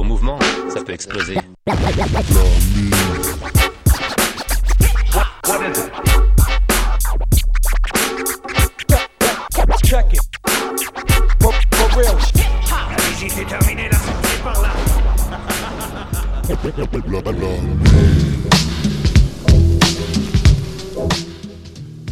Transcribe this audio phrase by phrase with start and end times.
[0.00, 0.38] faux mouvement,
[0.72, 1.36] ça peut exploser.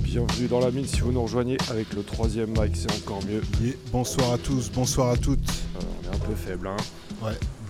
[0.03, 3.41] Bienvenue dans la mine si vous nous rejoignez avec le troisième mic, c'est encore mieux.
[3.63, 5.39] Yeah, bonsoir à tous, bonsoir à toutes.
[5.49, 6.77] Euh, on est un peu faible, hein.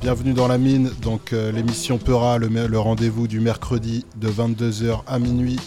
[0.01, 5.01] Bienvenue dans la mine, donc euh, l'émission Peura, le, le rendez-vous du mercredi de 22h
[5.07, 5.59] à minuit.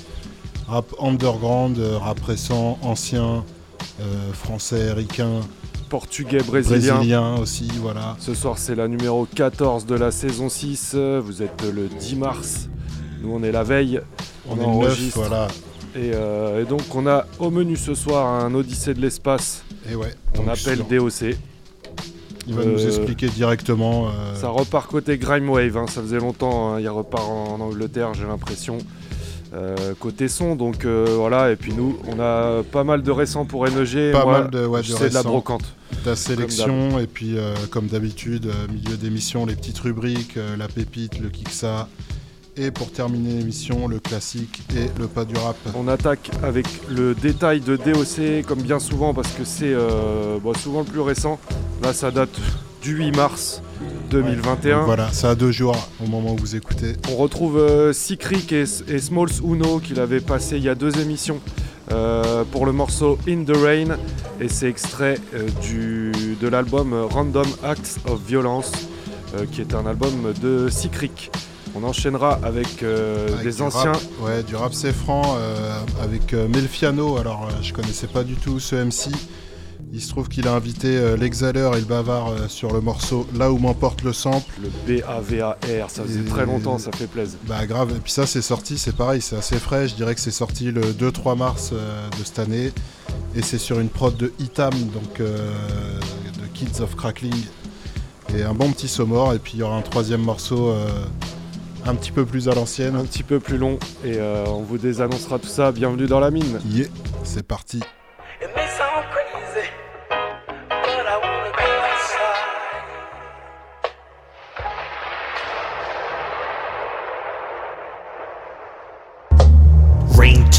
[0.68, 3.44] Rap underground, euh, rap récent, ancien,
[4.00, 5.42] euh, français, ricain,
[5.90, 6.96] Portugais, brésilien.
[6.96, 8.16] brésilien aussi, voilà.
[8.20, 10.95] Ce soir, c'est la numéro 14 de la saison 6.
[11.22, 12.70] Vous êtes le 10 mars.
[13.22, 14.00] Nous, on est la veille.
[14.48, 15.18] On, On est enregistre.
[15.20, 15.48] voilà.
[15.94, 16.12] Et,
[16.62, 19.64] et donc, on a au menu ce soir un Odyssée de l'espace.
[19.92, 20.16] Et ouais.
[20.40, 21.36] On appelle DOC.
[22.47, 24.08] Il va nous euh, expliquer directement.
[24.08, 27.59] euh, Ça repart côté Grime Wave, hein, ça faisait longtemps, hein, il repart en, en
[27.61, 28.78] Angleterre, j'ai l'impression.
[29.53, 33.44] Euh, côté son, donc euh, voilà, et puis nous, on a pas mal de récents
[33.45, 34.14] pour NEG.
[34.14, 35.64] Pas Moi, mal de- ouais, de C'est de la brocante.
[36.06, 41.30] ta sélection et puis euh, comme d'habitude milieu d'émission les petites rubriques la pépite le
[41.30, 41.89] kiksa
[42.58, 47.16] et pour terminer l'émission le classique et le pas du rap On attaque avec le
[47.16, 51.40] détail de DOC, comme bien souvent, parce que c'est euh, bon, souvent le plus récent.
[51.82, 52.38] Là, ça date
[52.82, 53.61] du 8 mars
[54.10, 54.78] 2021.
[54.78, 58.61] Donc voilà ça a deux jours au moment où vous écoutez On retrouve euh, et,
[58.61, 61.40] et Smalls Uno qu'il avait passé il y a deux émissions
[61.92, 63.98] euh, pour le morceau In the Rain
[64.40, 68.72] et c'est extrait euh, du, de l'album Random Acts of Violence
[69.54, 71.10] qui est un album de Secret.
[71.76, 73.93] On enchaînera avec, euh, Avec des du anciens.
[73.93, 77.17] rap, ouais du rap c'est franc euh, avec euh, Melfiano.
[77.17, 79.09] Alors euh, je connaissais pas du tout ce MC
[79.93, 83.58] il se trouve qu'il a invité l'exhaleur et le bavard sur le morceau Là où
[83.58, 84.49] m'emporte le sample.
[84.61, 87.37] Le B-A-V-A-R, ça faisait Et- très longtemps, ça fait plaisir.
[87.45, 90.21] Bah grave, et puis ça c'est sorti, c'est pareil, c'est assez frais, je dirais que
[90.21, 92.71] c'est sorti le 2-3 mars de cette année,
[93.36, 97.33] et c'est sur une prod de Itam, donc de Kids of Crackling,
[98.33, 100.73] et un bon petit saumor, et puis il y aura un troisième morceau
[101.86, 103.03] un petit peu plus à Un l'ancienne.
[103.08, 105.71] petit peu plus long et euh, on vous désannoncera tout ça.
[105.71, 106.59] Bienvenue dans la mine.
[106.69, 106.87] Yeah,
[107.23, 107.81] c'est parti.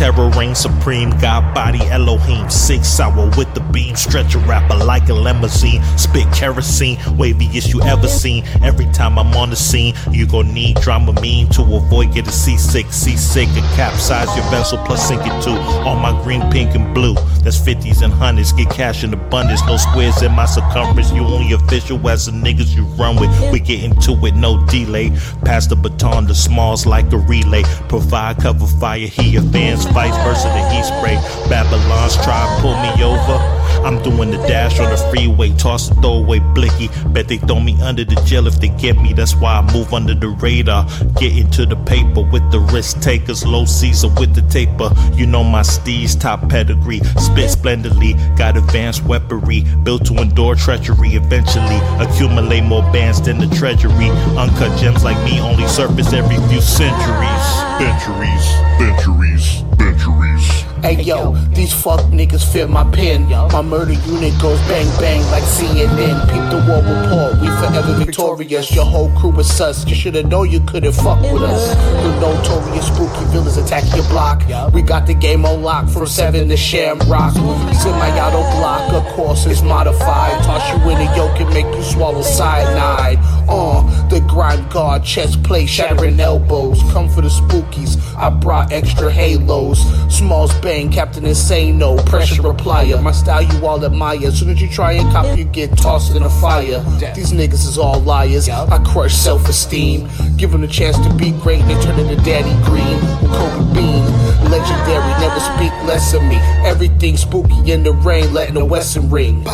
[0.03, 2.51] Terror, reign supreme, God body Elohim.
[2.51, 5.81] Six hour with the beam, stretch a rapper like a limousine.
[5.97, 8.45] Spit kerosene, waviest you ever seen.
[8.65, 12.87] Every time I'm on the scene, you gon' need drama Dramamine to avoid getting seasick.
[12.87, 15.57] Seasick and capsize your vessel plus sink it too.
[15.87, 17.15] All my green, pink, and blue.
[17.43, 18.53] That's 50s and hundreds.
[18.53, 19.65] Get cash in abundance.
[19.67, 21.13] No squares in my circumference.
[21.13, 23.31] You only official as the niggas you run with.
[23.53, 25.11] We get into it, no delay.
[25.45, 27.63] Pass the baton to smalls like a relay.
[27.89, 31.17] Provide cover fire, he advance, vice versa the heat spray.
[31.49, 33.63] Babylon's try to pull me over.
[33.85, 36.89] I'm doing the dash on the freeway, toss the throwaway blicky.
[37.09, 39.13] Bet they throw me under the jail if they get me.
[39.13, 40.87] That's why I move under the radar.
[41.19, 44.91] Get into the paper with the risk takers, low Caesar with the taper.
[45.15, 47.01] You know my steez, top pedigree.
[47.19, 49.65] Spit splendidly, got advanced weaponry.
[49.83, 51.11] Built to endure treachery.
[51.15, 54.11] Eventually, accumulate more bands than the treasury.
[54.39, 57.47] Uncut gems like me only surface every few centuries.
[57.83, 58.47] Centuries,
[58.79, 60.63] centuries, centuries.
[60.83, 63.29] Hey yo, these fuck niggas fit my pen.
[63.29, 66.19] My murder unit goes bang bang like CNN.
[66.27, 68.75] Peep the war report, we forever victorious.
[68.75, 69.87] Your whole crew is sus.
[69.87, 71.77] You should've known you couldn't fuck with us.
[72.03, 74.43] The notorious spooky villains attack your block.
[74.75, 77.35] We got the game on lock from seven to Shamrock.
[77.35, 80.43] Semi-auto block, of course, is modified.
[80.43, 83.19] Toss you in a yoke and make you swallow cyanide.
[83.49, 86.83] Uh, the grind guard, chest plate, shattering elbows.
[86.93, 88.01] Come for the spookies.
[88.17, 89.72] I brought extra halos.
[90.11, 93.03] Smalls bang, Captain Insane, no pressure replier.
[93.03, 94.31] My style you all admire.
[94.31, 96.81] Soon as you try and cop, you get tossed in a fire.
[97.15, 98.49] These niggas is all liars.
[98.49, 100.09] I crush self esteem.
[100.37, 102.99] Give them a chance to be great, they turn into Daddy Green.
[103.31, 104.23] Kobe Bean.
[104.51, 106.37] Legendary, never speak less of me.
[106.65, 109.45] Everything spooky in the rain, letting the Western ring.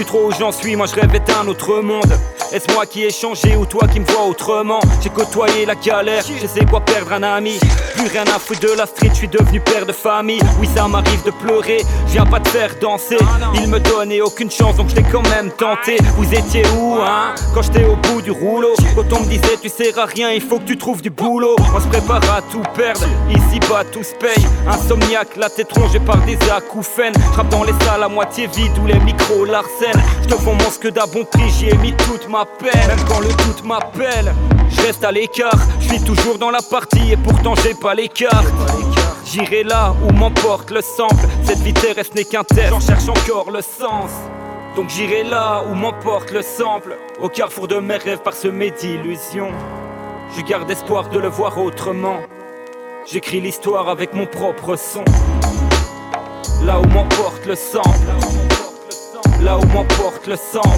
[0.00, 2.10] Plus trop où j'en suis, moi je rêvais d'un autre monde.
[2.52, 4.80] Est-ce moi qui ai changé ou toi qui me vois autrement?
[5.02, 7.60] J'ai côtoyé la galère, je sais quoi perdre un ami.
[7.96, 10.40] Plus rien à foutre de la street, je suis devenu père de famille.
[10.58, 13.18] Oui, ça m'arrive de pleurer, je viens pas te faire danser.
[13.56, 15.98] Il me donnait aucune chance, donc je l'ai quand même tenté.
[16.16, 17.34] Vous étiez où, hein?
[17.52, 18.72] Quand j'étais au bout du rouleau.
[18.96, 21.56] Quand on me disait tu sers à rien, il faut que tu trouves du boulot.
[21.76, 24.46] On se prépare à tout perdre, ici bas tout se paye.
[24.66, 27.14] Insomniaque, la tête rongée par des acouphènes.
[27.34, 29.89] J'rappe dans les salles à moitié vides où les micros l'arsènent.
[30.22, 32.88] Je te vends mon que d'à bon prix, j'y ai mis toute ma peine.
[32.88, 34.32] Même quand le doute m'appelle,
[34.70, 35.58] je reste à l'écart.
[35.80, 38.44] Je suis toujours dans la partie et pourtant j'ai pas l'écart.
[39.24, 41.26] J'irai là où m'emporte le sample.
[41.44, 44.10] Cette vie terrestre n'est qu'un test, j'en cherche encore le sens.
[44.76, 46.96] Donc j'irai là où m'emporte le sample.
[47.20, 49.52] Au carrefour de mes rêves parsemés d'illusions.
[50.36, 52.20] Je garde espoir de le voir autrement.
[53.06, 55.04] J'écris l'histoire avec mon propre son.
[56.64, 58.39] Là où m'emporte le sample.
[59.42, 60.68] Là où m'emporte le sample.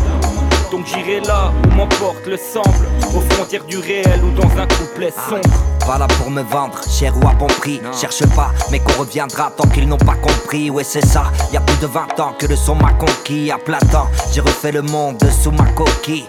[0.70, 2.86] Donc j'irai là où m'emporte le sample.
[3.14, 5.58] Aux frontières du réel ou dans un couplet sombre.
[5.86, 7.80] Pas là pour me vendre, cher ou à bon prix.
[7.92, 10.70] Cherche pas, mais qu'on reviendra tant qu'ils n'ont pas compris.
[10.70, 13.50] Ouais, c'est ça, y a plus de 20 ans que le son m'a conquis.
[13.50, 16.28] À plein temps, j'ai refait le monde sous ma coquille.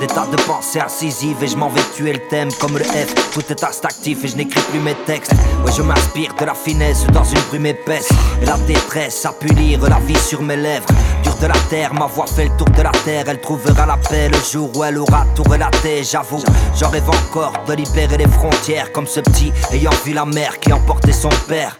[0.00, 3.14] Des tas de pensées incisives et je m'en vais tuer le thème comme le F.
[3.32, 5.32] Tout est actif et je n'écris plus mes textes.
[5.64, 8.08] Ouais, je m'inspire de la finesse dans une brume épaisse.
[8.42, 10.86] Et la détresse a pu lire la vie sur mes lèvres.
[11.22, 13.24] Dur de la terre, ma voix fait le tour de la terre.
[13.28, 16.04] Elle trouvera la paix le jour où elle aura tout relaté.
[16.04, 16.42] J'avoue,
[16.78, 20.72] j'en rêve encore de libérer les frontières comme ce petit ayant vu la mère qui
[20.72, 21.78] emportait son père.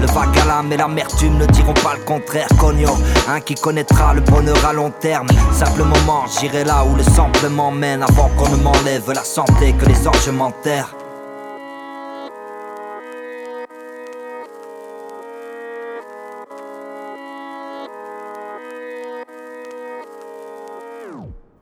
[0.00, 2.48] Le vague à l'âme et l'amertume ne diront pas le contraire.
[2.58, 2.96] Cogno,
[3.28, 5.28] un qui connaîtra le bonheur à long terme.
[5.52, 9.86] Simple moment, j'irai là où le sample m'emmène avant qu'on ne m'enlève la santé que
[9.86, 10.94] les anges m'enterrent.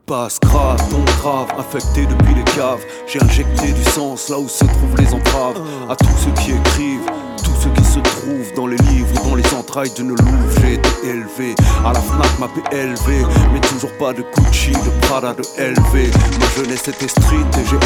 [0.08, 2.82] Passe grave, ton grave, infecté depuis les caves.
[3.06, 5.60] J'ai injecté du sens là où se trouvent les entraves.
[5.90, 7.04] À tous ceux qui écrivent,
[7.44, 10.58] tous ceux qui se trouvent dans les livres, dans les entrailles d'une louve.
[10.60, 11.54] J'ai été élevé
[11.84, 16.10] à la Fnac, m'a élevé, mais toujours pas de Gucci, de Prada, de LV.
[16.38, 17.78] Ma jeunesse était street et j'ai.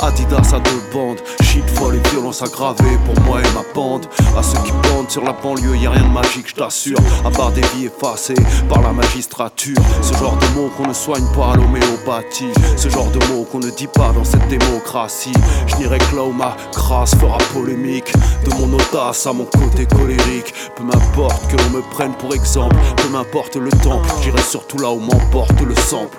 [0.00, 4.06] Adidas à deux bandes, shit folle et violence aggravée pour moi et ma bande.
[4.36, 6.98] À ceux qui bandent sur la banlieue, y a rien de magique, je t'assure.
[7.24, 8.34] À part des vies effacées
[8.68, 9.76] par la magistrature.
[10.00, 12.52] Ce genre de mots qu'on ne soigne pas à l'homéopathie.
[12.76, 15.32] Ce genre de mots qu'on ne dit pas dans cette démocratie.
[15.66, 18.12] Je n'irai que là où ma grâce fera polémique.
[18.44, 20.54] De mon audace à mon côté colérique.
[20.76, 22.76] Peu m'importe que l'on me prenne pour exemple.
[22.96, 26.18] Peu m'importe le temps, j'irai surtout là où m'emporte le sample.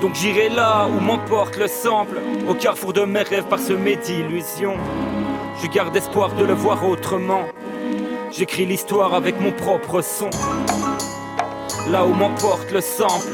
[0.00, 2.18] Donc j'irai là où m'emporte le sample.
[2.48, 4.76] Au carrefour de mes rêves parsemés d'illusions.
[5.62, 7.42] Je garde espoir de le voir autrement.
[8.30, 10.28] J'écris l'histoire avec mon propre son.
[11.90, 13.32] Là où m'emporte le sample.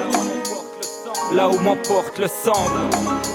[1.35, 2.73] Là où m'emporte le sample.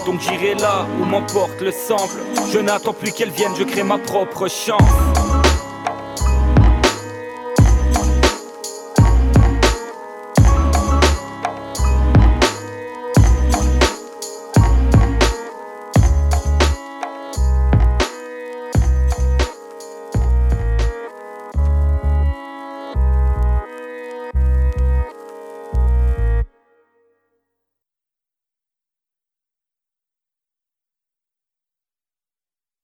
[0.06, 2.18] Donc j'irai là où m'emporte le sample.
[2.52, 4.82] Je n'attends plus qu'elle vienne, je crée ma propre chance.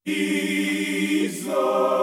[0.06, 1.93] Citoyens,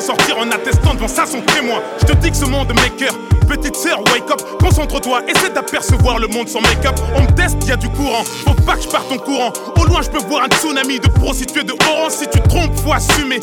[0.00, 1.82] sortir en attestant devant ça son témoin.
[2.00, 3.12] Je te dis que ce monde maker
[3.48, 6.96] Petite sœur, wake up, concentre-toi, essaie d'apercevoir le monde sans make-up.
[7.14, 9.52] On me teste, y a du courant, faut pas que je parte en courant.
[9.78, 12.12] Au loin, je peux voir un tsunami de prostituées de orange.
[12.12, 13.38] Si tu trompes, faut assumer.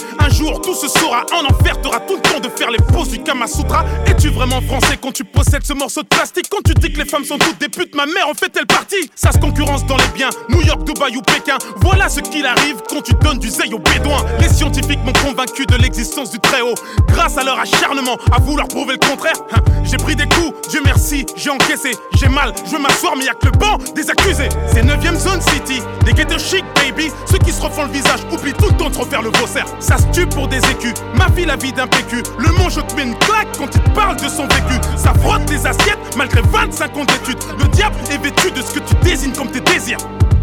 [0.64, 1.26] Tout se saura.
[1.34, 3.86] En enfer, t'auras tout le temps de faire les poses du Kama Sutra.
[4.06, 6.48] Es-tu vraiment français quand tu possèdes ce morceau de plastique?
[6.50, 8.66] Quand tu dis que les femmes sont toutes des putes, ma mère en fait elle
[8.66, 9.10] partie.
[9.16, 11.58] Ça se concurrence dans les biens, New York, Dubaï ou Pékin.
[11.78, 14.26] Voilà ce qu'il arrive quand tu donnes du zeil aux bédouins.
[14.40, 16.76] Les scientifiques m'ont convaincu de l'existence du Très-Haut.
[17.08, 20.82] Grâce à leur acharnement à vouloir prouver le contraire, hein, j'ai pris des coups, Dieu
[20.84, 21.92] merci, j'ai encaissé.
[22.16, 24.50] J'ai mal, je veux m'asseoir, mais y a que le banc des accusés.
[24.72, 27.12] C'est 9ème zone city, des ghettos chic, baby.
[27.30, 29.66] Ceux qui se refont le visage oublient tout le temps de refaire le faussaire.
[29.80, 32.24] Ça se tue pour des écus, ma vie, la vie d'un PQ.
[32.38, 34.80] Le monde, je te mets une claque quand il te parle de son vécu.
[34.96, 37.40] Ça frotte des assiettes malgré 25 ans d'études.
[37.60, 39.98] Le diable est vêtu de ce que tu désignes comme tes désirs.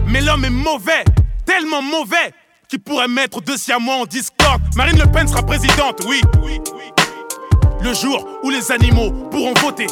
[0.06, 1.04] Mais l'homme est mauvais,
[1.44, 2.32] tellement mauvais,
[2.68, 4.62] qu'il pourrait mettre deux siamois en discorde.
[4.76, 6.20] Marine Le Pen sera présidente, oui.
[7.82, 9.86] Le jour où les animaux pourront voter.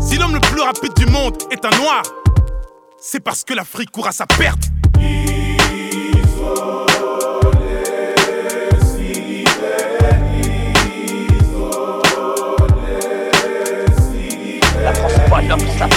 [0.00, 2.02] Si l'homme le plus rapide du monde est un noir,
[3.00, 4.70] c'est parce que l'Afrique court à sa perte.
[15.78, 15.88] La.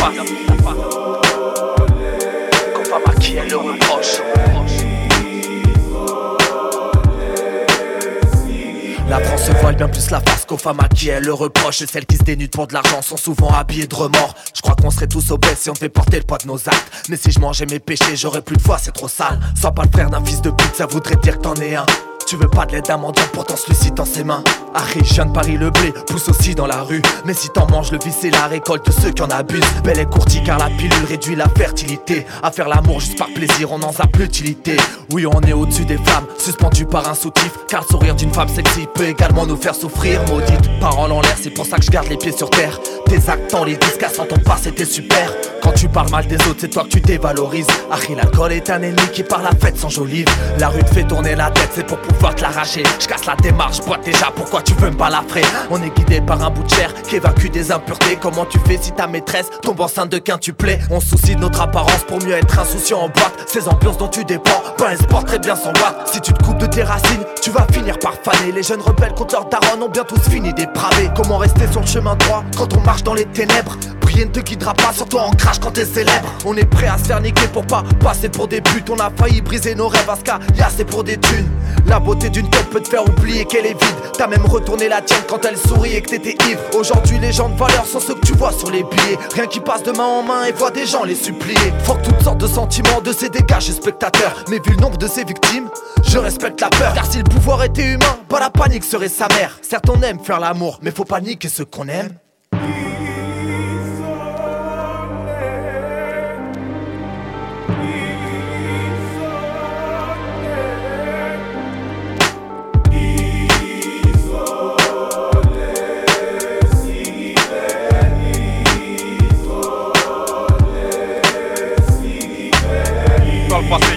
[9.10, 11.82] La France se voile bien plus la face qu'aux femmes à qui elle le reproche.
[11.82, 14.36] Et celles qui se dénudent pour de l'argent sont souvent habillées de remords.
[14.54, 17.08] Je crois qu'on serait tous obèses si on devait porter le poids de nos actes.
[17.10, 19.40] Mais si je mangeais mes péchés j'aurais plus de foi c'est trop sale.
[19.60, 21.86] Sois pas le frère d'un fils de pute ça voudrait dire que t'en es un
[22.32, 24.42] tu veux pas de l'aide d'un mendiant, pourtant celui-ci dans ses mains.
[24.74, 27.02] Harry, je viens de Paris, le blé pousse aussi dans la rue.
[27.26, 29.66] Mais si t'en manges, le vice c'est la récolte ceux qui en abusent.
[29.84, 32.26] Belle et courtie car la pilule réduit la fertilité.
[32.42, 34.78] À faire l'amour juste par plaisir, on n'en a plus d'utilité.
[35.12, 37.52] Oui, on est au-dessus des femmes, suspendu par un soutif.
[37.68, 40.22] Car le sourire d'une femme sexy peut également nous faire souffrir.
[40.30, 42.80] Maudite, parole en l'air, c'est pour ça que je garde les pieds sur terre.
[43.12, 45.34] Tes actes en les disques sans ton passé, t'es super.
[45.62, 47.68] Quand tu parles mal des autres, c'est toi que tu dévalorises.
[47.92, 50.26] Harry, l'alcool est un ennemi qui par la fête sans jolive.
[50.60, 52.84] La rue te fait tourner la tête, c'est pour pouvoir te l'arracher.
[53.00, 55.44] Je casse la démarche, bois déjà, pourquoi tu veux me balafrer?
[55.70, 58.18] On est guidé par un bout de chair qui évacue des impuretés.
[58.20, 61.60] Comment tu fais si ta maîtresse tombe enceinte de quintuplet On se soucie de notre
[61.60, 63.44] apparence pour mieux être insouciant en boîte.
[63.46, 66.10] Ces ambiances dont tu dépends, ben elles se portent très bien sans boîte.
[66.12, 68.54] Si tu te coupes de tes racines, tu vas finir par faner.
[68.54, 71.10] Les jeunes rebelles contre leur daron ont bien tous fini dépravés.
[71.16, 73.78] Comment rester sur le chemin droit quand on marche dans les ténèbres
[74.14, 76.34] Rien ne te guidera pas, surtout en crash quand t'es célèbre.
[76.46, 78.84] On est prêt à se faire niquer pour pas passer pour des buts.
[78.90, 81.50] On a failli briser nos rêves à ce cas, y'a c'est pour des thunes.
[81.88, 83.96] La beauté d'une tête peut te faire oublier qu'elle est vide.
[84.18, 86.60] T'as même retourné la tienne quand elle sourit et que t'étais ivre.
[86.78, 89.18] Aujourd'hui, les gens de valeur sont ceux que tu vois sur les billets.
[89.34, 91.72] Rien qui passe de main en main et voit des gens les supplier.
[91.84, 94.44] Faut toutes sortes de sentiments de ces dégâts, spectateurs.
[94.50, 95.70] Mais vu le nombre de ces victimes,
[96.04, 96.94] je respecte la peur.
[96.94, 99.58] Car si le pouvoir était humain, pas la panique serait sa mère.
[99.62, 102.10] Certes, on aime faire l'amour, mais faut pas niquer ce qu'on aime.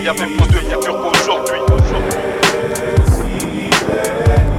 [0.05, 1.61] Y avait plus de futurs qu'aujourd'hui.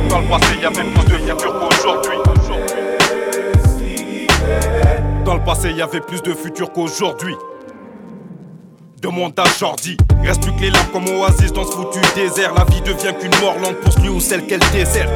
[0.10, 2.18] Dans le passé, il y avait plus de futurs qu'aujourd'hui.
[5.24, 7.36] Dans le passé, il y avait plus de futurs qu'aujourd'hui.
[9.04, 12.56] Demande à Jordi, reste plus que les larmes comme oasis dans ce foutu désert.
[12.56, 15.14] La vie devient qu'une mort lente pour celui ou celle qu'elle désert.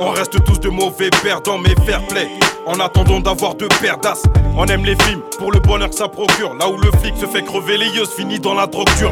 [0.00, 2.28] On reste tous de mauvais perdants, mais fair play.
[2.68, 6.52] En attendant d'avoir de perdasses, on aime les films pour le bonheur que ça procure.
[6.60, 9.10] Là où le flic se fait crever les yeux, finit dans la drogue dure.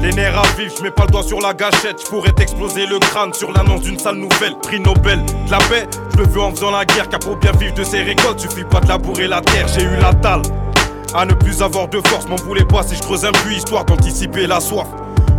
[0.00, 2.00] Les nerfs à vivre, je mets pas le doigt sur la gâchette.
[2.02, 4.56] Je pourrais t'exploser le crâne sur l'annonce d'une sale nouvelle.
[4.62, 7.10] Prix Nobel, la paix, je le veux en faisant la guerre.
[7.10, 9.68] Car pour bien vivre de ses récoltes, suffit pas de labourer la terre.
[9.68, 10.40] J'ai eu la dalle
[11.14, 12.26] à ne plus avoir de force.
[12.26, 14.88] M'en voulais pas si je creuse un puits histoire d'anticiper la soif.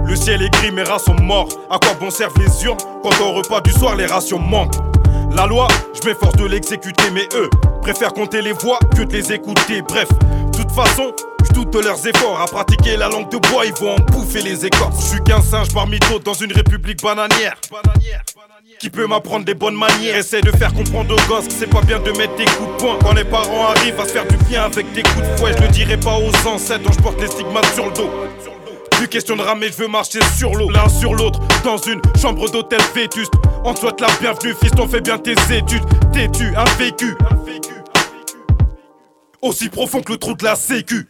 [0.06, 1.50] Le ciel est gris, mes rats sont morts.
[1.72, 2.78] À quoi bon servent les urnes?
[3.02, 4.76] Quand au repas du soir les rations manquent
[5.32, 7.50] La loi, je m'efforce de l'exécuter, mais eux
[7.82, 9.82] préfèrent compter les voix que de les écouter.
[9.82, 11.14] Bref, de toute façon,
[11.46, 12.42] je doute de leurs efforts.
[12.42, 15.00] À pratiquer la langue de bois, ils vont en bouffer les écorces.
[15.02, 17.56] Je suis qu'un singe parmi d'autres dans une république bananière.
[18.80, 21.82] Qui peut m'apprendre des bonnes manières Essaie de faire comprendre aux gosses que c'est pas
[21.82, 24.38] bien de mettre des coups de poing Quand les parents arrivent à se faire du
[24.46, 27.20] bien avec des coups de fouet Je le dirai pas aux ancêtres dont je porte
[27.22, 28.10] les stigmates sur le dos
[28.98, 32.80] plus question de je veux marcher sur l'eau L'un sur l'autre, dans une chambre d'hôtel
[32.96, 33.32] vétuste
[33.70, 35.84] On te souhaite la bienvenue, fils, on fait bien tes études
[36.14, 37.14] Têtu, un vécu
[39.42, 41.06] Aussi profond que le trou de la sécu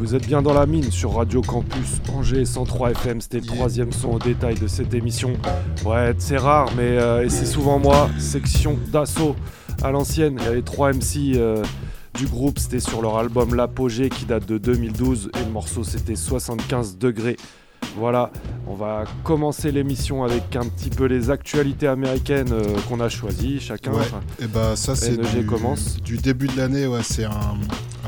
[0.00, 3.20] vous êtes bien dans la mine sur Radio Campus Angers 103 FM.
[3.20, 5.34] C'était le troisième son au détail de cette émission.
[5.84, 8.08] Ouais, c'est rare, mais euh, c'est souvent moi.
[8.18, 9.36] Section d'assaut
[9.82, 10.38] à l'ancienne.
[10.40, 11.62] Il y avait trois MC euh,
[12.14, 12.58] du groupe.
[12.58, 17.36] C'était sur leur album L'Apogée qui date de 2012 et le morceau c'était 75 degrés.
[17.96, 18.30] Voilà,
[18.66, 23.60] on va commencer l'émission avec un petit peu les actualités américaines euh, qu'on a choisies
[23.60, 23.92] chacun.
[23.92, 24.04] Ouais.
[24.40, 25.96] Et bah ça c'est du, commence.
[26.02, 27.30] du début de l'année, ouais, c'est un,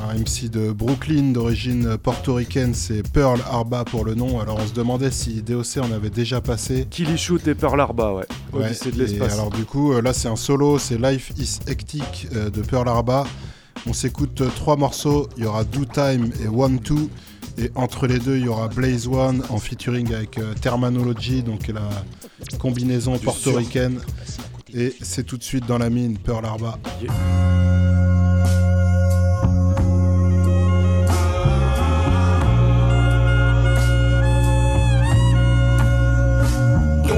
[0.08, 4.40] un MC de Brooklyn d'origine portoricaine, c'est Pearl Arba pour le nom.
[4.40, 6.86] Alors on se demandait si DOC en avait déjà passé.
[6.88, 8.26] Killy Shoot et Pearl Arba, ouais.
[8.52, 9.32] Ouais, Odyssée de et l'espace.
[9.34, 12.88] alors du coup, euh, là c'est un solo, c'est Life is Hectic euh, de Pearl
[12.88, 13.24] Arba.
[13.86, 17.10] On s'écoute trois morceaux, il y aura Do Time et One Two.
[17.58, 21.68] Et entre les deux, il y aura Blaze One en featuring avec euh, Terminology, donc
[21.68, 21.88] la
[22.58, 24.00] combinaison portoricaine.
[24.74, 26.78] Et c'est tout de suite dans la mine, Pearl Arba.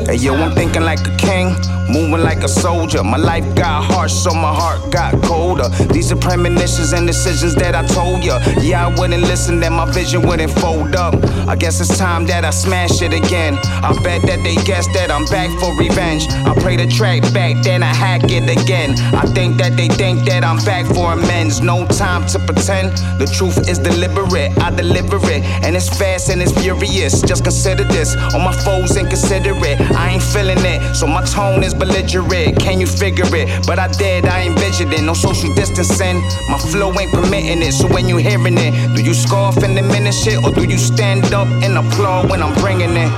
[0.06, 1.56] Hey yo, I'm thinking like a king,
[1.88, 3.02] moving like a soldier.
[3.02, 5.68] My life got harsh, so my heart got colder.
[5.92, 8.38] These are premonitions and decisions that I told ya.
[8.61, 11.14] Yeah, I wouldn't listen, then my vision wouldn't fold up.
[11.49, 13.58] I guess it's time that I smash it again.
[13.82, 16.28] I bet that they guess that I'm back for revenge.
[16.28, 18.99] I play the track back, then I hack it again.
[19.14, 21.62] I think that they think that I'm back for amends.
[21.62, 22.93] No time to pretend.
[23.19, 27.23] The truth is deliberate, I deliver it, and it's fast and it's furious.
[27.23, 29.80] Just consider this, all my foes inconsiderate.
[29.97, 32.59] I ain't feeling it, so my tone is belligerent.
[32.59, 33.67] Can you figure it?
[33.67, 35.04] But I did, I ain't vigilant.
[35.04, 37.73] No social distancing, my flow ain't permitting it.
[37.73, 41.33] So when you hearing it, do you scoff and diminish it, or do you stand
[41.33, 43.11] up and applaud when I'm bringing it?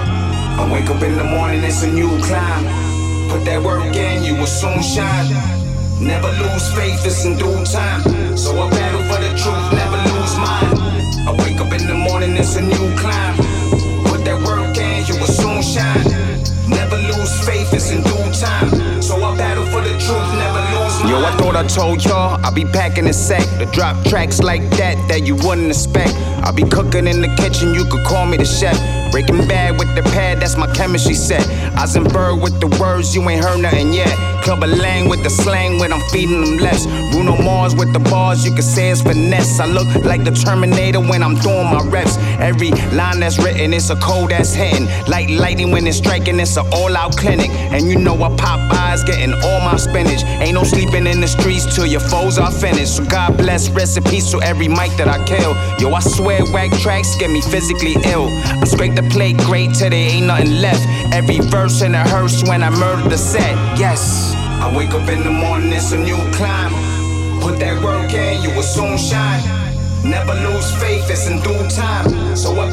[0.58, 2.64] I wake up in the morning, it's a new climb.
[3.30, 5.28] Put that work in, you will soon shine.
[6.00, 8.02] Never lose faith, it's in due time.
[8.36, 10.76] So I battle for the truth, never lose mine.
[11.28, 13.36] I wake up in the morning, it's a new climb.
[14.06, 16.05] Put that work in, you will soon shine.
[18.40, 19.02] Time.
[19.02, 21.10] So I battle for the truth, never lose.
[21.10, 24.62] Yo, I thought I told y'all I'll be packing a sack to drop tracks like
[24.76, 26.14] that that you wouldn't expect.
[26.44, 28.76] I'll be cooking in the kitchen, you could call me the chef.
[29.10, 31.42] Breaking bad with the pad, that's my chemistry set.
[31.76, 34.14] Heisenberg with the words, you ain't heard nothing yet.
[34.42, 36.86] Clubber Lang with the slang when I'm feeding them less.
[37.12, 39.58] Bruno Mars with the bars, you can say it's finesse.
[39.58, 42.16] I look like the Terminator when I'm doing my reps.
[42.38, 44.86] Every line that's written, it's a code that's hitting.
[45.08, 47.50] Like lightning when it's striking, it's an all out clinic.
[47.50, 50.22] And you know I pop eyes, getting all my spinach.
[50.42, 52.96] Ain't no sleeping in the streets till your foes are finished.
[52.96, 53.68] So God bless,
[54.00, 55.54] peace to every mic that I kill.
[55.80, 58.28] Yo, I swear whack tracks get me physically ill.
[58.28, 60.82] I scrape the plate great till there ain't nothing left.
[61.12, 63.54] Every verse in a hearse when I murder the set.
[63.78, 66.72] Yes, I wake up in the morning, it's a new climb.
[67.40, 69.42] Put that work in, you will soon shine.
[70.02, 72.36] Never lose faith, it's in due time.
[72.36, 72.70] So I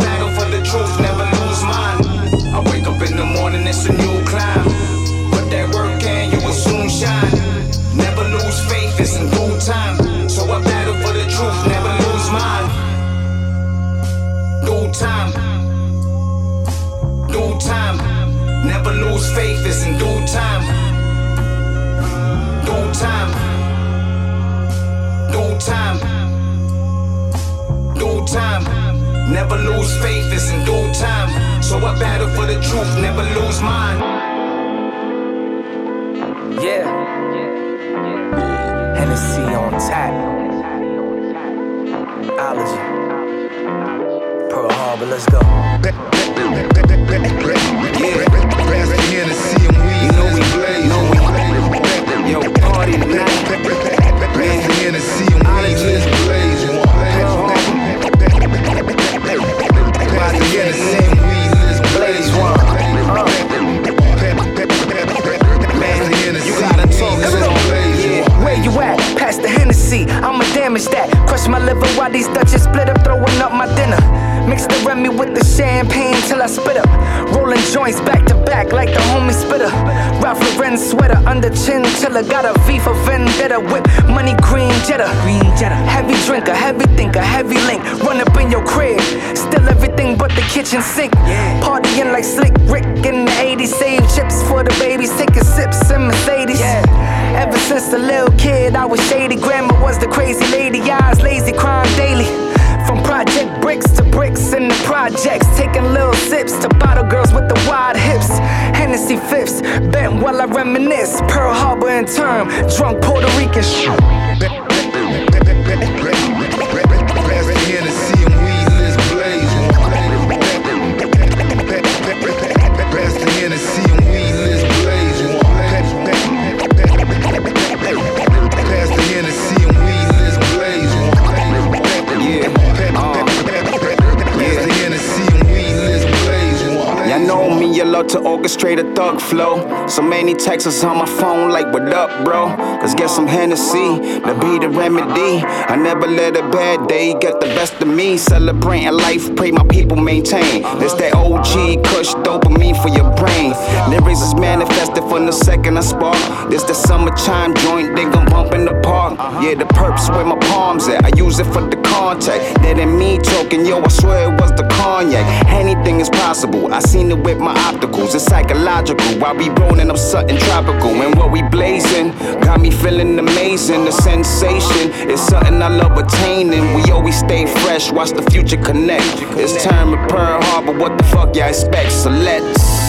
[138.63, 139.72] orchestrate a thug flow.
[139.93, 142.47] So many texts on my phone, like, what up, bro?
[142.81, 145.45] Let's get some Hennessy to be the remedy.
[145.45, 148.17] I never let a bad day get the best of me.
[148.17, 150.63] Celebrating life, pray my people maintain.
[150.81, 153.53] It's that OG kush dopamine for your brain.
[153.87, 156.49] Lyrics is manifested from the second I spark.
[156.49, 159.19] This the summertime joint, they gon' bump in the park.
[159.43, 161.05] Yeah, the perps where my palms at.
[161.05, 162.41] I use it for the contact.
[162.63, 165.23] That ain't me talking, yo, I swear it was the cognac.
[165.49, 166.73] Anything is possible.
[166.73, 168.15] I seen it with my opticals.
[168.15, 169.05] It's psychological.
[169.19, 170.89] Why we rolling up something tropical.
[170.89, 172.09] And what we blazing
[172.41, 173.85] got me feeling amazing.
[173.85, 176.73] The sensation is something I love attaining.
[176.73, 179.21] We always stay fresh, watch the future connect.
[179.37, 180.77] It's time to Pearl Harbor.
[180.77, 181.91] What the fuck y'all expect?
[181.91, 182.82] So let's.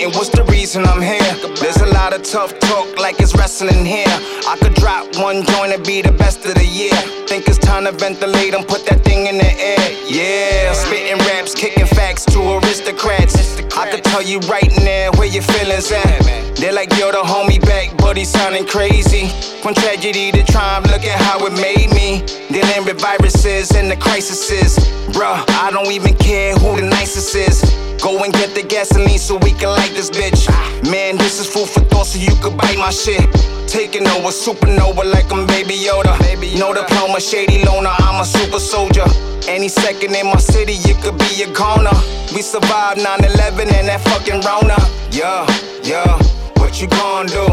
[0.00, 1.20] Contemplating, what's the reason I'm here?
[1.60, 4.06] There's a lot of tough talk like it's wrestling here.
[4.48, 6.94] I could drop one joint and be the best of the year.
[7.26, 9.90] Think it's time to ventilate and put that thing in the air.
[10.06, 13.59] Yeah, spitting raps, kicking facts to aristocrats.
[13.80, 16.20] I could tell you right now where your feelings at.
[16.56, 19.28] They're like, yo, the homie back, he sounding crazy.
[19.62, 22.20] From tragedy to triumph, look at how it made me.
[22.52, 24.76] Dealing with viruses and the crises.
[25.16, 27.62] Bruh, I don't even care who the nicest is.
[28.02, 30.44] Go and get the gasoline so we can light this bitch.
[30.90, 33.24] Man, this is food for thought so you could bite my shit.
[33.66, 36.20] Taking over supernova like I'm Baby Yoda.
[36.58, 39.06] No diploma, shady loner, I'm a super soldier.
[39.48, 41.96] Any second in my city, you could be a goner.
[42.34, 44.78] We survived 9 11 and that fucking Rona.
[45.10, 45.46] Yeah,
[45.82, 46.18] yeah,
[46.58, 47.46] what you gonna do?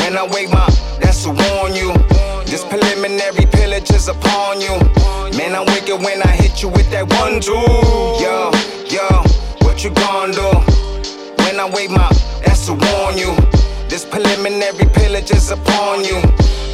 [0.00, 0.66] When I wake my,
[1.00, 1.92] that's to warn you.
[2.44, 4.76] This preliminary pillage is upon you.
[5.36, 7.52] Man, I'm wicked when I hit you with that one, two.
[8.22, 8.52] Yo,
[8.88, 9.06] yo,
[9.64, 10.48] what you gonna do?
[11.44, 12.08] When I wake my,
[12.44, 13.32] that's to warn you.
[13.92, 16.16] This preliminary pillage is upon you.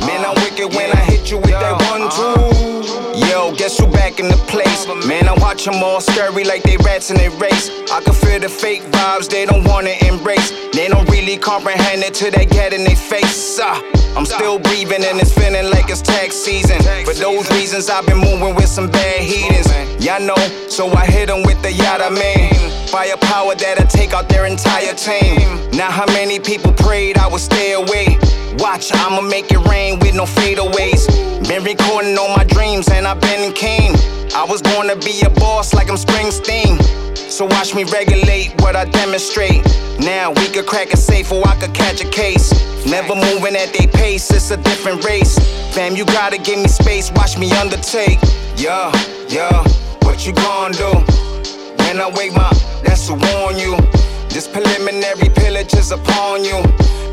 [0.07, 3.26] Man, I'm wicked when I hit you with that one, two.
[3.26, 4.87] Yo, guess who back in the place?
[5.04, 7.70] Man, I watch them all scurry like they rats in a race.
[7.90, 10.52] I can feel the fake vibes they don't wanna embrace.
[10.72, 13.59] They don't really comprehend it till they get in their face.
[13.61, 13.83] Ah,
[14.16, 16.78] I'm still breathing and it's feeling like it's tax season.
[17.04, 19.66] For those reasons, I've been moving with some bad heathens.
[20.07, 22.77] Y'all know, so I hit them with the yada man.
[22.90, 25.70] Firepower that'll take out their entire team.
[25.72, 28.16] Now, how many people prayed I would stay away?
[28.59, 31.07] Watch, I'ma make it rain with no fadeaways.
[31.46, 33.92] Been recording all my dreams and I've been king.
[34.35, 36.81] I was born to be a boss like I'm Springsteen.
[37.16, 39.62] So watch me regulate what I demonstrate.
[40.01, 42.51] Now we could crack a safe or I could catch a case.
[42.87, 45.38] Never moving at their pace, it's a different race.
[45.74, 48.18] Fam, you gotta give me space, watch me undertake.
[48.57, 48.90] Yeah,
[49.29, 49.62] yeah,
[50.05, 51.18] what you gonna do?
[51.88, 52.53] When I wake my,
[52.85, 53.74] that's to warn you.
[54.29, 56.61] This preliminary pillage is upon you.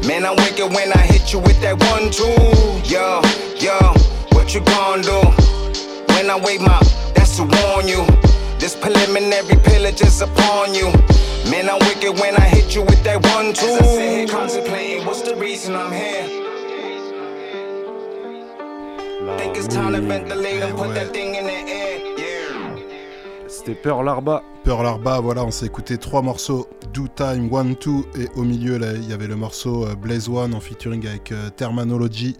[0.05, 2.27] Man, I'm wicked when I hit you with that one, two.
[2.83, 3.21] Yo,
[3.55, 3.79] yo,
[4.35, 5.21] what you gonna do?
[6.13, 6.77] When I wake my,
[7.15, 8.05] that's to warn you.
[8.59, 10.91] This preliminary pillage is upon you.
[11.49, 13.79] Man, I'm wicked when I hit you with that one, two.
[13.79, 16.27] As I sit here contemplating, what's the reason I'm here?
[19.37, 22.04] Think it's time to ventilate and put that thing in the air.
[23.65, 24.43] C'était Pearl Harbor.
[24.63, 28.77] Pearl Harbor, voilà, on s'est écouté trois morceaux, Do Time, One, Two, et au milieu,
[28.77, 32.37] là, il y avait le morceau euh, Blaze One en featuring avec euh, Terminology.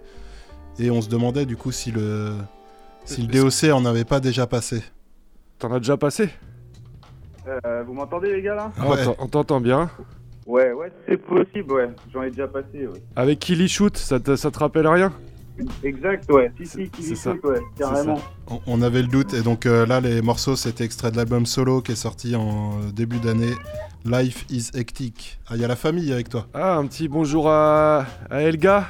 [0.78, 2.34] Et on se demandait du coup si le,
[3.04, 4.84] si le DOC en avait pas déjà passé.
[5.58, 6.28] T'en as déjà passé?
[7.48, 8.70] Euh, vous m'entendez les gars là?
[8.78, 9.90] Ah, on t'en- On t'entend bien.
[10.46, 11.90] Ouais, ouais, c'est possible, ouais.
[12.14, 13.02] J'en ai déjà passé, ouais.
[13.16, 15.12] Avec Killy Shoot, ça te, ça te rappelle rien?
[15.82, 16.52] Exact, ouais.
[16.58, 17.32] Si, si, C'est Kiwi ça.
[17.42, 18.16] Ouais, carrément.
[18.16, 18.22] ça.
[18.48, 21.46] On, on avait le doute, et donc euh, là, les morceaux, c'était extrait de l'album
[21.46, 23.54] solo qui est sorti en euh, début d'année.
[24.04, 25.38] Life is hectic.
[25.48, 26.46] Ah, il y a la famille avec toi.
[26.54, 28.88] Ah, un petit bonjour à, à Elga.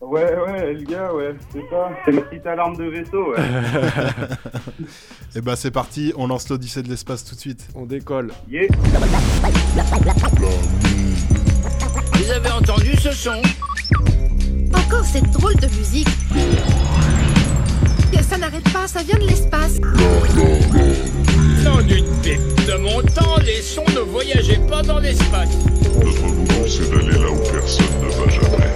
[0.00, 1.90] Ouais, ouais, gars, ouais, c'est ça.
[2.06, 3.36] C'est ma petite alarme de vaisseau, ouais.
[5.36, 7.68] Et bah, c'est parti, on lance l'Odyssée de l'espace tout de suite.
[7.74, 8.32] On décolle.
[8.50, 8.66] Yeah.
[12.14, 13.42] Vous avez entendu ce son?
[14.90, 16.08] Encore cette drôle de musique.
[18.28, 19.74] Ça n'arrête pas, ça vient de l'espace.
[21.62, 22.40] Sans d'une pipe.
[22.66, 25.50] De mon temps, les sons ne voyageaient pas dans l'espace.
[25.94, 28.74] Notre boulot, c'est d'aller là où personne ne va jamais.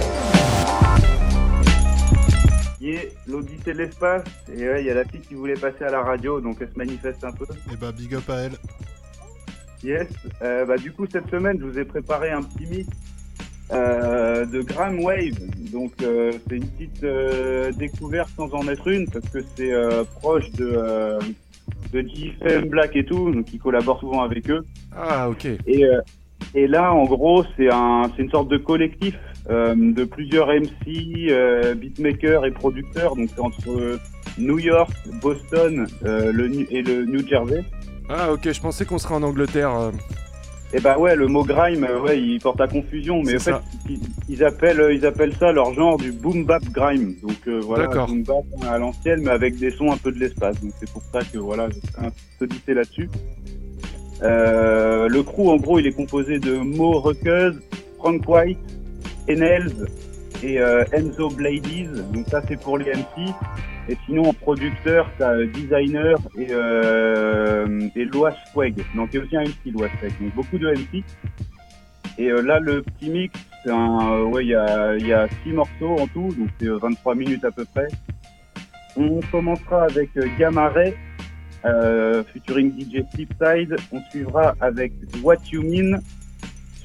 [2.79, 4.23] Yeah, l'Odyssée de l'espace?
[4.57, 6.69] Et ouais, il y a la fille qui voulait passer à la radio, donc elle
[6.71, 7.45] se manifeste un peu.
[7.73, 8.55] Et bah, big up à elle.
[9.83, 10.07] Yes.
[10.41, 12.87] Euh, bah, du coup, cette semaine, je vous ai préparé un petit mix
[13.71, 15.39] euh, de Grime Wave.
[15.71, 20.03] Donc, euh, c'est une petite euh, découverte sans en être une, parce que c'est euh,
[20.21, 21.19] proche de, euh,
[21.91, 24.63] de JFM Black et tout, donc ils collaborent souvent avec eux.
[24.95, 25.45] Ah, ok.
[25.65, 26.01] Et, euh,
[26.53, 29.15] et là, en gros, c'est un, c'est une sorte de collectif
[29.49, 33.15] euh, de plusieurs MC, euh, beatmakers et producteurs.
[33.15, 33.99] Donc, c'est entre
[34.37, 37.63] New York, Boston euh, le, et le New Jersey.
[38.09, 39.91] Ah, ok, je pensais qu'on serait en Angleterre.
[40.75, 43.55] Et bah ouais, le mot grime, euh, ouais, il porte à confusion, mais en fait,
[43.89, 47.15] ils, ils appellent, euh, ils appellent ça leur genre du boom bap grime.
[47.23, 50.59] Donc euh, voilà, boom bap à l'ancienne, mais avec des sons un peu de l'espace.
[50.61, 53.09] Donc c'est pour ça que voilà, un petit odyssée là-dessus.
[54.21, 57.53] Euh, le crew, en gros, il est composé de Mo Ruckers,
[57.97, 58.59] Frank White,
[59.29, 59.87] Enels
[60.43, 61.89] et euh, Enzo Bladies.
[62.13, 63.33] Donc ça, c'est pour les MC.
[63.87, 68.75] Et sinon, en producteur, t'as euh, Designer et, euh, et Loas Swag.
[68.95, 70.11] Donc il y a aussi un MC, Loas Swag.
[70.19, 71.03] Donc beaucoup de MC.
[72.17, 75.97] Et euh, là, le petit mix, c'est ouais, il y a, y a six morceaux
[75.99, 77.87] en tout, donc c'est euh, 23 minutes à peu près.
[78.95, 80.93] On commencera avec Ray,
[81.65, 83.75] euh, featuring DJ Flipside.
[83.91, 85.99] On suivra avec What You Mean,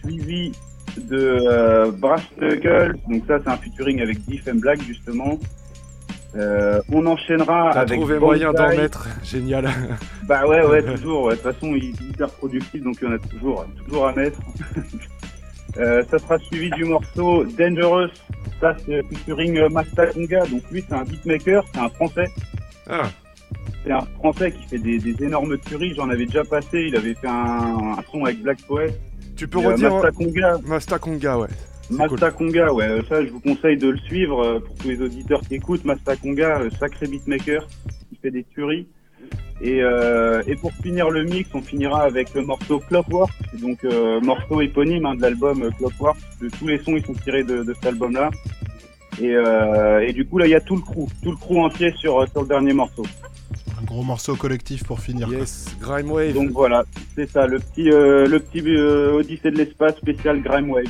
[0.01, 0.53] suivi
[0.99, 2.97] de euh, Brass Knuckles.
[3.09, 5.39] Donc ça, c'est un featuring avec Diff and Black justement.
[6.37, 9.09] Euh, on enchaînera T'as avec trouvé moyen d'en mettre.
[9.25, 9.69] Génial.
[10.27, 11.25] Bah ouais, ouais, toujours.
[11.25, 11.37] ouais.
[11.37, 14.13] De toute façon, il est hyper productif, donc il y en a toujours, toujours à
[14.15, 14.39] mettre.
[15.79, 18.09] Euh, ça sera suivi du morceau Dangerous.
[18.61, 20.45] Ça, c'est featuring Masta Kunga.
[20.47, 22.27] Donc lui, c'est un beatmaker, c'est un français.
[22.89, 23.09] Ah.
[23.85, 25.95] C'est un français qui fait des, des énormes tueries.
[25.95, 26.87] J'en avais déjà passé.
[26.89, 28.93] Il avait fait un, un son avec Black Poet.
[29.41, 29.95] Tu peux redire.
[29.95, 30.59] Masta Kunga.
[30.67, 31.49] Masta Conga, ouais.
[31.89, 35.41] Masta Conga, ouais, ça je vous conseille de le suivre euh, pour tous les auditeurs
[35.41, 35.87] qui écoutent.
[35.87, 37.67] Masta Conga, euh, sacré beatmaker,
[38.11, 38.87] qui fait des tueries.
[39.63, 44.21] Et, euh, et pour finir le mix, on finira avec le morceau Clockwork, donc euh,
[44.21, 46.19] morceau éponyme hein, de l'album Clockwork.
[46.43, 48.29] De tous les sons ils sont tirés de, de cet album-là.
[49.23, 51.57] Et, euh, et du coup là il y a tout le crew, tout le crew
[51.65, 53.05] entier sur, sur le dernier morceau.
[53.79, 55.27] Un gros morceau collectif pour finir.
[55.29, 55.39] quoi.
[55.39, 56.33] Yes, Grime Wave.
[56.35, 60.71] Donc voilà, c'est ça, le petit, euh, le petit euh, Odyssée de l'espace spécial Grime
[60.71, 60.85] Wave.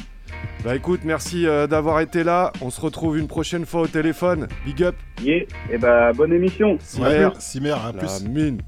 [0.64, 2.52] Bah écoute, merci euh, d'avoir été là.
[2.60, 4.46] On se retrouve une prochaine fois au téléphone.
[4.64, 4.94] Big up.
[5.22, 6.76] Yeah, et bah bonne émission.
[6.80, 7.28] Cimer.
[7.38, 8.28] Cimer, à La plus.
[8.28, 8.60] mine.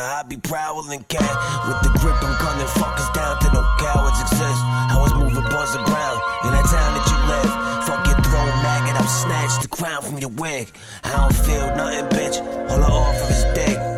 [0.00, 1.34] I be prowling cat.
[1.68, 4.60] With the grip, I'm gunning fuckers down to no cowards exist.
[4.90, 7.52] I was moving buzz around in that town that you live.
[7.86, 10.70] Fuck your throne maggot, I'll snatch the crown from your wig.
[11.04, 12.40] I don't feel nothing, bitch.
[12.70, 13.93] All I offer is dick.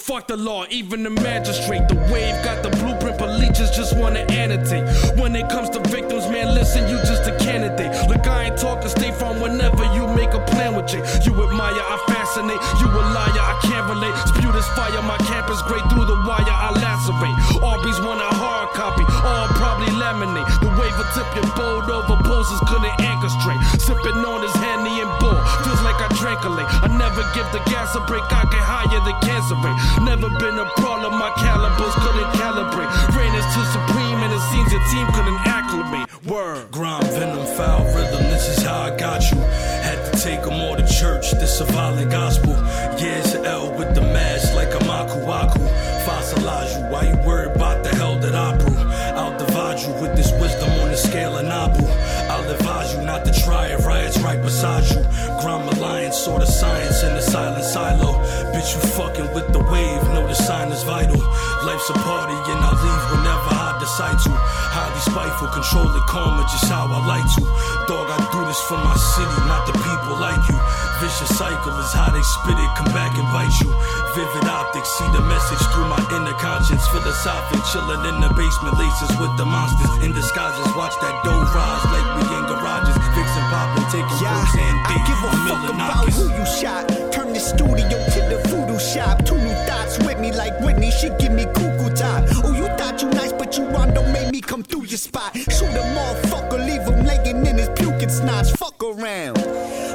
[0.00, 1.86] Fuck the law, even the magistrate.
[1.88, 4.84] The wave got the blueprint, but leeches just wanna annotate.
[5.18, 7.92] When it comes to victims, man, listen, you just a candidate.
[8.08, 11.02] Look, I ain't talking stay from whenever you make a plan Jay.
[11.24, 12.60] You admire, I fascinate.
[12.80, 14.14] You a liar, I can't relate.
[14.32, 17.36] Spew this fire, my campus great through the wire, I lacerate.
[17.60, 20.46] Arby's want a hard copy, all probably laminate.
[20.60, 23.60] The wave will tip your boat over, poses couldn't anchor straight.
[23.80, 26.68] Sipping on his Henny and bull, feels like I drank a lake.
[26.68, 29.78] I never give the gas a break, I get higher than cancer rate.
[30.04, 32.90] Never been a problem, my calibers couldn't calibrate.
[33.16, 36.08] Rain is too supreme, and it seems your team couldn't acclimate.
[36.24, 36.70] Word.
[36.70, 39.38] Grind, venom, foul rhythm, this is how I got you.
[39.80, 42.52] Had to take them all to church, this a violent gospel.
[42.98, 45.58] Yeah, L with the mask like a Maku Aku.
[46.04, 48.76] Fossilize you, why you worried about the hell that I brew?
[49.18, 51.84] I'll divide you with this wisdom on the scale of Nabu.
[52.30, 55.02] I'll advise you not to try it, riots right beside you.
[55.40, 58.12] Grind alliance, sort of science in the silent silo.
[58.52, 61.20] Bitch, you fucking with the wave, know the sign is vital.
[61.64, 64.30] Life's a party and I leave whenever I to.
[64.70, 67.42] Highly spiteful, controlling karma, just how I like to.
[67.90, 70.58] Dog, I do this for my city, not the people like you.
[71.02, 73.72] Vicious cycle is how they spit it, come back and bite you.
[74.14, 76.86] Vivid optics, see the message through my inner conscience.
[76.94, 79.90] Philosophic, chilling in the basement, laces with the monsters.
[80.06, 82.94] In disguises, watch that dough rise like we in garages.
[83.16, 86.86] Fixing poppin', taking perks and I give a fuck about who you shot.
[87.10, 89.24] Turn the studio to the voodoo shop.
[89.24, 90.90] Two new thoughts with me like Whitney.
[90.90, 92.24] She give me cuckoo time.
[92.44, 93.29] Oh, you thought you nice,
[93.60, 95.36] you rondo made me come through your spot.
[95.36, 98.56] Shoot a motherfucker, leave him laying in his puking snots.
[98.56, 99.36] Fuck around.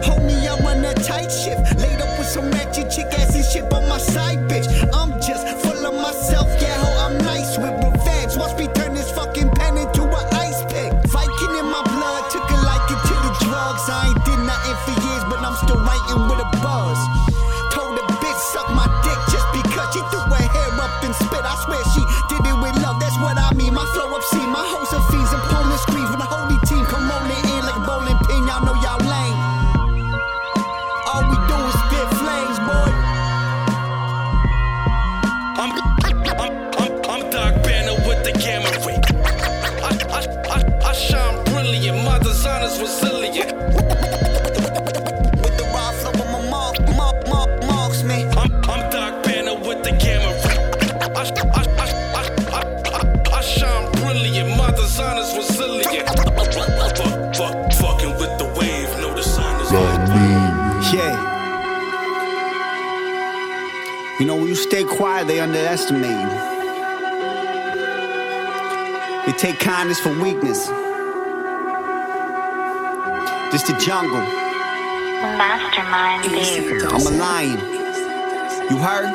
[0.06, 1.80] Homie, I'm on a tight shift.
[1.80, 4.68] Laid up with some ratchet chick ass and shit on my side, bitch.
[4.94, 6.48] I'm just full of myself.
[6.62, 7.85] Yeah, ho, I'm nice with
[64.86, 66.56] quiet, they underestimate you.
[69.26, 70.68] They take kindness for weakness.
[73.52, 74.20] This the jungle.
[75.38, 76.26] Mastermind
[76.92, 77.60] I'm a lion.
[78.70, 79.06] You heard?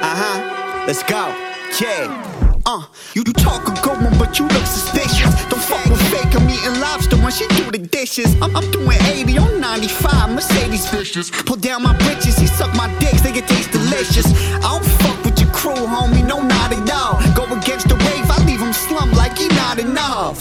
[0.00, 0.84] Uh huh.
[0.86, 1.34] Let's go.
[1.80, 2.37] Yeah.
[2.70, 5.32] Uh, you, talk a good one, but you look suspicious.
[5.48, 6.36] Don't fuck with fake.
[6.36, 8.34] I'm eating lobster when she do the dishes.
[8.42, 10.34] I'm, I'm doing 80 on 95.
[10.34, 11.30] Mercedes vicious.
[11.30, 12.36] Pull down my britches.
[12.36, 13.22] He suck my dicks.
[13.22, 14.26] They get taste delicious.
[14.56, 16.26] I don't fuck with your crew, homie.
[16.28, 17.16] No, not at all.
[17.32, 18.28] Go against the wave.
[18.28, 20.36] I leave him slum like he not enough.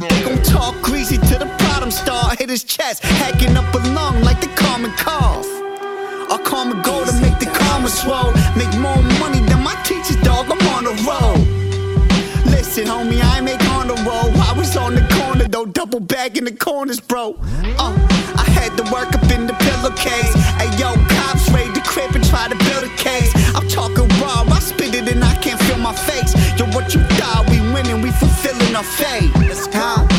[0.00, 2.34] They gon' talk greasy to the bottom star.
[2.40, 5.46] Hit his chest, hacking up a lung like the common cough.
[5.46, 8.32] I karma go to make the karma swell.
[8.56, 10.50] Make more money than my teachers, dog.
[10.50, 11.47] I'm on the road.
[12.86, 14.32] Homie, I ain't make on the road.
[14.36, 17.36] I was on the corner though, double bag in the corners, bro.
[17.78, 17.94] Uh,
[18.36, 20.32] I had to work up in the pillowcase.
[20.60, 23.32] Hey yo, cops raid the crib and try to build a case.
[23.54, 26.34] I'm talking raw, I spit it and I can't feel my face.
[26.58, 27.48] Yo, what you thought?
[27.50, 29.30] We winning, we fulfilling our fate.
[29.72, 30.17] Huh?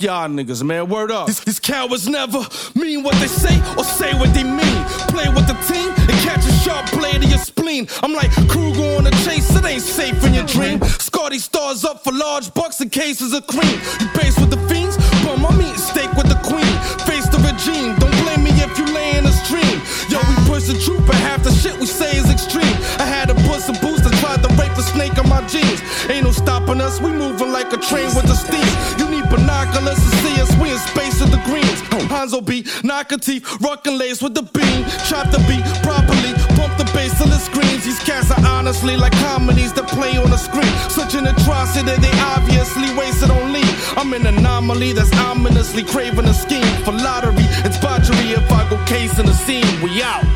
[0.00, 0.88] Y'all niggas, man.
[0.88, 1.26] Word up.
[1.26, 2.40] These, these cowards never
[2.74, 4.80] mean what they say or say what they mean.
[5.08, 7.86] Play with the team and catch a sharp blade to your spleen.
[8.02, 10.82] I'm like Kruger on a chase, it ain't safe in your dream.
[10.82, 13.78] Scotty stars up for large bucks and cases of cream.
[14.00, 16.74] You base with the fiends, bum, I'm eating steak with the queen.
[17.06, 19.80] Face the regime, don't blame me if you lay in a stream.
[20.08, 22.76] Yo, we push the truth, but half the shit we say is extreme.
[22.98, 25.80] I had to put some boost and tried to rape the snake on my jeans.
[26.08, 28.66] Ain't no stopping us, we moving like a train with the steam.
[32.20, 32.32] Greens.
[32.32, 34.84] Hanzo beat, knock a teeth, rock and lace with the beam.
[35.08, 39.72] Chop the beat properly, pump the bass Merciless screams, these cats are honestly like comedies
[39.74, 40.72] that play on the screen.
[40.88, 43.98] Such an atrocity, they obviously wasted on leave.
[43.98, 47.44] I'm an anomaly that's ominously craving a scheme for lottery.
[47.66, 49.82] It's botchery if I go case in the scene.
[49.82, 50.29] We out.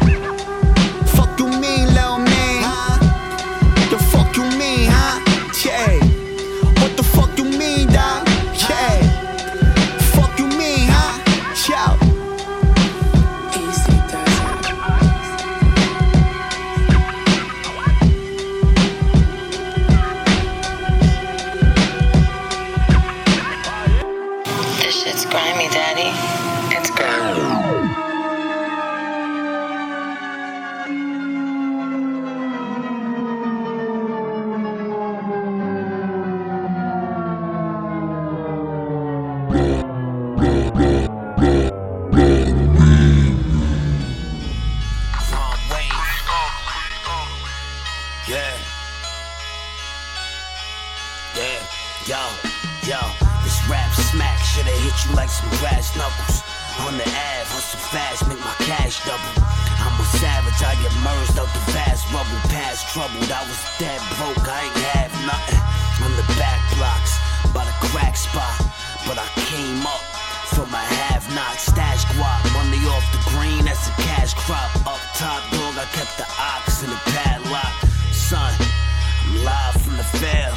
[55.97, 56.42] Knuckles.
[56.82, 59.34] On the Ave, hustle fast, make my cash double.
[59.78, 62.40] I'm a savage, I get merged out the vast rubble.
[62.51, 65.62] Past troubled, I was dead broke, I ain't have nothing.
[66.03, 67.14] On the back blocks,
[67.55, 68.59] by the crack spot.
[69.07, 70.03] But I came up
[70.51, 72.42] from my have not stash guap.
[72.55, 74.70] Money off the green, that's a cash crop.
[74.86, 77.74] Up top, dog, I kept the ox in the padlock.
[78.11, 80.55] Son, I'm live from the fail.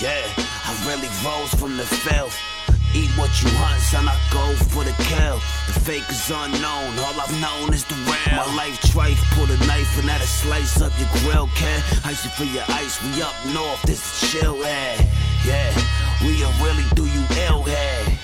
[0.00, 2.53] Yeah, I really rose from the filth.
[2.94, 5.42] Eat what you hunt, son, I go for the kill.
[5.66, 8.38] The fake is unknown, all I've known is the real.
[8.38, 11.82] My life trife, pull a knife and that'll slice up your grill, kid.
[12.06, 15.10] Icy for your ice, we up north, this is chill head.
[15.42, 15.74] Yeah,
[16.22, 18.14] we'll really do you ill head.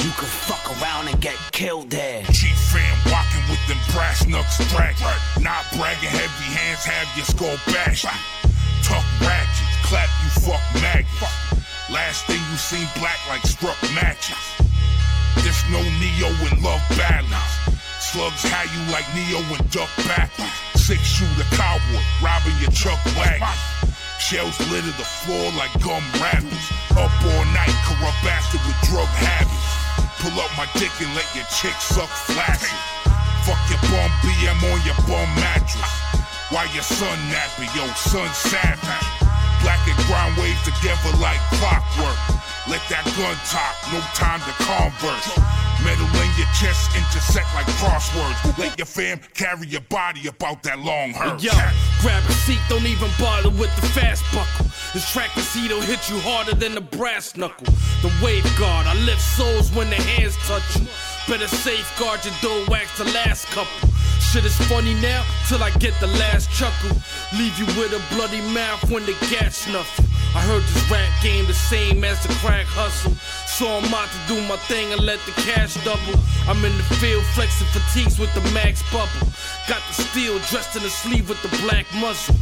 [0.00, 2.24] You can fuck around and get killed there.
[2.32, 5.04] Chief fam walking with them brass knucks dragging.
[5.44, 8.08] Not bragging, heavy hands have your skull bashed.
[8.88, 11.47] Talk ratchets, clap you fuck maggots.
[11.88, 14.36] Last thing you seen black like struck matches.
[15.40, 17.48] There's no Neo in love battles.
[17.96, 20.52] Slugs how you like Neo and duck backwards.
[20.76, 23.48] Six shooter cowboy, robbing your truck wagon.
[24.20, 26.66] Shells litter the floor like gum rappers.
[26.92, 29.68] Up all night, corrupt bastard with drug habits.
[30.20, 32.68] Pull up my dick and let your chick suck flashes.
[33.48, 35.88] Fuck your bum BM on your bum mattress.
[36.52, 39.27] Why your son napping, yo, son savage.
[39.62, 42.18] Black and brown waves together like clockwork.
[42.68, 45.28] Let that gun talk, no time to converse.
[45.84, 48.58] Metal in your chest intersect like crosswords.
[48.58, 51.42] Let your fam carry your body about that long hearse.
[51.42, 51.52] Yo,
[52.02, 54.66] grab a seat, don't even bother with the fast buckle.
[54.92, 57.66] This track is will hit you harder than the brass knuckle.
[58.02, 60.86] The wave guard, I lift souls when the hands touch you.
[61.28, 63.88] Better safeguard your door wax the last couple.
[64.32, 66.90] Shit is funny now till I get the last chuckle.
[67.38, 69.98] Leave you with a bloody mouth when the gas you.
[70.36, 73.12] I heard this rap game the same as the crack hustle.
[73.58, 76.14] So I'm out to do my thing and let the cash double.
[76.46, 79.26] I'm in the field flexing fatigues with the max bubble.
[79.66, 82.36] Got the steel dressed in the sleeve with the black muzzle.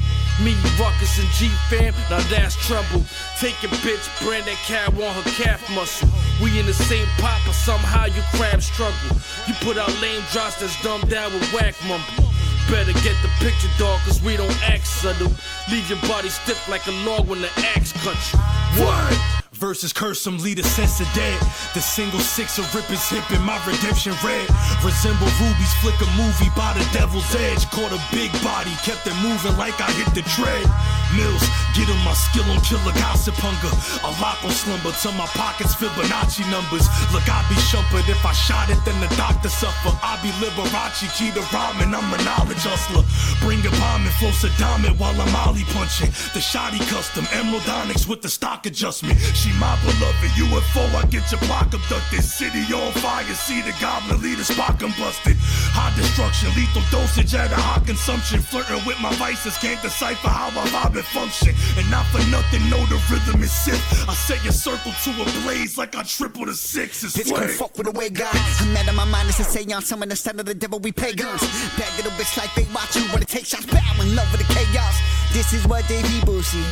[0.44, 3.00] Me, Ruckus, and G fam, now that's trouble.
[3.40, 6.06] Take bitch, brand that cat on her calf muscle.
[6.44, 9.16] We in the same pot, but somehow you crab struggle.
[9.48, 12.28] You put out lame drops that's dumbed down with whack mumble.
[12.68, 15.32] Better get the picture, dog, cause we don't act subtle.
[15.72, 18.38] Leave your body stiff like a log when the axe cuts you.
[18.84, 19.35] What?
[19.56, 21.40] Versus curse some leader sense of dead.
[21.72, 24.44] The single six of rip is hip in my redemption red.
[24.84, 27.64] Resemble rubies, flick a movie by the devil's edge.
[27.72, 30.68] Caught a big body, kept it moving like I hit the tread.
[31.16, 31.40] Mills,
[31.72, 33.72] get on my skill on killer gossip hunger.
[34.04, 36.84] A lock on slumber till my pockets Fibonacci numbers.
[37.16, 39.96] Look, I be shumpered if I shot it, then the doctor suffer.
[40.04, 43.08] I be Liberace, key to rhyming, I'm a knowledge hustler.
[43.40, 46.12] Bring a bomb and flow Saddam it while I'm ollie punching.
[46.36, 49.16] The shoddy custom, Emerald Onyx with the stock adjustment.
[49.58, 52.22] My beloved UFO, I get your block abducted.
[52.22, 55.36] City on fire, see the goblin leader Spock busted.
[55.74, 58.40] High destruction, lethal dosage at a high consumption.
[58.40, 61.54] Flirting with my vices, can't decipher how I vibe and function.
[61.78, 63.80] And not for nothing, know the rhythm is sick.
[64.08, 67.48] I set your circle to a blaze like I triple the six is Bitch, flame.
[67.48, 68.34] fuck with the way God.
[68.60, 69.92] I'm mad at my mind, it's a seance.
[69.92, 71.42] I'm in the son of the devil, we pagans.
[71.76, 74.48] Bad little bitch like they watch you, wanna take shots, bow in love with the
[74.54, 74.96] chaos.
[75.32, 76.66] This is what they evil see.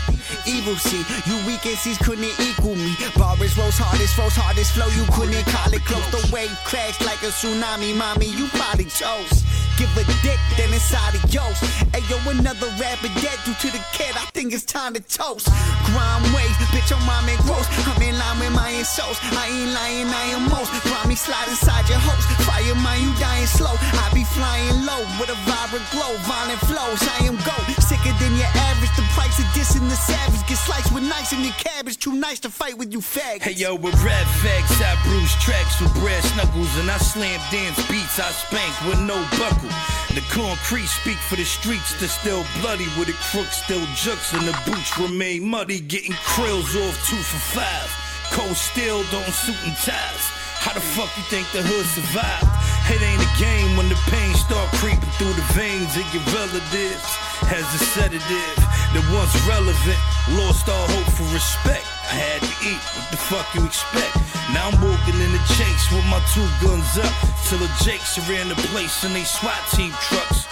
[0.46, 1.00] Evil see.
[1.24, 2.94] You weak MCs couldn't equal me.
[3.16, 4.88] Barbers rose hardest, rose hardest flow.
[4.92, 6.05] You couldn't call it close.
[6.12, 8.26] The wave crashed like a tsunami, mommy.
[8.26, 9.44] You probably chose.
[9.74, 11.59] Give a dick, then it's adios.
[11.96, 14.14] Ayo, another rapper dead due to the cat.
[14.14, 15.48] I think it's time to toast.
[15.90, 17.66] Crime waves, bitch, I'm rhyming gross.
[17.90, 19.18] I'm in line with my dying souls.
[19.22, 20.70] I ain't lying, I am most.
[20.82, 22.26] Grimy slide inside your host.
[22.42, 23.74] Fire mind, you dying slow.
[24.02, 27.00] I be flying low with a vibrant glow, violent flows.
[27.16, 28.95] I am gold, sicker than your average.
[28.97, 30.41] The price of dissing the savage.
[30.49, 31.99] Get sliced with nice in your cabbage.
[31.99, 33.43] Too nice to fight with you fags.
[33.43, 37.77] Hey yo, with red fags, I bruise tracks with bread snuggles, and I slam dance
[37.89, 38.18] beats.
[38.18, 39.72] I spank with no buckle.
[40.16, 41.99] The concrete speak for the streets.
[42.01, 45.81] They're still bloody with the crooks still jukes, and the boots remain muddy.
[45.81, 47.89] Getting krills off two for five.
[48.33, 50.25] Cold steel, don't suit and ties.
[50.64, 52.49] How the fuck you think the hood survived?
[52.91, 57.09] It ain't a game when the pain start creeping through the veins of your relatives.
[57.49, 58.57] As a sedative
[58.93, 60.01] that once relevant,
[60.37, 61.85] lost all hope for respect.
[62.12, 64.12] I had to eat, what the fuck you expect?
[64.53, 67.09] Now I'm walking in the chase with my two guns up.
[67.49, 70.45] Till the Jakes are in the place in they SWAT team trucks.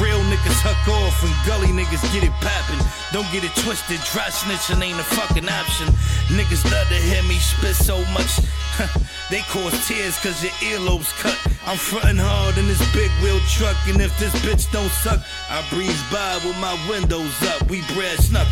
[0.00, 2.80] Real niggas huck off and gully niggas get it poppin'.
[3.12, 5.88] Don't get it twisted, dry snitching ain't a fucking option.
[6.32, 8.40] Niggas love to hear me spit so much.
[9.30, 11.36] they cause tears cause your earlobes cut.
[11.68, 15.62] I'm frontin' hard in this big wheel truck, and if this bitch don't suck, I
[15.68, 17.68] breeze by with my windows up.
[17.68, 18.48] We bread snuffles.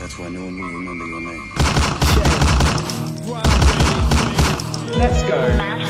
[0.00, 1.52] That's why no one will remember your name.
[4.98, 5.81] Let's go.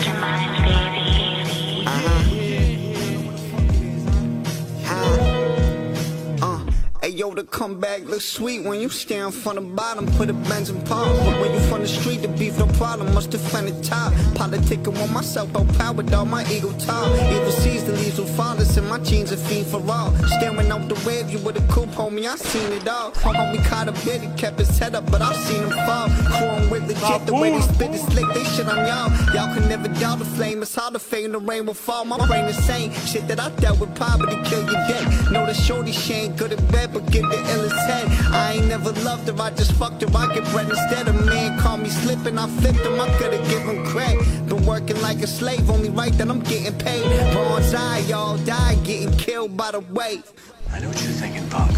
[7.22, 10.82] Yo, the comeback looks sweet when you stand from the bottom, put a Benz in
[10.82, 11.16] palm.
[11.18, 14.12] But when you from the street, the beef no problem, must defend the top.
[14.34, 17.14] Politicking on myself, out power, dog, my ego tall.
[17.32, 20.10] Evil sees the leaves will fathers, and my genes are fiend for all.
[20.36, 23.10] Staring out the wave, you with a coupe, homie, I seen it all.
[23.24, 26.08] My homie caught a bit, he kept his head up, but I've seen him fall.
[26.26, 29.10] Crewing with legit, the way they spit is slick, they shit on y'all.
[29.32, 32.04] Y'all can never doubt the flame, it's hard to fade, the rain will fall.
[32.04, 35.30] My brain is sane, shit that I dealt with, poverty kill your dead.
[35.30, 38.06] Know the shorty, she ain't good at bed, but get the illest head.
[38.32, 41.06] I ain't never loved her, I just fucked her, I get bread instead.
[41.08, 44.18] A man call me slipping, I flipped him, I could've given credit.
[44.48, 47.04] Been working like a slave, only right that I'm getting paid.
[47.32, 50.24] Bronze eye, y'all die, getting killed by the wave.
[50.72, 51.76] I know what you're thinking, punk.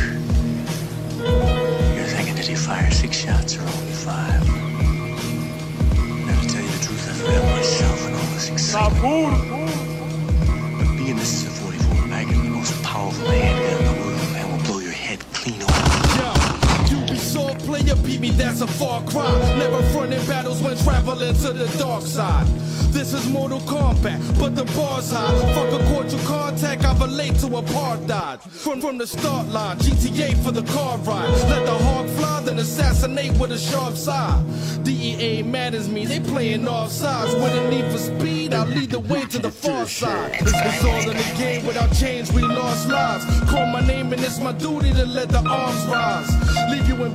[1.19, 4.47] You're thinking, did he fire six shots or only five?
[6.27, 9.35] Now, to tell you the truth, I forgot myself and all this excitement.
[10.79, 13.94] But being this is a 44 Magnum, the most powerful handgun
[17.75, 19.33] player, beat me, that's a far cry.
[19.59, 22.47] Never fronting battles when traveling to the dark side.
[22.95, 25.35] This is Mortal Kombat, but the bar's high.
[25.55, 28.41] Fuck a cordial contact, I relate to apartheid.
[28.43, 31.29] From from the start line, GTA for the car ride.
[31.51, 34.45] Let the hawk fly, then assassinate with a sharp side.
[34.85, 37.35] DEA matters me, they playing off sides.
[37.35, 40.37] With a need for speed, I lead the way to the far side.
[40.41, 43.25] It's all in the game, without change, we lost lives.
[43.51, 46.31] Call my name and it's my duty to let the arms rise.
[46.71, 47.15] Leave you in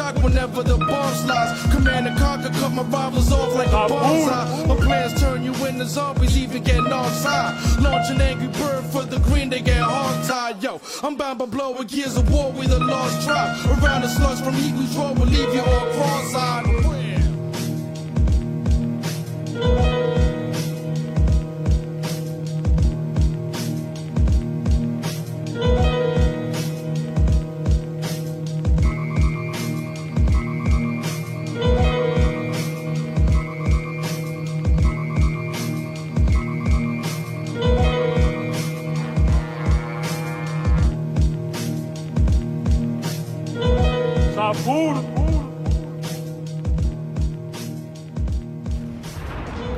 [0.00, 1.74] bioshock whenever the bomb slides.
[1.74, 4.66] Command and conquer, cut my rivals off like a bonsai.
[4.66, 7.54] My plans turn you into zombies, even getting offside.
[7.82, 10.62] Launch an angry bird for the green, they get hog tied.
[10.62, 13.56] Yo, I'm bound by blow with gears of war, with a lost tribe.
[13.82, 16.66] Around the slugs from heat we draw, will leave you all cross-eyed.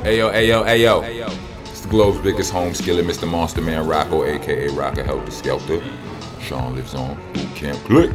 [0.02, 1.30] Ayo, ayo, ayo.
[1.70, 3.28] It's the globe's biggest home skillet, Mr.
[3.28, 5.80] Monster Man Rocco, aka Rocker Heltah Skeltah.
[6.40, 8.10] Sean lives on Boot Camp Click.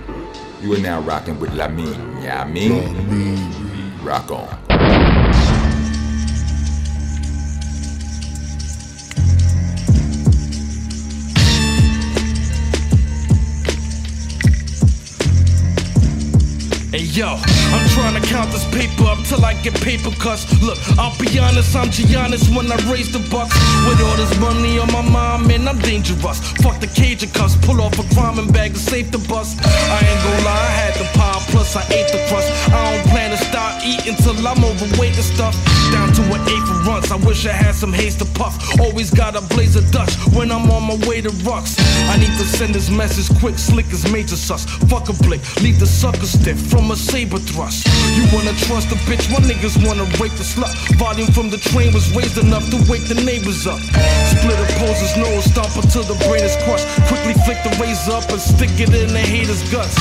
[0.61, 2.83] You are now rocking with La Lamine, yeah, I mean.
[4.03, 4.66] Rock on.
[17.17, 17.33] Yo,
[17.73, 20.45] I'm trying to count this paper up till I get paper cuts.
[20.61, 23.57] Look, I'll be honest, I'm Giannis when I raise the bucks.
[23.89, 26.39] With all this money on my mind, man, I'm dangerous.
[26.61, 29.57] Fuck the cage of cuffs, pull off a crime bag and save the bus.
[29.65, 32.49] I ain't gon' lie, I had the power, plus I ate the crust.
[32.69, 33.26] I don't plan
[33.57, 35.55] stop eating till I'm overweight and stuff.
[35.91, 37.09] Down to an eight for runs.
[37.11, 38.53] I wish I had some haste to puff.
[38.79, 41.73] Always got a blaze of Dutch when I'm on my way to Rux.
[42.13, 44.65] I need to send this message quick, slick as major sus.
[44.91, 47.87] Fuck a blick, leave the sucker stiff from a saber thrust.
[48.17, 49.25] You wanna trust a bitch?
[49.33, 50.73] My niggas wanna rape the slut.
[51.01, 53.79] Volume from the train was raised enough to wake the neighbors up.
[54.33, 56.85] Split opposers, nose stomp until the brain is crushed.
[57.09, 59.95] Quickly flick the razor up and stick it in the hater's guts.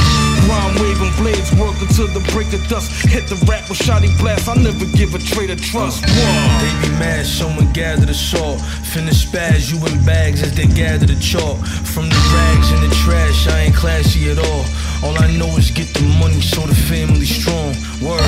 [0.45, 2.91] Grind waving blades work until the break of dust.
[3.09, 4.49] Hit the rap with shoddy blast.
[4.49, 6.03] I never give a traitor trust.
[6.03, 8.61] They be mad, someone gather the salt.
[8.93, 11.59] Finish spaz, you in bags as they gather the chalk.
[11.67, 14.65] From the rags and the trash, I ain't classy at all.
[15.05, 17.75] All I know is get the money so the family strong.
[18.01, 18.21] Word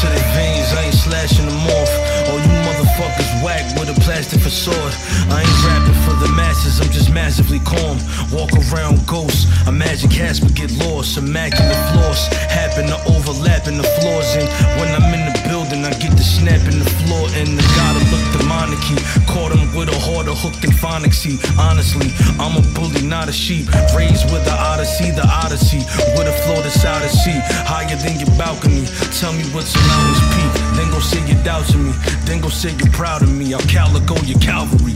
[0.00, 2.13] to the veins, I ain't slashing them off.
[2.28, 4.92] All you motherfuckers whack with a plastic facade.
[5.30, 7.98] I ain't rapping for the masses, I'm just massively calm.
[8.32, 11.16] Walk around ghosts, imagine Casper get lost.
[11.18, 14.28] Immaculate flaws happen to overlap in the floors.
[14.36, 14.48] And
[14.80, 17.28] when I'm in the building, I get the snap in the floor.
[17.36, 18.96] And the gotta look the monarchy.
[19.26, 21.36] Caught him with a harder hook than phonicsy.
[21.58, 22.08] Honestly,
[22.38, 23.68] I'm a bully, not a sheep.
[23.94, 25.82] Raised with the odyssey, the odyssey.
[26.16, 27.38] With a floor that's out of sea.
[27.68, 28.86] Higher than your balcony.
[29.20, 30.52] Tell me what's a mountain's peak.
[30.76, 31.92] Then go say your doubts of me.
[32.22, 33.52] Then go say you're proud of me.
[33.54, 34.94] I'll calico your cavalry.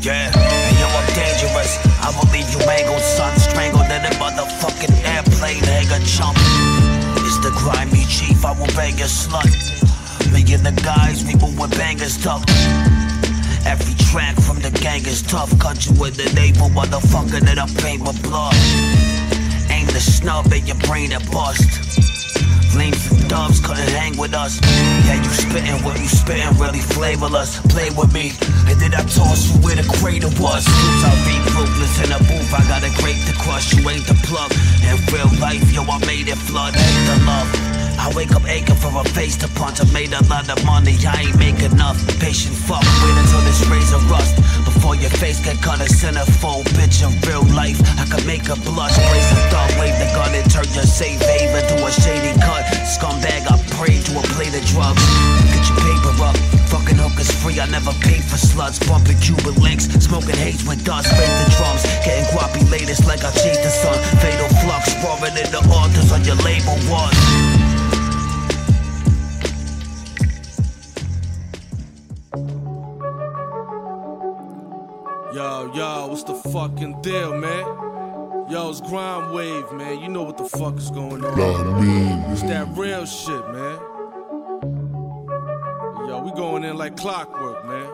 [0.00, 1.76] Yeah, and yo, I'm dangerous.
[2.00, 6.38] I will leave you mangled, son, strangled in a motherfucking airplane, nigga chump.
[7.20, 9.44] It's the grimy chief, I will bang your slut.
[10.32, 12.44] Me and the guys, we move with bangers tough.
[13.66, 15.52] Every track from the gang is tough.
[15.58, 18.54] Cut you with the navel, motherfucker, that I paint with blood.
[19.70, 21.68] Aim the snub in your brain and bust.
[22.72, 24.60] Flames dubs couldn't hang with us.
[25.06, 27.60] Yeah, you spittin' what you spittin', really flavorless.
[27.70, 28.32] Play with me,
[28.66, 30.66] and then I toss you where the crater was.
[30.66, 33.72] Roots I read ruthless in a booth, I got a grape to crush.
[33.72, 34.50] You ain't the plug.
[34.82, 36.74] In real life, yo, I made it flood.
[36.74, 37.69] Hate the love.
[38.00, 39.76] I wake up aching for a face to punch.
[39.80, 42.00] I made a lot of money, I ain't make enough.
[42.16, 44.36] Patient fuck, wait until this razor rust.
[44.64, 47.04] Before your face get cut a centerfold, bitch.
[47.04, 48.96] In real life, I could make a blush.
[48.96, 52.64] Raise a thought, wave the gun and turn your safe haven to a shady cut.
[52.88, 55.04] Scumbag, I pray to a plate of drugs.
[55.52, 56.36] Get your paper up.
[56.72, 58.80] Fucking hookers free, I never paid for sluts.
[58.88, 61.12] Bumping Cuban links, smoking haze with dust.
[61.12, 63.98] Fake the drums, getting guappy latest like I chased the sun.
[64.24, 67.59] Fatal flux, roaring in the altars on your label was.
[75.32, 77.64] Yo, yo, what's the fucking deal, man?
[78.50, 80.00] Yo, it's Grind Wave, man.
[80.00, 82.32] You know what the fuck is going on.
[82.32, 83.78] It's that real shit, man.
[86.08, 87.89] Yo, we going in like clockwork, man.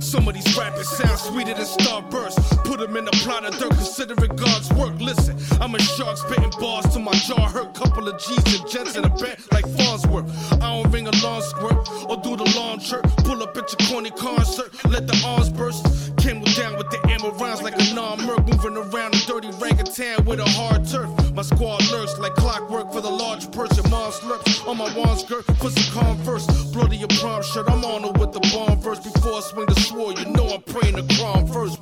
[0.00, 2.36] Some of these rappers sound sweeter than Starburst.
[2.64, 5.00] Put them in a plot of dirt, considering God's work.
[5.00, 7.72] Listen, I'm a shark spitting bars to my jaw hurt.
[7.74, 10.28] Couple of G's and jets in a bed like Farnsworth.
[10.54, 13.04] I don't ring a lawn squirt or do the lawn chirp.
[13.24, 15.82] Pull up at your corny concert, let the arms burst.
[16.18, 18.46] Came down with the ammo rounds like a non-merc.
[18.46, 21.08] Moving around a dirty orangutan with a hard turf.
[21.32, 23.44] My squad lurks like clockwork for the large.
[23.54, 26.46] Your mom slurps on my wand skirt for some converse.
[26.72, 29.00] Bloody your prom shirt, I'm on it with the bomb verse.
[29.00, 31.78] Before I swing the sword, you know I'm praying the crown first.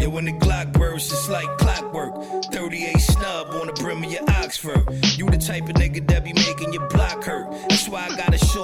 [0.00, 2.14] And when the Glock bursts, it's like clockwork.
[2.52, 4.82] 38 snub on the brim of your Oxford.
[5.16, 6.57] You the type of nigga that be making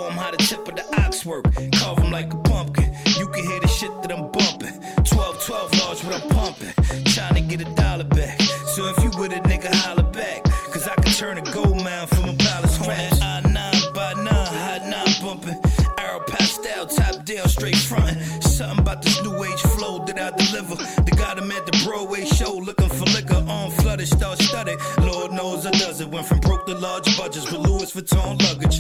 [0.05, 1.45] show 'em how the tip of the ox work.
[1.73, 2.91] Carve 'em like a pumpkin.
[3.19, 4.75] You can hear the shit that I'm bumping.
[5.05, 6.73] 12, 12 large what I'm pumping.
[7.15, 8.41] Trying to get a dollar back.
[8.75, 10.45] So if you with a nigga, holler back.
[10.73, 13.21] Cause I can turn a gold mine from a pile of scraps.
[13.23, 15.59] I 9 by 9, hot 9 bumping.
[15.99, 18.19] Arrow pastel, top down, straight frontin'.
[18.43, 20.77] Something about this new age flow that I deliver.
[21.05, 24.79] They got him at the Broadway show looking for liquor on flooded, start studded.
[24.99, 26.09] Lord knows I does it.
[26.09, 28.74] Went from broke to large budgets with Louis Vuitton luggage.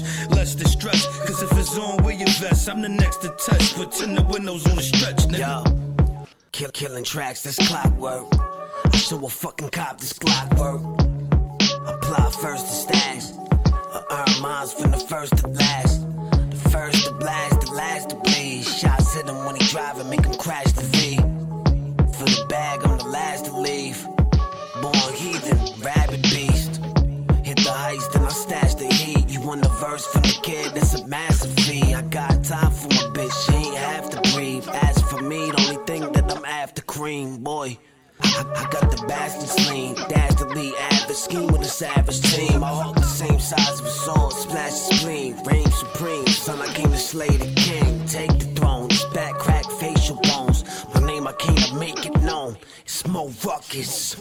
[2.67, 5.39] I'm the next to touch, in the windows on the stretch, nigga.
[5.39, 8.27] Yo, kill, killing tracks, this clockwork.
[8.33, 10.81] I show a fucking cop this clockwork.
[11.87, 13.33] Apply first to stash.
[13.67, 16.07] I earn mines from the first to last.
[16.51, 18.63] The first to blast, the last to bleed.
[18.63, 21.17] Shots hit him when he driving, make him crash the V.
[22.17, 24.03] For the bag, I'm the last to leave.
[24.81, 26.81] Born heathen, rabid beast.
[27.45, 29.29] Hit the heist and I stash the heat.
[29.29, 31.54] You want the verse from the kid, that's a massive
[32.55, 34.69] time for my bitch, she ain't have to breathe.
[34.73, 37.79] As for me, the only thing that I'm after cream, boy.
[38.21, 38.29] I,
[38.61, 42.61] I got the bastard lean, dastardly average scheme with a savage team.
[42.61, 46.27] My heart the same size of a sword, splash spleen, reign supreme.
[46.27, 48.89] Son, I came to slay the king, take the throne.
[48.89, 50.65] This back crack facial bones.
[50.95, 52.57] My name, I came to make it known.
[52.85, 54.17] It's Mo Ruckus.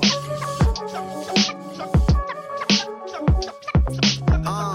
[4.46, 4.73] Uh,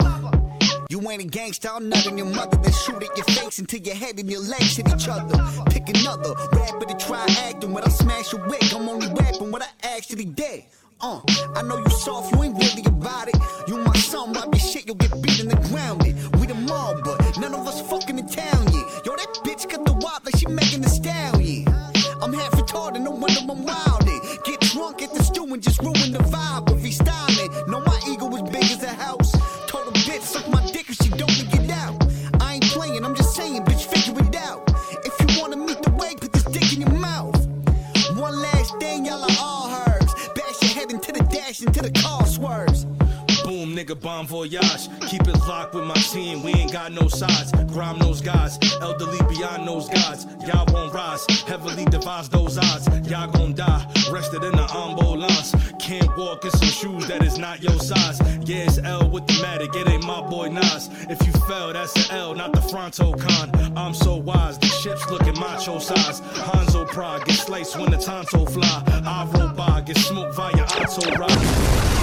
[0.89, 3.81] you ain't a gangster, I'll nut in your mother, then shoot at your face until
[3.81, 5.37] your head and your legs hit each other.
[5.71, 7.75] Pick another rapper to try acting.
[7.75, 10.65] When I smash your wig, I'm only rapping what I actually did.
[11.01, 11.21] Uh,
[11.55, 13.37] I know you soft, you ain't really about it.
[13.69, 16.07] You my son, rob your shit, you'll get beat in the ground.
[16.07, 16.15] It.
[16.39, 19.05] We the mob, but none of us fucking in town yet.
[19.05, 21.69] Yo, that bitch got the wop like she making the stallion.
[22.23, 24.45] I'm half retarded, no wonder I'm wildin'.
[24.45, 27.69] Get drunk at the stew and just ruin the vibe of freestyling.
[27.69, 29.28] No, my ego is big as a house.
[41.59, 42.98] Dash, into the car swerves.
[43.59, 44.89] Boom, nigga, bomb voyage.
[45.09, 46.45] Keep it locked with my team.
[46.45, 47.51] We ain't got no sides.
[47.73, 50.27] Grime those guys, elderly beyond those gods.
[50.47, 51.27] Y'all won't rise.
[51.43, 52.87] Heavily devise those odds.
[53.11, 53.85] Y'all gon' die.
[54.13, 55.57] Rested in the ambulance.
[55.81, 58.21] Can't walk in some shoes that is not your size.
[58.45, 59.75] Yeah, it's L with the matic.
[59.75, 60.89] It ain't my boy Nas.
[61.11, 63.77] If you fell, that's an L, not the fronto con.
[63.77, 64.57] I'm so wise.
[64.59, 66.21] The ship's looking macho size.
[66.21, 68.85] Hanzo Prague get sliced when the tonto fly.
[69.05, 71.98] I roll by, get smoked via auto ride.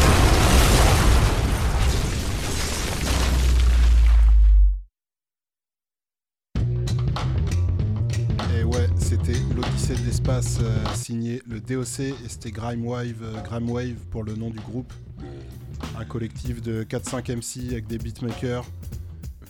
[9.08, 14.34] C'était l'Odyssée de l'espace euh, signé le DOC et c'était Grimewave, euh, Grimewave pour le
[14.36, 14.91] nom du groupe.
[15.99, 18.66] Un collectif de 4-5 MC avec des beatmakers.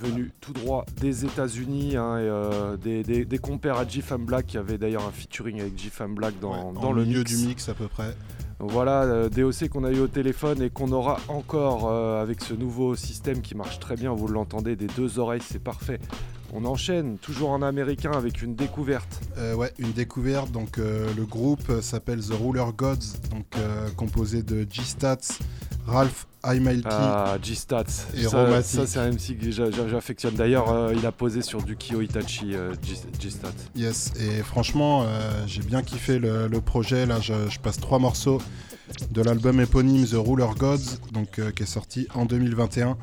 [0.02, 4.58] Venu tout droit des États-Unis, hein, euh, des, des- des compères à G-Fam Black qui
[4.58, 7.32] avait d'ailleurs un featuring avec G-Fam Black dans, Ouais, dans en le milieu mix.
[7.40, 8.14] du mix à peu près.
[8.60, 12.96] Voilà, DOC qu'on a eu au téléphone et qu'on aura encore euh, avec ce nouveau
[12.96, 16.00] système qui marche très bien, vous l'entendez des deux oreilles, c'est parfait.
[16.54, 19.20] On enchaîne, toujours en américain avec une découverte.
[19.38, 20.52] Euh, ouais, une découverte.
[20.52, 25.18] Donc euh, le groupe euh, s'appelle The Ruler Gods, donc euh, composé de G-Stats,
[25.86, 27.84] Ralph Imelty Ah, G-Stats.
[28.16, 30.36] et ça, ça, c'est un MC que j'a- j'a- j'affectionne.
[30.36, 32.54] D'ailleurs, il a posé sur du Kyo Itachi,
[33.20, 33.50] G-Stats.
[33.76, 35.06] Yes, et franchement,
[35.48, 37.06] j'ai bien kiffé le, le projet.
[37.08, 38.40] Là, je, je passe trois morceaux
[39.12, 42.96] de l'album éponyme The Ruler Gods, donc, euh, qui est sorti en 2021.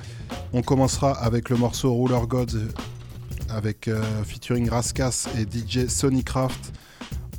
[0.53, 2.57] On commencera avec le morceau Ruler Gods
[3.55, 6.73] avec euh, featuring Raskas et DJ Sonycraft.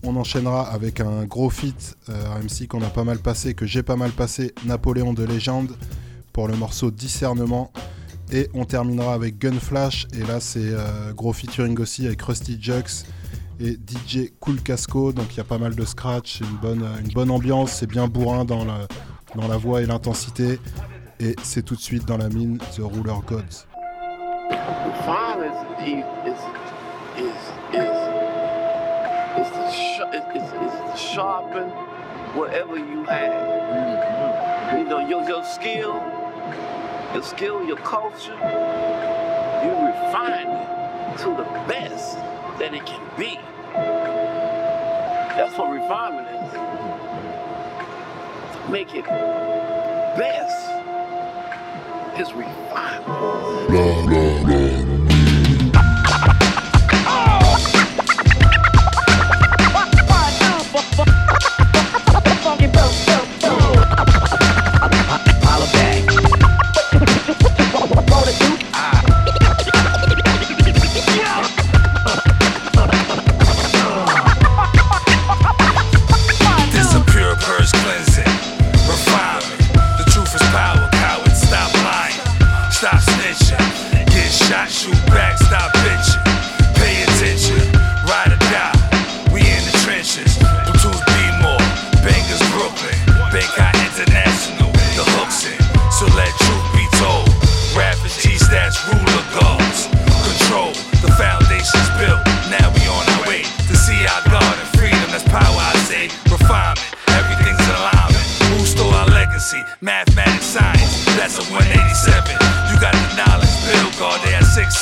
[0.03, 3.83] On enchaînera avec un gros feat, euh, MC qu'on a pas mal passé, que j'ai
[3.83, 5.75] pas mal passé, Napoléon de Légende,
[6.33, 7.71] pour le morceau Discernement.
[8.31, 13.05] Et on terminera avec Gunflash, et là c'est euh, gros featuring aussi avec Rusty Jux
[13.59, 17.73] et DJ Cool Casco, donc il y a pas mal de scratch, une bonne, ambiance,
[17.73, 18.87] c'est bien bourrin dans, le-
[19.35, 20.59] dans la voix et l'intensité.
[21.19, 23.67] Et c'est tout de suite dans la mine The Ruler Gods.
[24.49, 26.41] Refine is is is
[27.17, 27.39] is
[27.73, 27.97] is,
[29.39, 31.69] is to sh- is, is, is to sharpen
[32.35, 33.31] whatever you have.
[33.31, 34.77] Mm-hmm.
[34.79, 36.03] You know your your skill,
[37.13, 38.35] your skill, your culture.
[39.63, 42.17] You refine it to the best
[42.59, 43.39] that it can be.
[45.37, 46.53] That's what refinement is.
[48.69, 50.62] Make it best
[52.19, 53.03] is refinement.
[53.73, 54.72] Holla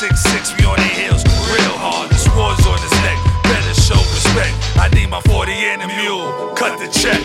[0.02, 0.58] At 666.
[0.58, 2.10] We on the heels, real hard.
[2.10, 3.22] This war's on his neck.
[3.46, 4.58] Better show respect.
[4.82, 6.58] I need my 40 and a mule.
[6.58, 7.22] Cut the check.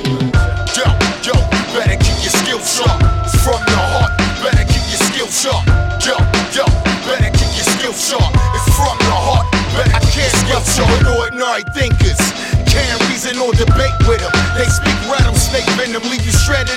[0.76, 0.84] Yo,
[1.24, 3.00] yo, you better keep your skills sharp.
[3.40, 5.64] From the heart, you better keep your skills sharp.
[6.04, 6.20] Yo,
[6.52, 8.28] yo, you better keep your skills sharp.
[8.52, 11.16] It's from the heart, better keep your skills sharp.
[11.16, 12.20] Ordinary thinkers
[12.68, 14.32] can't reason reason or debate with them.
[14.56, 16.75] They speak rattlesnake venom, leave you shredded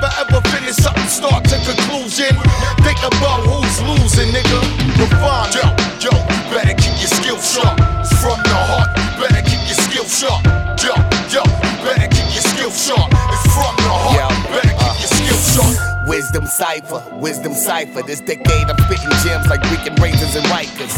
[0.00, 2.32] You ever, finished something, start to conclusion?
[2.80, 4.60] Think about who's losing, nigga.
[4.96, 5.60] Refine, yo,
[6.00, 7.76] yo, you better keep your skills sharp.
[8.24, 10.40] From the heart, you better keep your skills sharp.
[10.80, 10.96] Yo,
[11.28, 13.12] yo, you better keep your skills sharp.
[13.12, 16.08] It's from the heart, you better keep your uh, skills sharp.
[16.08, 18.00] Wisdom cipher, wisdom cipher.
[18.00, 20.96] This decade I'm spitting gems like Greek and raisins and Rikers.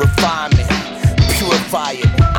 [0.00, 0.68] Refinement,
[1.36, 2.29] purify it.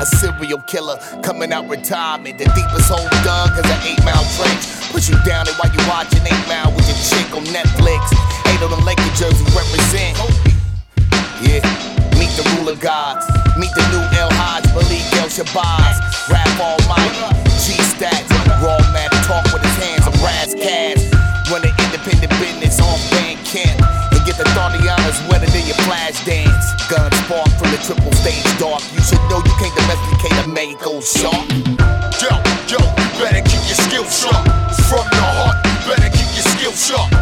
[0.00, 2.38] A serial killer coming out retirement.
[2.38, 4.64] The deepest hole dug is an eight mile trench.
[4.90, 8.10] Put you down and while you watching eight mile with your chick on Netflix.
[8.50, 10.18] Eight of them Laker jerseys represent.
[11.42, 11.62] Yeah,
[12.18, 13.26] meet the ruler gods.
[13.56, 15.96] Meet the new El Hajj, Malik El Shabazz.
[16.28, 17.22] Rap almighty,
[17.62, 18.28] G stats.
[18.62, 21.12] Raw man talk with his hands, a brass cast.
[21.50, 23.78] Run an independent business on Bandcamp.
[24.10, 26.43] And get the Thornianas wetter than your flash dance.
[27.84, 28.82] Triple stage dark.
[28.94, 31.48] You should know you can't domesticate a mango shark.
[32.16, 32.32] Yo,
[32.72, 34.44] yo, you better keep your skills sharp.
[34.88, 37.13] From the heart, you better keep your skills sharp.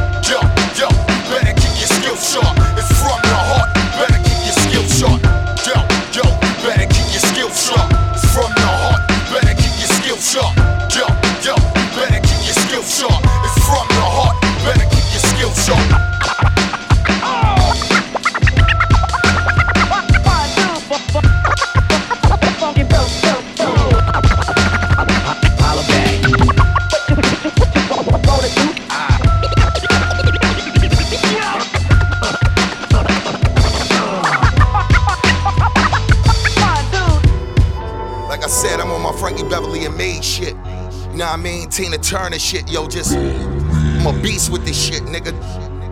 [41.72, 42.86] Tina Turner shit, yo.
[42.86, 45.32] Just, I'm a beast with this shit, nigga.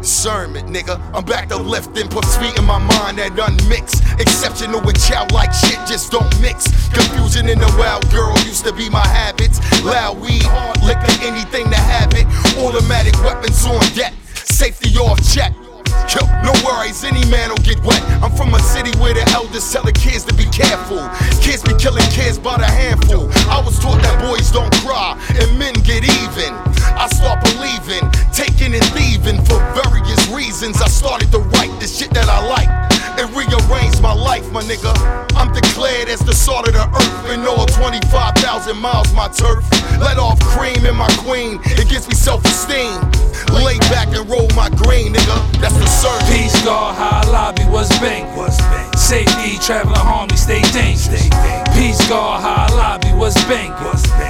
[0.05, 1.01] Sermon, nigga.
[1.15, 4.05] I'm back to lifting, put sweet in my mind that unmixed.
[4.21, 6.69] Exceptional and childlike shit just don't mix.
[6.93, 9.59] Confusion in the wild girl used to be my habits.
[9.83, 12.27] Loud weed, hard liquor, anything to have it.
[12.61, 15.55] Automatic weapons on deck, safety off check.
[16.11, 18.03] Yo, no worries, any man will get wet.
[18.19, 20.99] I'm from a city where the elders tell the kids to be careful.
[21.41, 23.31] Kids be killing kids by the handful.
[23.47, 26.70] I was taught that boys don't cry and men get even.
[27.01, 30.83] I start believing, taking and thieving for various reasons.
[30.83, 32.69] I started to write the shit that I like
[33.17, 34.93] and rearrange my life, my nigga.
[35.35, 39.65] I'm declared as the salt of the earth in all 25,000 miles, my turf.
[39.97, 43.01] Let off cream in my queen, it gives me self esteem.
[43.49, 45.61] Lay back and roll my green, nigga.
[45.61, 46.29] That's the service.
[46.29, 48.29] Peace, God, high lobby was bang.
[48.95, 51.25] Safety, traveling harmony, stay dangerous.
[51.73, 53.73] Peace, God, high lobby was bang.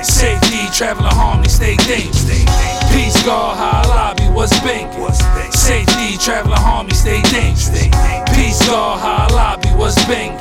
[0.04, 2.59] Safety, traveling harmony, stay dangerous.
[2.92, 4.90] Peace, God, high lobby was bang.
[5.52, 7.70] Safety, traveling harmony, stay dangerous.
[8.34, 10.38] Peace, God, high lobby was bang.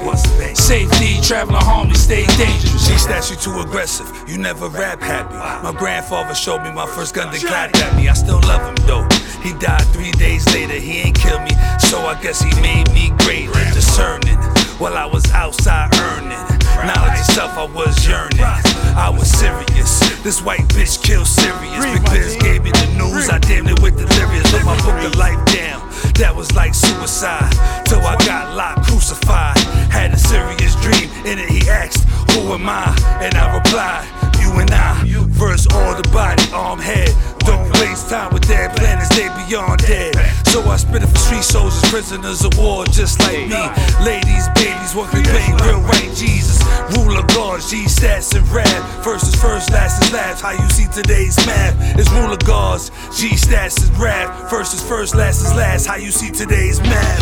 [0.56, 2.88] Safety, traveling harmony, stay dangerous.
[2.88, 4.08] She stats you too aggressive.
[4.28, 5.36] You never rap happy.
[5.36, 8.10] My grandfather showed me my first gun that clapped at me.
[8.10, 9.08] I still love him though.
[9.42, 10.74] He died three days later.
[10.74, 13.54] He ain't killed me, so I guess he made me greater.
[13.74, 14.38] Discerning
[14.80, 16.59] while I was outside earning.
[16.86, 18.40] Knowledge of self, I was yearning.
[18.40, 20.00] I was serious.
[20.24, 21.84] This white bitch killed serious.
[21.84, 23.30] Big Biz gave me the news.
[23.30, 24.52] I damn it with delirious.
[24.52, 25.88] Put my book of life down.
[26.16, 27.52] That was like suicide.
[27.86, 29.58] Till I got locked, crucified.
[29.92, 31.10] Had a serious dream.
[31.26, 32.96] In it, he asked, Who am I?
[33.22, 35.06] And I replied, You and I.
[35.30, 37.14] Verse all the body, arm, head.
[37.40, 40.16] Don't waste time with dead planets, they beyond dead.
[40.48, 43.62] So I spit it for street soldiers, prisoners of war, just like me.
[44.04, 46.60] Ladies, babies, what we bang, real white Jesus.
[46.98, 49.04] Ruler God, G stats and rap.
[49.04, 50.42] First is first, last is last.
[50.42, 54.50] How you see today's math is ruler gods, G stats and rap.
[54.50, 55.86] First is first, last is last.
[55.86, 57.22] How you see today's math.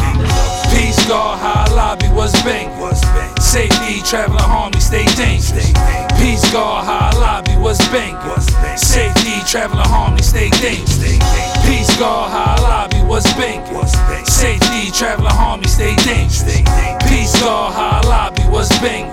[0.74, 2.68] Peace, God, how high lobby was bang.
[3.58, 5.74] Safety, traveling harmony, stay dangerous.
[6.22, 8.14] Peace, God, high lobby was bang.
[8.78, 11.18] Safety, traveling harmony, stay dangerous.
[11.66, 13.66] Peace, God, high lobby was bang.
[14.26, 16.44] Safety, traveling harmony, stay dangerous.
[17.10, 19.08] Peace, God, high lobby was bang.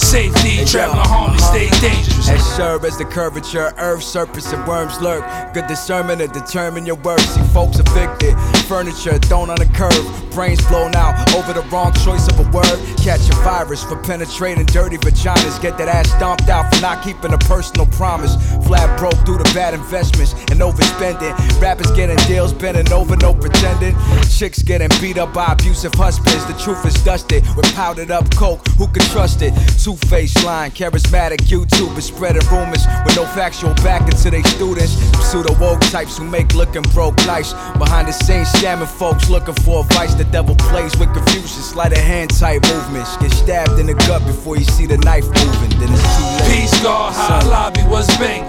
[0.00, 2.28] Safety, traveling harmony, stay dangerous.
[2.28, 5.24] As sure as the curvature, earth, surface and worms lurk.
[5.54, 7.20] Good discernment to determine your worth.
[7.20, 8.34] See, folks evicted,
[8.66, 12.78] furniture thrown on a curve, brains blown out over the wrong choice of a word.
[12.98, 15.62] Catch a virus for penetrating dirty vaginas.
[15.62, 18.34] Get that ass stomped out for not keeping a personal promise.
[18.66, 21.32] Flat broke due to bad investments and overspending.
[21.60, 23.94] Rappers getting deals, bending over, no pretending.
[24.28, 26.44] Chicks getting beat up by abusive husbands.
[26.46, 28.66] The truth is dusted with powdered up coke.
[28.78, 29.52] Who can trust it?
[29.82, 34.92] Two faced line, charismatic YouTubers spreading rumors with no factual backing to their students.
[35.30, 37.52] Pseudo woke types who make looking broke nice.
[37.78, 40.14] Behind the scenes, scamming folks looking for advice.
[40.14, 43.16] The devil plays with confusion, sleight of hand type movements.
[43.18, 45.78] Get stabbed in the gut before you see the knife moving.
[45.78, 46.60] Then it's too late.
[46.60, 48.44] Peace guard, high lobby, what's bang?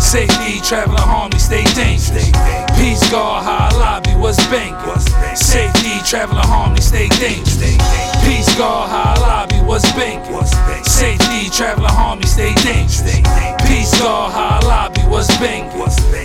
[0.00, 2.30] Safety, traveling harmony, stay dangerous.
[2.90, 4.74] Peace guard, high lobby, what's bang?
[5.36, 7.54] Safety, traveling harmony, stay dangerous.
[8.26, 10.18] Peace guard, high lobby, what's bang?
[10.82, 13.22] Safety, traveling harmony, stay dangerous.
[13.62, 15.70] Peace guard, high lobby, what's bang?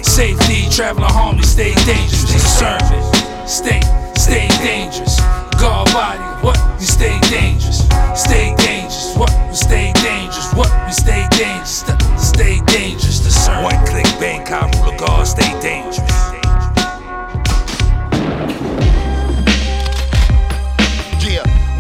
[0.04, 2.34] Safety, traveling harmony, stay dangerous.
[2.34, 3.14] Discernment,
[3.46, 3.82] stay,
[4.18, 5.22] stay dangerous.
[5.62, 6.58] Guard body, what?
[6.82, 7.86] You stay dangerous.
[8.18, 9.16] Stay dangerous.
[9.16, 9.30] What?
[9.50, 10.52] You stay dangerous.
[10.56, 10.74] What?
[10.88, 11.86] You stay dangerous.
[11.86, 13.20] St- Stay dangerous.
[13.20, 13.64] Discern.
[13.64, 15.28] One click bang, I rule the guard.
[15.28, 16.35] Stay dangerous.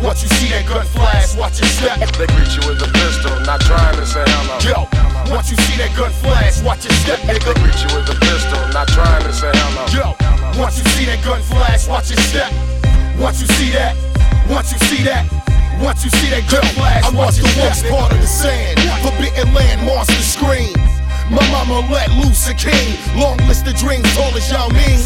[0.06, 1.98] Once you see that gun flash, watch your step.
[2.14, 4.62] They greet you with a pistol, not trying to say hello.
[4.62, 4.86] Yo,
[5.34, 7.42] once you see that gun flash, watch your step, nigga.
[7.42, 9.84] They greet you with a pistol, not trying to say hello.
[9.90, 10.06] Yo,
[10.62, 12.54] once you see that gun flash, watch your step.
[13.18, 13.98] Once you see that,
[14.48, 15.26] once you see that.
[15.84, 18.80] Once you see that gun flash, I march the worst part of the sand.
[19.04, 20.72] Forbidden land, monster scream.
[21.30, 22.98] My mama let loose a king.
[23.18, 25.00] Long list of dreams, tall as y'all mean.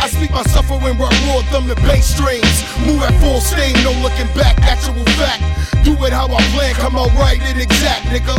[0.00, 2.64] I speak my suffering, rock raw thumb the bass strings.
[2.86, 5.44] Move at full steam, no looking back, actual fact.
[5.84, 8.36] Do it how I plan, come out right and exact, nigga.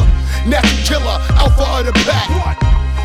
[0.50, 2.30] Natural killer, alpha of the pack.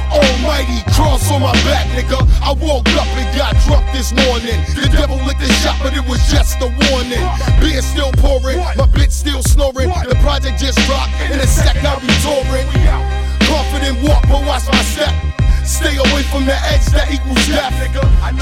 [0.09, 2.16] Almighty cross on my back, nigga.
[2.41, 4.57] I woke up and got drunk this morning.
[4.72, 7.20] The devil licked the shot, but it was just a warning.
[7.61, 9.93] Beer still pouring, my bitch still snoring.
[10.09, 13.24] The project just dropped, in a sec I'll be touring.
[13.43, 15.12] Confident walk, but watch my step.
[15.64, 17.72] Stay away from the edge that equals death.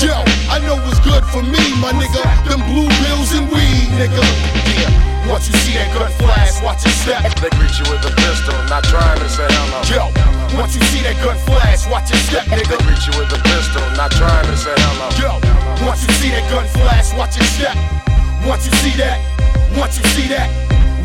[0.02, 0.18] Yo,
[0.50, 2.22] I know what's good for me, my nigga.
[2.50, 4.22] Them blue bills and weed, nigga.
[4.74, 5.30] Yeah.
[5.30, 7.22] Once you see that gun flash, watch your step.
[7.38, 9.78] They greet you with a pistol, not trying to say hello.
[9.86, 10.10] Yo,
[10.58, 12.74] once you see that gun flash, watch your step, nigga.
[12.74, 15.06] They greet you with a pistol, not trying to say hello.
[15.14, 15.38] Yo,
[15.86, 17.78] once you see that gun flash, watch your step.
[18.42, 19.22] Once you see that,
[19.78, 20.50] once you see that,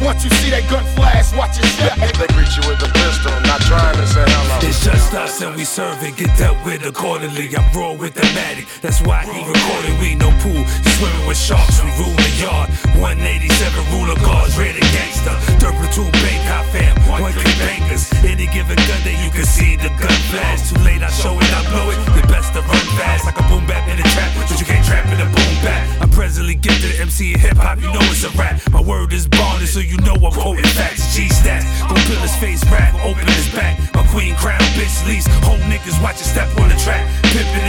[0.02, 1.96] once you see that gun flash, watch your step.
[1.98, 4.68] They greet you with a pistol, not trying to say hello.
[4.68, 7.50] It's just us and we serve it, get dealt with accordingly.
[7.56, 9.94] I'm raw with the matic, that's why he recorded.
[10.02, 12.70] We no pool, he swimming with sharks, we rule the yard.
[13.00, 13.48] 187
[13.94, 15.36] ruler guards, ready gangster.
[15.62, 18.12] Dirt platoon, bank high fam, one click bankers.
[18.26, 20.70] Any given gun that you can see the gun flash.
[20.70, 21.98] Too late, I show it, I blow it.
[22.18, 24.86] The best to run fast, like a boom bap in a trap, but you can't
[24.86, 26.02] trap in a boom bap.
[26.02, 28.60] I'm presently gifted MC in hip hop, you know it's a rap.
[28.72, 31.16] My word is bonded, so you know I'm quoting facts.
[31.16, 33.80] G stats, gon' peel his face rap, open his back.
[33.96, 35.28] My queen crown, bitch lease.
[35.48, 37.08] Whole niggas watch you step on the track.
[37.32, 37.67] Pimpin'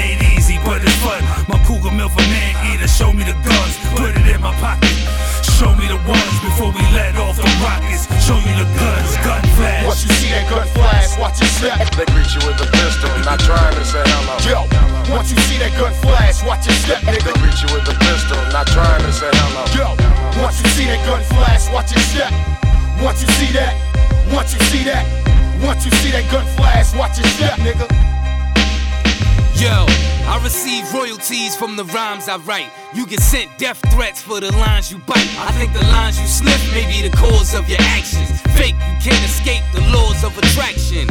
[31.92, 32.70] rhymes I write.
[32.94, 35.28] You get sent death threats for the lines you bite.
[35.38, 38.40] I think the lines you sniff may be the cause of your actions.
[38.56, 41.06] Fake, you can't escape the laws of attraction.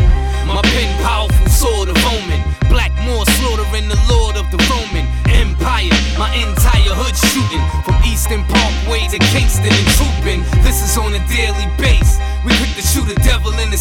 [0.46, 2.42] My pen, powerful sword of omen.
[2.70, 5.94] Black more slaughtering the lord of the Roman Empire.
[6.20, 10.42] My entire hood shooting from Eastern Parkway to Kingston and trooping.
[10.64, 12.20] This is on a daily base.
[12.44, 13.80] We quick to shoot a devil in the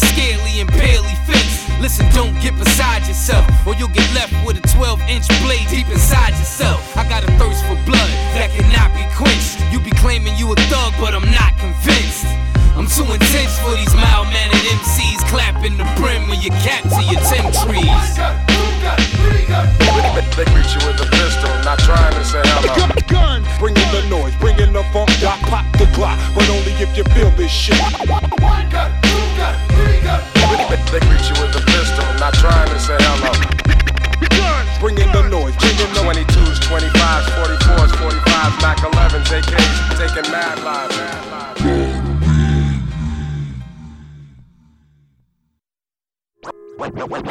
[1.87, 5.87] Listen, don't get beside yourself, or you'll get left with a 12 inch blade deep
[5.87, 6.83] inside yourself.
[6.97, 9.63] I got a thirst for blood that cannot be quenched.
[9.71, 12.27] You be claiming you a thug, but I'm not convinced.
[12.75, 16.99] I'm too intense for these mild mannered MCs clapping the brim when you cap to
[17.07, 18.03] your 10 trees.
[20.35, 22.99] They greet you with a pistol, not trying to say hello.
[23.07, 26.75] Gun, bring in the noise, bring in the funk, dot, pop the clock, but only
[26.83, 27.79] if you feel this shit.
[28.43, 30.19] One gun, two gun, three gun.
[30.91, 31.46] They greet you with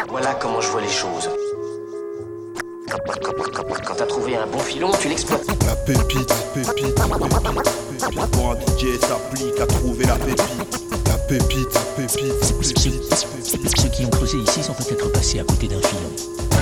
[0.08, 1.28] Voilà comment je vois les choses.
[2.88, 5.46] Quand, t'as trouvé un bon filon, tu l'exploites.
[5.66, 8.30] La pépite, pépite, pépite.
[8.32, 10.80] Pour un DJ s'applique à trouver la pépite.
[11.06, 13.76] La pépite, pépite, pépite.
[13.76, 16.55] Ceux qui ont creusé ici sont peut-être passés à côté d'un filon.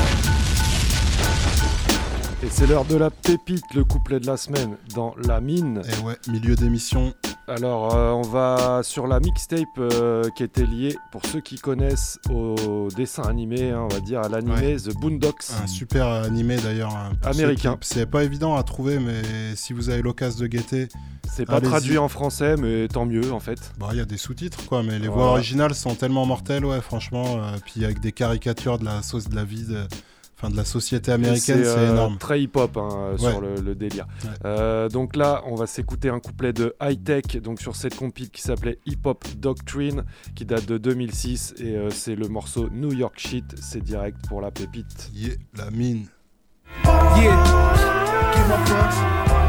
[2.45, 5.81] Et c'est l'heure de la pépite, le couplet de la semaine dans la mine.
[5.89, 7.15] Et ouais, milieu d'émission.
[7.49, 12.19] Alors, euh, on va sur la mixtape euh, qui était liée, pour ceux qui connaissent,
[12.31, 15.47] au dessin animé, hein, on va dire à l'animé The Boondocks.
[15.63, 16.95] Un super animé d'ailleurs.
[16.95, 17.79] hein, Américain.
[17.81, 19.23] C'est pas évident à trouver, mais
[19.57, 20.89] si vous avez l'occasion de guetter.
[21.33, 23.73] C'est pas traduit en français, mais tant mieux en fait.
[23.79, 26.83] Bon, il y a des sous-titres quoi, mais les voix originales sont tellement mortelles, ouais,
[26.83, 27.39] franchement.
[27.39, 29.85] euh, puis avec des caricatures de la sauce de la vie, de,
[30.37, 32.19] enfin de la société américaine, c'est euh, énorme.
[32.19, 33.19] Très hip-hop hein, Ouais.
[33.31, 34.07] sur le, le délire.
[34.45, 38.31] Euh, donc là, on va s'écouter un couplet de High Tech, donc sur cette compil
[38.31, 40.05] qui s'appelait Hip Hop Doctrine,
[40.35, 43.45] qui date de 2006, et euh, c'est le morceau New York Shit.
[43.61, 45.11] C'est direct pour la pépite.
[45.15, 46.07] Yeah, la mine.
[46.85, 47.45] Yeah.
[48.35, 48.97] Get my bucks.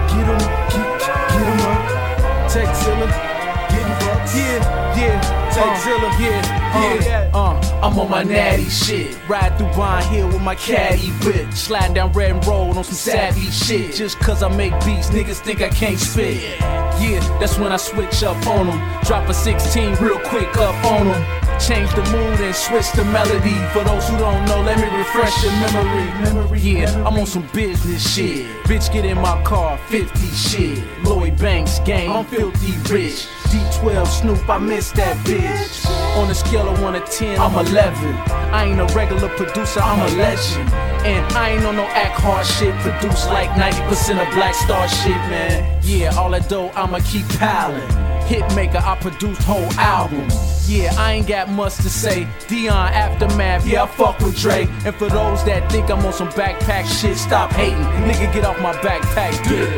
[0.10, 0.40] Get 'em.
[0.70, 3.35] Get, get 'em up.
[3.76, 3.76] Tekzilla.
[3.76, 4.36] Getting bucks.
[4.36, 5.52] Yeah, yeah.
[5.52, 6.20] Tekzilla.
[6.20, 7.32] yeah, yeah.
[7.34, 9.18] Uh, I'm on my natty shit.
[9.28, 11.54] Ride through Vine Hill with my caddy whip.
[11.54, 13.94] Sliding down Reading Road on some savvy shit.
[13.96, 16.60] Just cause I make beats, niggas think I can't spit.
[17.00, 19.02] Yeah, that's when I switch up on them.
[19.04, 21.45] Drop a 16 real quick up on them.
[21.60, 23.56] Change the mood and switch the melody.
[23.72, 26.60] For those who don't know, let me refresh your memory.
[26.60, 28.46] yeah, I'm on some business shit.
[28.66, 30.84] Bitch, get in my car, 50 shit.
[31.04, 33.28] Lloyd Banks game, I'm filthy rich.
[33.50, 35.90] D12 Snoop, I miss that bitch.
[36.18, 38.14] On a scale of 1 to 10, I'm 11.
[38.54, 40.70] I ain't a regular producer, I'm a legend.
[41.06, 45.16] And I ain't on no act hard shit, produce like 90% of Black Star shit,
[45.30, 45.80] man.
[45.84, 48.05] Yeah, all that dough, I'ma keep piling.
[48.26, 50.68] Hitmaker, I produced whole albums.
[50.68, 52.28] Yeah, I ain't got much to say.
[52.48, 54.68] Dion Aftermath, yeah, I fuck with Dre.
[54.84, 57.78] And for those that think I'm on some backpack shit, stop hating.
[57.78, 59.70] Nigga, get off my backpack, dick.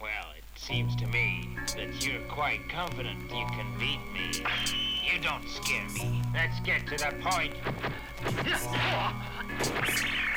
[0.00, 4.44] Well, it seems to me that you're quite confident you can beat me.
[5.12, 6.22] You don't scare me.
[6.32, 7.54] Let's get to the point.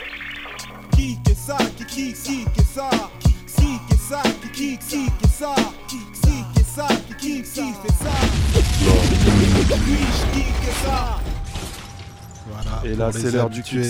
[12.47, 12.81] Voilà.
[12.83, 13.85] Et là, c'est l'heure du kick.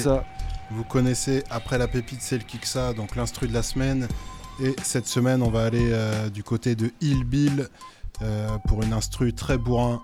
[0.71, 4.07] Vous connaissez après la pépite, c'est le kick donc l'instru de la semaine.
[4.61, 7.69] Et cette semaine, on va aller euh, du côté de Hill Bill
[8.21, 10.01] euh, pour une instru très bourrin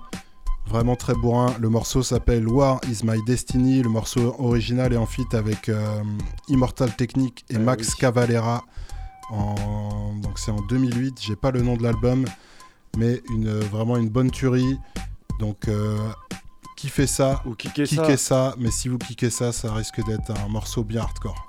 [0.68, 1.53] Vraiment très bourrin.
[1.59, 3.84] Le morceau s'appelle War is My Destiny.
[3.84, 6.01] Le morceau original est en feat avec euh,
[6.47, 7.95] Immortal Technique et Ah Max oui.
[7.99, 8.64] Cavalera.
[9.30, 10.14] En...
[10.22, 11.20] Donc c'est en 2008.
[11.22, 12.26] J'ai pas le nom de l'album,
[12.97, 14.78] mais une, vraiment une bonne tuerie.
[15.39, 15.97] Donc euh,
[16.78, 17.41] kiffez ça.
[17.45, 17.95] Ou kickez ça.
[17.95, 18.55] Kickez ça.
[18.57, 21.45] Mais si vous kickez ça, ça risque d'être un morceau bien hardcore.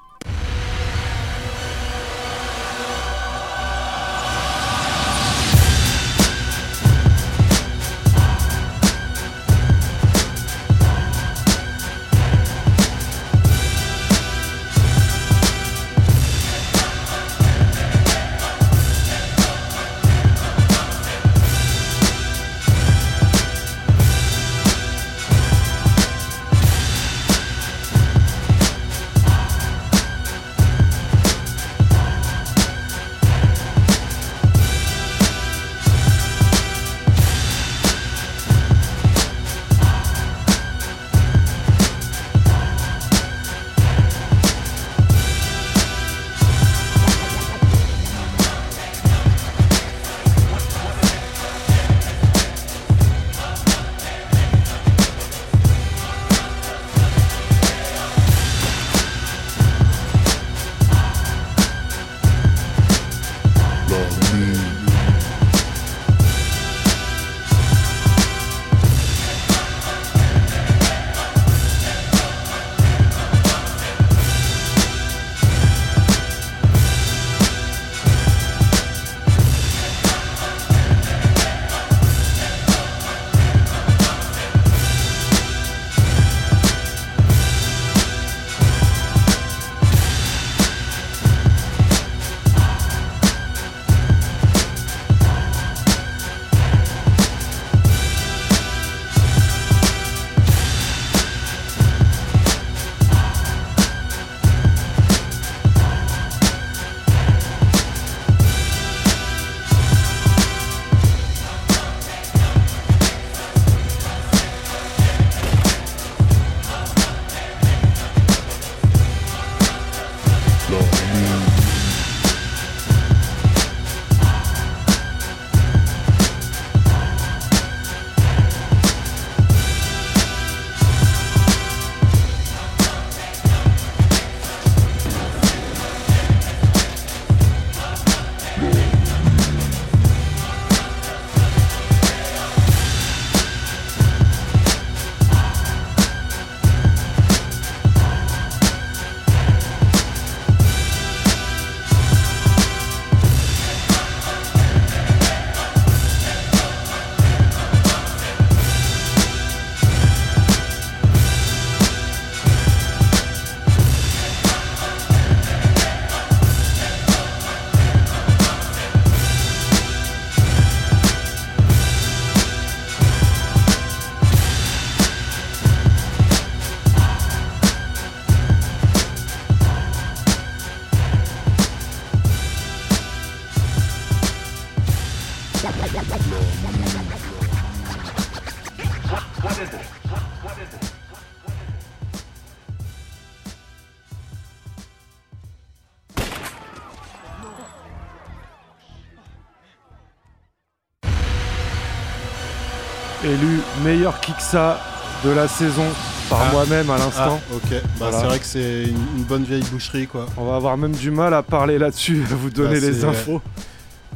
[203.84, 204.80] Meilleur Kiksa
[205.24, 205.84] de la saison
[206.30, 206.52] par Ah.
[206.52, 207.38] moi-même à l'instant.
[207.50, 208.18] Ah, ok, bah, Voilà.
[208.20, 210.26] c'est vrai que c'est une, une bonne vieille boucherie quoi.
[210.36, 213.04] On va avoir même du mal à parler là-dessus, à vous donner Bah, les c'est,
[213.04, 213.42] infos.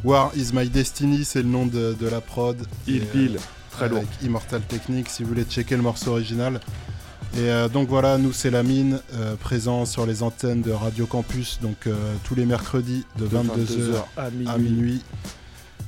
[0.03, 2.57] War is my destiny, c'est le nom de, de la prod.
[2.87, 3.37] Il Bill,
[3.71, 4.03] très avec lourd.
[4.23, 6.59] Immortal Technique, si vous voulez checker le morceau original.
[7.37, 11.05] Et euh, donc voilà, nous c'est la mine, euh, présent sur les antennes de Radio
[11.05, 11.93] Campus, donc euh,
[12.23, 14.47] tous les mercredis de De 22h 22h à minuit.
[14.49, 15.01] à minuit.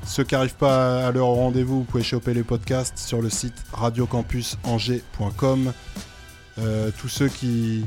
[0.05, 3.55] Ceux qui n'arrivent pas à leur rendez-vous, vous pouvez choper les podcasts sur le site
[3.73, 5.73] radiocampusangers.com.
[6.59, 7.85] Euh, tous ceux qui,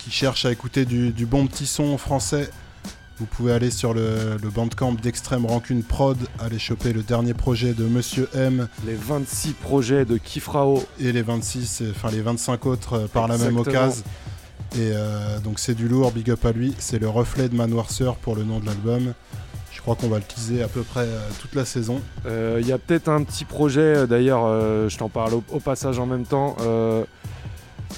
[0.00, 2.50] qui cherchent à écouter du, du bon petit son français,
[3.18, 7.72] vous pouvez aller sur le, le bandcamp d'Extrême Rancune Prod, aller choper le dernier projet
[7.72, 8.68] de Monsieur M.
[8.84, 10.82] Les 26 projets de Kifrao.
[10.98, 14.02] Et les 26, euh, enfin les 25 autres euh, par la même occasion.
[14.74, 16.74] Et euh, donc c'est du lourd, big up à lui.
[16.78, 19.14] C'est le reflet de ma noirceur pour le nom de l'album.
[19.82, 22.00] Je crois qu'on va le teaser à peu près euh, toute la saison.
[22.26, 24.42] Euh, Il y a peut-être un petit projet, euh, d'ailleurs,
[24.88, 26.56] je t'en parle au, au passage en même temps.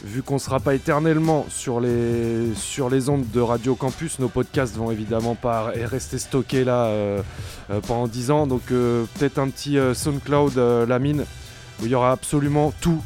[0.02, 4.28] vu qu'on ne sera pas éternellement sur les, sur les ondes de Radio Campus, nos
[4.28, 7.20] podcasts vont évidemment pas rester stockés là euh,
[7.70, 8.46] euh, pendant 10 ans.
[8.46, 10.56] Donc euh, peut-être un petit SoundCloud
[10.88, 11.24] La Mine,
[11.80, 13.02] où il y aura absolument tout.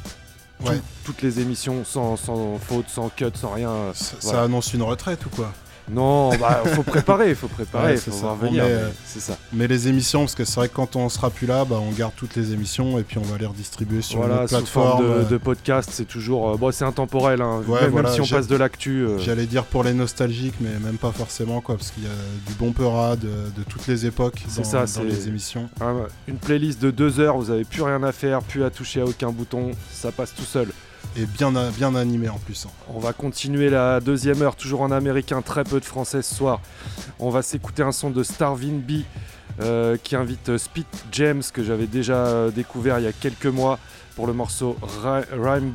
[0.61, 0.81] tout, Ouais.
[1.05, 3.71] toutes les émissions sans, sans faute, sans cut, sans rien.
[3.95, 4.43] Ça voilà.
[4.43, 5.53] annonce une retraite ou quoi?
[5.90, 8.35] Non, bah faut préparer, faut préparer, Ouais, faut ça.
[8.40, 8.65] Venir.
[8.66, 9.36] euh, C'est ça.
[9.52, 11.90] Mais les émissions, parce que c'est vrai que quand on sera plus là, bah, on
[11.93, 15.09] garde toutes les émissions et puis on va les redistribuer sur Voilà, sous forme de,
[15.10, 16.51] euh, de podcast, c'est toujours.
[16.51, 19.02] euh, bon, c'est intemporel, hein, Ouais, même, voilà, même si on passe de l'actu.
[19.02, 22.10] euh, J'allais dire pour les nostalgiques, mais même pas forcément, quoi, parce qu'il y a
[22.47, 23.15] du bon de,
[23.56, 25.69] de toutes les époques dans, ça, dans c'est les émissions.
[25.81, 29.01] un- une playlist de deux heures, vous avez plus rien à faire, plus à toucher
[29.01, 30.69] à aucun bouton, ça passe tout seul.
[31.16, 31.55] Et bien,
[31.95, 32.66] animé en plus.
[32.66, 32.70] hein.
[32.95, 36.61] On va continuer la deuxième heure, toujours en américain, très peu de français ce soir.
[37.19, 39.03] On va s'écouter un son de Starvin B
[39.61, 43.79] euh, qui invite Spit James, que j'avais déjà euh, découvert il y a quelques mois
[44.15, 44.77] pour le morceau
[45.33, 45.70] Rhyme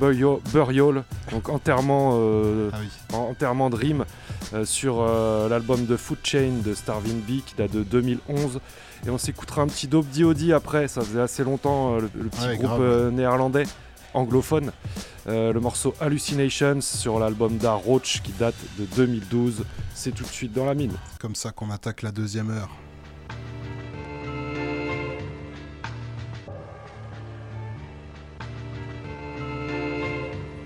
[0.51, 2.69] Burial, donc enterrement, euh,
[3.11, 4.05] Ah enterrement de rime
[4.53, 5.01] euh, sur
[5.49, 8.59] l'album de Food Chain de Starvin B qui date de 2011.
[9.05, 10.53] Et on s'écoutera un petit Dope D.O.D.
[10.53, 12.79] après, ça faisait assez longtemps, le, le petit Ouais, groupe
[13.11, 13.63] néerlandais
[14.13, 14.71] anglophone.
[15.27, 19.65] Euh, le morceau Hallucinations sur l'album d'Ar Roach qui date de 2012.
[19.93, 20.93] C'est tout de suite dans la mine.
[21.19, 22.69] Comme ça qu'on attaque la deuxième heure.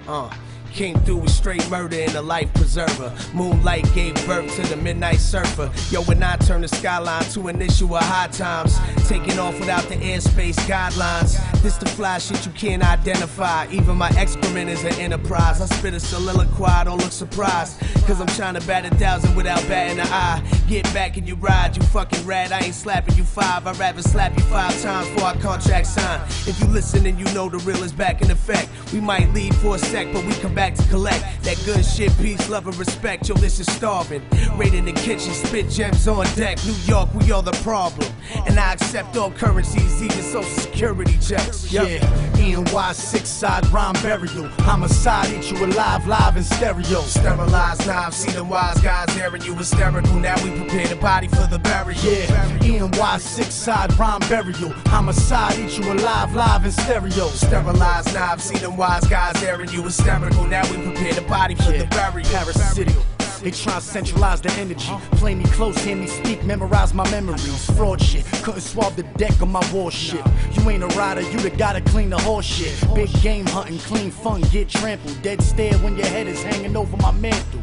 [0.10, 0.30] Uh,
[0.78, 3.12] came through with straight murder and a life preserver.
[3.34, 5.72] Moonlight gave birth to the midnight surfer.
[5.90, 8.78] Yo, when I turn the skyline to an issue of high times,
[9.08, 11.36] taking off without the airspace guidelines.
[11.64, 13.66] This the fly shit you can't identify.
[13.72, 15.62] Even my excrement is an enterprise.
[15.62, 17.80] I spit a soliloquy, don't look surprised.
[18.06, 20.44] Cause I'm trying to bat a thousand without batting an eye.
[20.68, 22.52] Get back and you ride, you fucking rat.
[22.52, 26.22] I ain't slapping you five, I'd rather slap you five times before our contract sign.
[26.46, 29.56] If you listen and you know the real is back in effect, we might leave
[29.56, 32.76] for a sec, but we come back to collect that good shit, peace, love, and
[32.78, 33.28] respect.
[33.30, 34.22] Yo, this is starving.
[34.56, 36.58] Raid in the kitchen, spit gems on deck.
[36.66, 38.12] New York, we are the problem.
[38.48, 41.72] And I accept all currencies, even social security checks.
[41.72, 41.88] Yup.
[41.88, 42.00] Yeah,
[42.36, 44.48] ENY six side rhyme burial.
[44.60, 47.02] Homicide, eat you alive, live in stereo.
[47.02, 50.16] Sterilized knives, see them wise guys airing you hysterical.
[50.16, 52.00] Now we prepare the body for the burial.
[52.04, 54.72] Yeah, ENY six side rhyme burial.
[54.88, 57.28] Homicide, eat you alive, live in stereo.
[57.30, 60.47] Sterilized knives, see them wise guys airing you hysterical.
[60.50, 62.30] Now we prepare the body for the burial.
[62.30, 63.17] Parasitic.
[63.42, 64.92] They try to centralize the energy.
[65.12, 67.70] Play me close, hear me speak, memorize my memories.
[67.72, 70.26] Fraud shit, couldn't swab the deck of my warship.
[70.54, 72.76] You ain't a rider, you the gotta clean the horse shit.
[72.96, 75.22] Big game hunting, clean fun, get trampled.
[75.22, 77.62] Dead stare when your head is hanging over my mantle.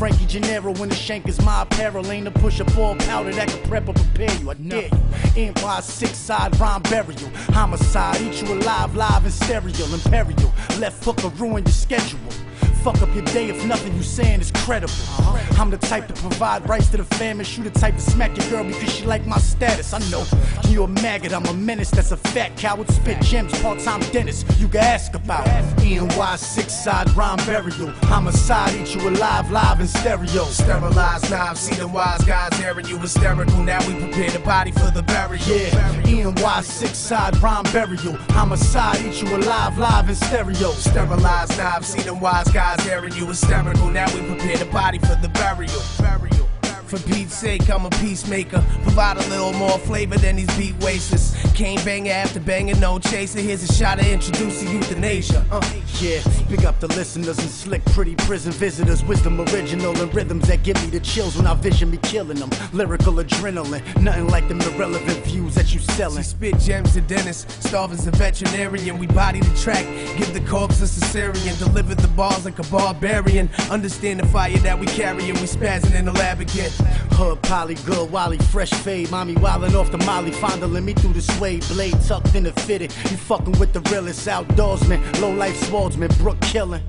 [0.00, 2.10] Frankie Gennaro when the shank is my apparel.
[2.10, 4.50] Ain't a push up all powder that can prep or prepare you.
[4.50, 4.88] I dare
[5.36, 5.44] you.
[5.48, 7.30] Empire six side rhyme burial.
[7.52, 9.84] Homicide, eat you alive, live in stereo.
[9.92, 12.18] Imperial, left hook or ruin your schedule.
[12.82, 14.94] Fuck up your day if nothing you saying is credible.
[15.58, 17.44] I'm the type to provide rights to the family.
[17.44, 19.92] Shoot the type to smack your girl because she like my status.
[19.92, 20.24] I know
[20.66, 21.90] you a maggot, I'm a menace.
[21.90, 22.88] That's a fat coward.
[22.90, 24.46] Spit gems, part-time dentist.
[24.58, 25.46] You can ask about
[25.80, 27.90] ENY six side rhyme burial.
[28.08, 30.44] Homicide, eat you alive, live in stereo.
[30.44, 33.62] Sterilized knives, see them wise guys airing you hysterical.
[33.62, 35.44] Now we prepare the body for the burial.
[35.46, 38.16] Yeah, ENY six side rhyme burial.
[38.30, 40.70] Homicide, eat you alive, live in stereo.
[40.70, 43.88] Sterilized knives, see them wise guys airing you hysterical.
[43.88, 45.82] Now we prepare the body for the burial.
[45.98, 46.49] burial.
[46.90, 48.64] For Pete's sake, I'm a peacemaker.
[48.82, 51.36] Provide a little more flavor than these beat wasters.
[51.54, 53.38] Cane banger after banger, no chaser.
[53.38, 55.46] Here's a shot of introducing euthanasia.
[55.52, 55.64] Uh.
[56.00, 59.04] Yeah, pick up the listeners and slick, pretty prison visitors.
[59.04, 62.48] Wisdom original and rhythms that give me the chills when I vision me killing them.
[62.72, 66.22] Lyrical adrenaline, nothing like them irrelevant views that you selling.
[66.22, 68.96] Spit gems to dentist, starving's a veterinarian.
[68.96, 69.84] We body the track,
[70.16, 71.58] give the corpse a cesarean.
[71.58, 73.50] Deliver the bars like a barbarian.
[73.70, 76.70] Understand the fire that we carry and we spazzing in the lab again.
[77.12, 79.10] Hood, poly, good, Wally, fresh fade.
[79.10, 82.92] Mommy wildin' off the molly, fondling me through the suede blade, tucked in the fitted.
[83.10, 86.82] You fucking with the realest outdoorsman, low life swordsman, Brook killing.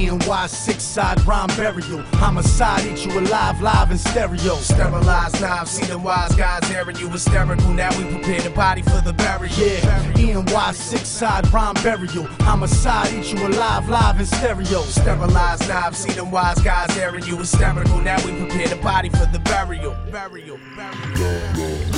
[0.00, 2.00] ENY six side rhyme burial.
[2.14, 4.56] Homicide, eat you alive, live in stereo.
[4.56, 7.70] Sterilized knives, see the wise guys airing you hysterical.
[7.74, 9.52] Now we prepare the body for the burial.
[9.58, 12.24] Yeah, ENY six side rhyme burial.
[12.40, 14.80] Homicide, eat you alive, live in stereo.
[14.82, 17.98] Sterilized knives, see them wise guys airing you hysterical.
[18.00, 19.94] Now we prepare the body for the burial.
[20.10, 21.90] Burial, burial.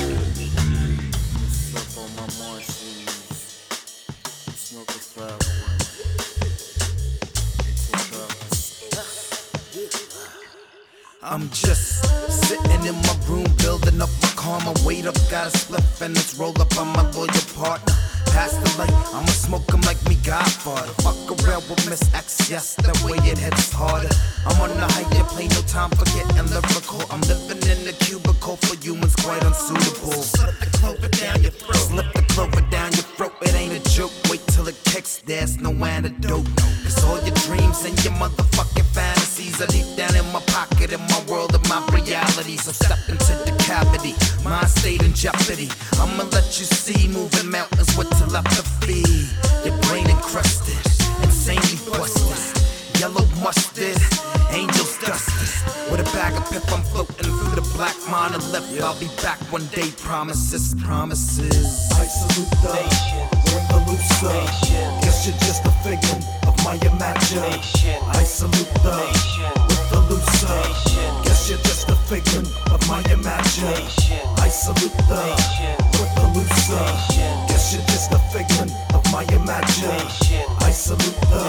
[11.25, 12.05] I'm just
[12.49, 14.75] sitting in my room, building up my karma.
[14.85, 17.95] Wait up, got a slip and it's roll up on my loyal partner.
[18.33, 20.93] Pass the light, I'ma smoke 'em like me Godfather.
[21.05, 24.09] Fuck around with Miss X, yes, that way it hits harder.
[24.47, 27.03] I'm on the higher plane, no time for getting lyrical.
[27.11, 30.23] I'm living in a cubicle for humans, quite unsuitable.
[30.23, 33.35] Slip the clover down your throat, slip the clover down your throat.
[33.43, 36.49] It ain't a joke, wait till it kicks, there's no antidote.
[36.85, 41.01] Cause all your dreams and your motherfucking fantasies are deep down in my pocket, in
[41.13, 42.57] my world, in my reality.
[42.57, 45.69] So step into the cavity, my state in jeopardy.
[46.01, 49.03] I'ma let you see moving mountains with telepathy.
[49.65, 50.79] Your brain encrusted,
[51.23, 53.01] insanely busted.
[53.01, 53.99] Yellow mustard,
[54.51, 55.51] angels dusted.
[55.91, 58.81] With a bag of pip, I'm floating through the black monolith.
[58.83, 61.91] I'll be back one day, promises, promises.
[61.93, 62.75] I salute the
[63.53, 64.39] Revolution.
[65.03, 67.99] Guess you're just a figment of my imagination.
[68.07, 68.99] I salute the
[69.91, 70.63] Revolution.
[71.25, 74.19] Guess you're just a figment of my imagination.
[74.39, 75.82] I salute the
[76.33, 76.77] Revolution.
[77.49, 80.41] Guess you're just a figment of my imagination.
[80.61, 81.45] I salute the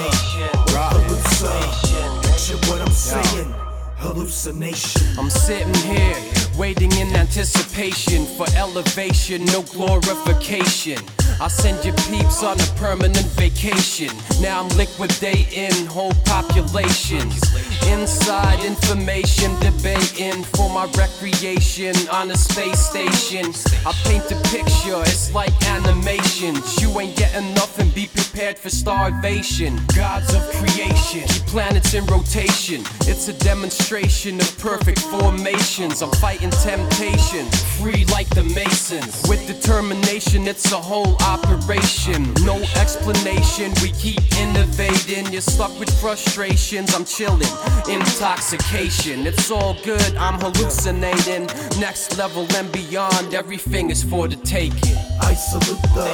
[0.76, 2.22] Revolution.
[2.22, 3.53] Picture what I'm saying.
[3.95, 5.18] Hallucination.
[5.18, 6.18] I'm sitting here,
[6.57, 10.99] waiting in anticipation for elevation, no glorification.
[11.39, 14.11] I send your peeps on a permanent vacation.
[14.41, 17.39] Now I'm liquidating whole populations.
[17.88, 23.53] Inside information, debating for my recreation on a space station.
[23.85, 26.81] I paint a picture, it's like animations.
[26.81, 29.80] You ain't getting nothing, be prepared for starvation.
[29.95, 32.81] Gods of creation, keep planets in rotation.
[33.01, 36.01] It's a demonstration of perfect formations.
[36.01, 37.45] I'm fighting temptation,
[37.80, 39.23] free like the Masons.
[39.30, 42.34] With determination, it's a whole operation.
[42.45, 45.31] No explanation, we keep innovating.
[45.31, 47.47] You're stuck with frustrations, I'm chilling.
[47.90, 51.48] Intoxication, it's all good, I'm hallucinating.
[51.80, 54.98] Next level and beyond, everything is for the taking.
[55.22, 56.08] I salute the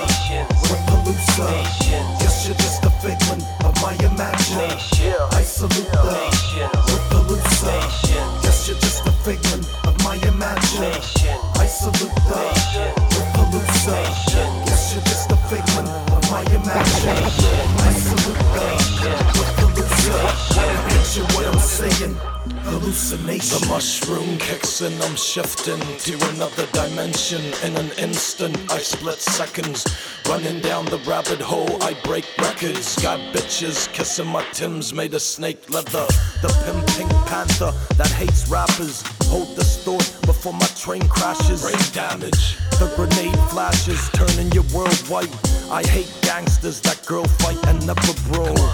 [0.69, 2.03] Revolution.
[2.19, 5.13] Guess you're just a figment of my imagination.
[5.31, 5.99] I salute the
[6.89, 7.79] Revolution.
[8.41, 11.37] Guess you're just a figment of my imagination.
[11.55, 12.39] I salute the
[13.13, 14.03] Revolution.
[14.65, 17.57] Guess you're just a figment of my imagination.
[17.77, 18.65] I salute the
[19.39, 20.98] Revolution.
[21.19, 22.58] Picture what I'm saying.
[22.69, 23.61] Hallucination.
[23.61, 27.41] The mushroom kicks in, I'm shifting to another dimension.
[27.63, 29.87] In an instant, I split seconds.
[30.29, 32.95] Running down the rabbit hole, I break records.
[33.01, 36.05] Got bitches kissing my Tims made of snake leather.
[36.43, 39.01] The pimp pink panther that hates rappers.
[39.25, 41.63] Hold this thought before my train crashes.
[41.63, 42.57] Brain damage.
[42.77, 45.33] The grenade flashes, turning your world white.
[45.71, 48.69] I hate gangsters that girl fight and never brawl.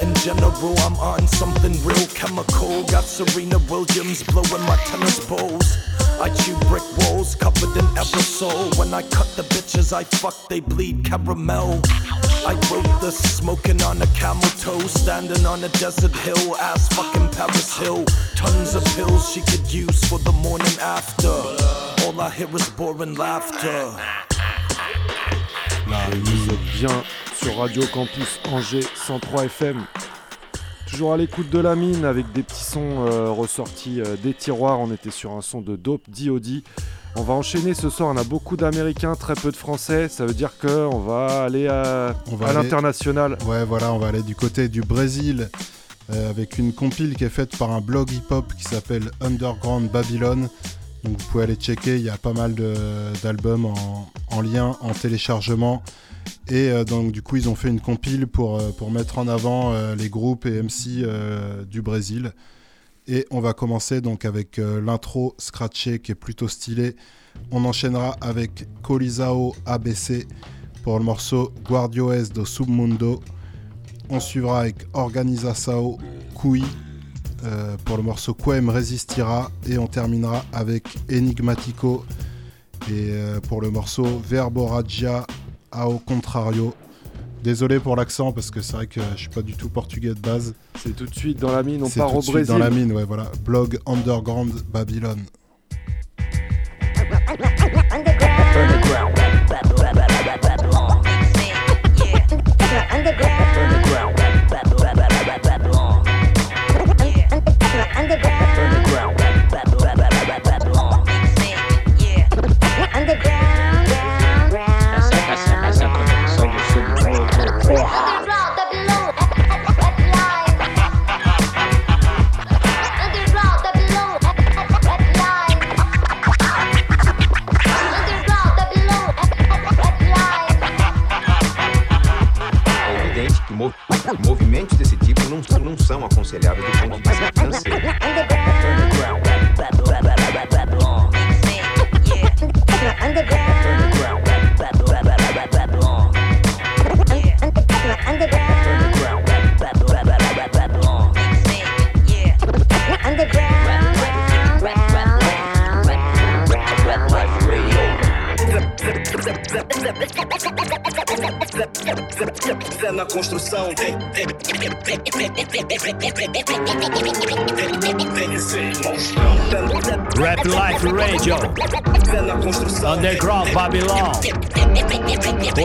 [0.00, 2.84] In general, I'm on something real chemical.
[2.84, 3.04] Got
[3.40, 5.78] Serena Williams blowing my tennis balls.
[6.20, 8.76] I chew brick walls covered in aerosol.
[8.78, 11.80] When I cut the bitches I fuck, they bleed caramel.
[12.46, 17.30] I wrote this smoking on a camel toe, standing on a desert hill, ass fucking
[17.30, 18.04] Paris Hill.
[18.36, 21.32] Tons of pills she could use for the morning after.
[22.04, 23.96] All I hear is boring laughter.
[26.12, 27.02] Et vous êtes bien
[27.34, 29.86] sur Radio Campus Angers 103 FM.
[30.90, 34.80] Toujours à l'écoute de la mine avec des petits sons euh, ressortis euh, des tiroirs.
[34.80, 36.62] On était sur un son de Dope D.O.D.
[37.16, 38.10] On va enchaîner ce soir.
[38.12, 40.08] On a beaucoup d'Américains, très peu de Français.
[40.08, 43.38] Ça veut dire qu'on va aller à, aller- l'international.
[43.46, 45.48] Ouais, voilà, on va aller du côté du Brésil
[46.12, 50.48] euh, avec une compile qui est faite par un blog hip-hop qui s'appelle Underground Babylon.
[51.04, 52.54] Donc vous pouvez aller checker, il y a pas mal
[53.22, 53.72] d'albums
[54.30, 55.82] en, lien, en téléchargement.
[56.48, 59.28] Et euh, donc du coup ils ont fait une compile pour, euh, pour mettre en
[59.28, 61.06] avant les groupes et MC
[61.68, 62.32] du Brésil.
[63.06, 66.96] Et on va commencer donc avec l'intro scratché qui est plutôt stylé.
[67.50, 70.26] On enchaînera avec Colisao ABC
[70.82, 73.20] pour le morceau Guardioes do Submundo.
[74.10, 75.98] On suivra avec Organiza Sao
[76.34, 76.64] Kui
[77.44, 79.50] euh, pour le morceau Quem Resistira.
[79.66, 82.04] Et on terminera avec Enigmatico
[82.88, 85.26] et euh, pour le morceau Verboragia
[85.70, 86.74] ao contrario.
[87.42, 90.20] Désolé pour l'accent parce que c'est vrai que je suis pas du tout portugais de
[90.20, 90.54] base.
[90.78, 92.46] C'est tout de suite dans la mine, on part au Brésil.
[92.52, 93.30] dans la mine, ouais, voilà.
[93.44, 95.16] Blog Underground Babylon.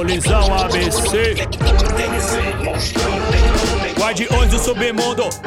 [0.05, 0.54] Colisão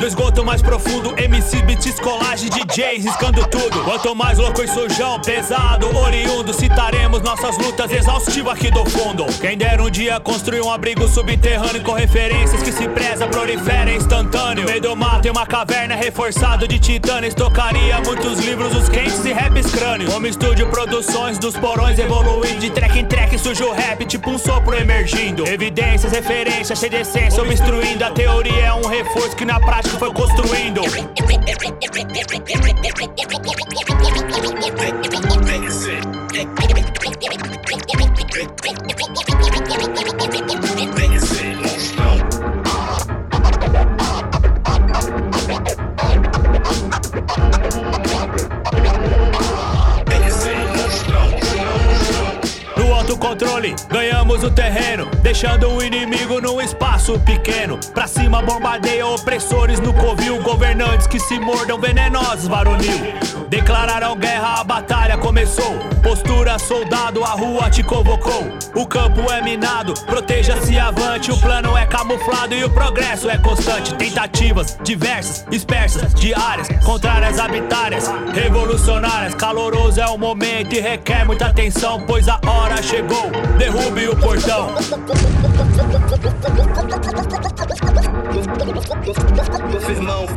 [0.09, 1.14] esgoto mais profundo.
[1.18, 3.85] MC, beats, colagem, DJs, riscando tudo.
[3.85, 6.52] Quanto mais louco e sujão, pesado, oriundo.
[6.55, 9.26] Citaremos nossas lutas exaustivas aqui do fundo.
[9.40, 14.64] Quem der um dia construir um abrigo subterrâneo com referências que se preza, prolifera instantâneo.
[14.64, 17.35] Meio do mato tem uma caverna reforçado de titânios.
[17.35, 20.12] Tocaria muitos livros, os quentes e raps crânios.
[20.12, 22.59] Como estúdio, produções dos porões evoluindo.
[22.59, 25.47] De track em track surge o rap, tipo um sopro emergindo.
[25.47, 30.12] Evidências, referências, cheia de essência, obstruindo a teoria é um reforço que na prática foi
[30.12, 30.83] construindo.
[53.19, 57.79] controle, ganhamos o terreno, deixando o inimigo num espaço pequeno.
[57.93, 63.14] Pra cima bombardeia opressores no covil, governantes que se mordam venenosos, varonil.
[63.48, 65.78] Declararam guerra, a batalha começou.
[66.02, 68.47] Postura, soldado, a rua te convocou.
[68.74, 71.30] O campo é minado, proteja-se avante.
[71.30, 73.94] O plano é camuflado e o progresso é constante.
[73.94, 79.35] Tentativas diversas, dispersas, diárias, contrárias habitárias, revolucionárias.
[79.35, 83.30] Caloroso é o momento e requer muita atenção, pois a hora chegou.
[83.59, 84.74] Derrube o portão.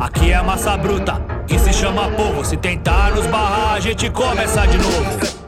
[0.00, 2.44] Aqui é massa bruta, que se chama povo.
[2.44, 5.41] Se tentar nos barrar, a gente começa de novo.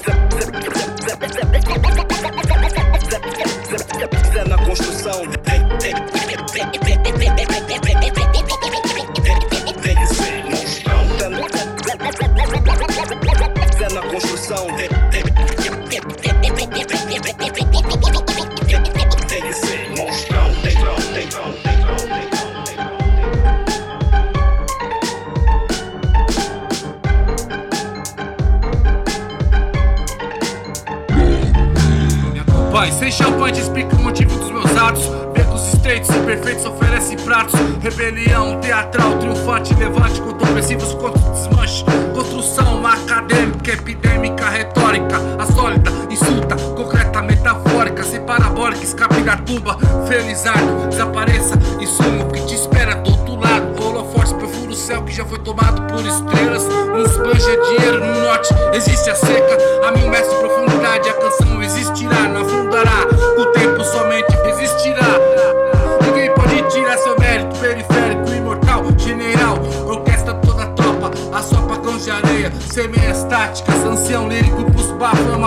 [49.55, 49.78] Tumba.
[50.09, 51.55] Felizardo, desapareça.
[51.81, 53.82] Insumo que te espera do outro lado.
[53.82, 56.64] Holoforte, perfura o céu que já foi tomado por estrelas.
[56.64, 58.52] Uns banja dinheiro no norte.
[58.72, 61.09] Existe a seca, a mil metros de profundidade.
[61.09, 61.14] A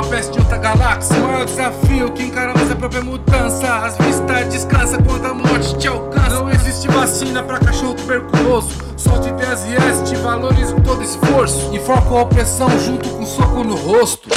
[0.08, 1.16] peste de outra galáxia.
[1.18, 3.68] O maior desafio que encaramos é a própria mudança.
[3.76, 6.30] Às vistas descansa quando a morte te alcança.
[6.30, 8.70] Não existe vacina pra cachorro tuberculoso.
[8.96, 11.74] Solte ideias e este, valorizo todo esforço.
[11.74, 14.30] Enfoco a opressão junto com um soco no rosto.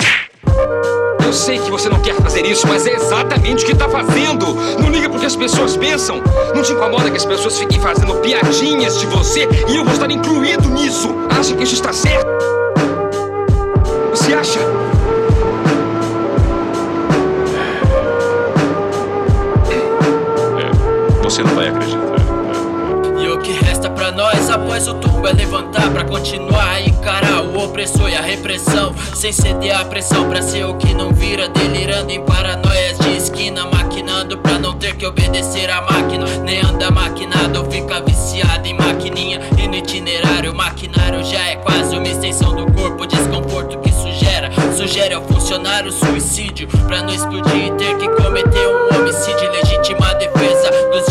[1.25, 4.47] Eu sei que você não quer fazer isso, mas é exatamente o que tá fazendo.
[4.81, 6.21] Não liga porque as pessoas pensam.
[6.55, 10.11] Não te incomoda que as pessoas fiquem fazendo piadinhas de você e eu vou estar
[10.11, 11.09] incluído nisso.
[11.31, 12.29] Acha que isso está certo?
[14.11, 14.80] Você acha?
[21.41, 22.01] Você não vai acreditar.
[23.23, 27.43] E o que resta pra nós após o tumbo é levantar pra continuar a encarar
[27.43, 28.95] o opressor e a repressão.
[29.15, 33.67] Sem ceder à pressão pra ser o que não vira, delirando em paranoias de esquina,
[33.67, 36.27] maquinando pra não ter que obedecer à máquina.
[36.45, 39.41] Nem anda maquinado ou fica viciado em maquininha.
[39.59, 44.51] E no itinerário, maquinário já é quase uma extensão do corpo, desconforto que sugera.
[44.77, 49.51] Sugere ao funcionário suicídio pra não explodir e ter que cometer um homicídio.
[49.51, 51.10] Legítima defesa dos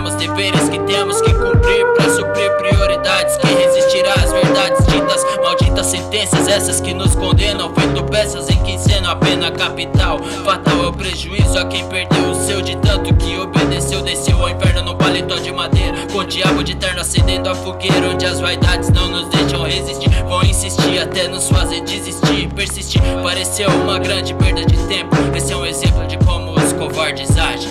[0.00, 3.36] sabemos deveres que temos que cumprir pra suprir prioridades.
[3.36, 8.72] Quem resistirá às verdades ditas, malditas sentenças, essas que nos condenam, feito peças em que
[8.72, 10.18] encenam a pena capital.
[10.44, 14.48] Fatal é o prejuízo a quem perdeu o seu, de tanto que obedeceu, desceu ao
[14.48, 16.06] inferno no paletó de madeira.
[16.10, 20.10] Com o diabo de terno acendendo a fogueira, onde as vaidades não nos deixam resistir.
[20.24, 23.02] Vão insistir até nos fazer desistir, persistir.
[23.22, 25.14] Pareceu uma grande perda de tempo.
[25.36, 27.70] Esse é um exemplo de como os covardes agem.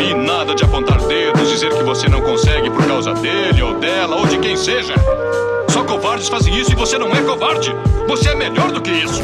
[0.00, 4.16] E nada de apontar dedos, dizer que você não consegue por causa dele ou dela
[4.16, 4.94] ou de quem seja.
[5.68, 7.74] Só covardes fazem isso e você não é covarde.
[8.06, 9.22] Você é melhor do que isso.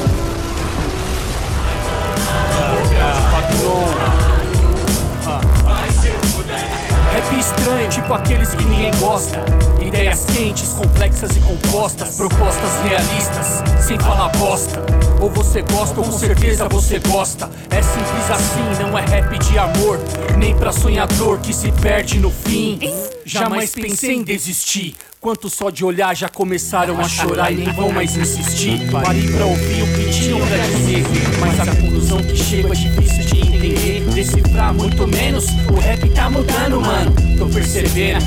[7.12, 9.44] Rap estranho, tipo aqueles que ninguém gosta.
[9.80, 12.16] Ideias quentes, complexas e compostas.
[12.16, 14.82] Propostas realistas, sem falar bosta.
[15.24, 17.48] Ou você gosta ou com certeza você gosta.
[17.70, 19.98] É simples assim, não é rap de amor.
[20.36, 22.78] Nem pra sonhador que se perde no fim.
[23.24, 24.94] Jamais pensei em desistir.
[25.18, 28.86] Quanto só de olhar já começaram a chorar e nem vão mais insistir.
[28.90, 31.04] Parei pra ouvir o que tinham pra dizer.
[31.40, 34.04] Mas a conclusão que chego é difícil de entender.
[34.12, 37.14] Decifrar muito menos, o rap tá mudando, mano.
[37.38, 38.26] Tô percebendo,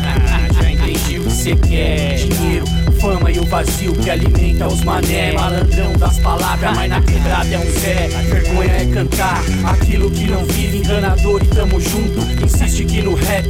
[0.59, 2.15] já entendi o que cê quer.
[2.15, 2.65] Dinheiro,
[2.99, 5.33] fama e o vazio que alimenta os mané.
[5.33, 8.07] Malandrão das palavras, mas na quebrada é um Zé.
[8.07, 12.19] Vergonha é cantar aquilo que não vive, enganador e tamo junto.
[12.43, 13.47] Insiste que no rap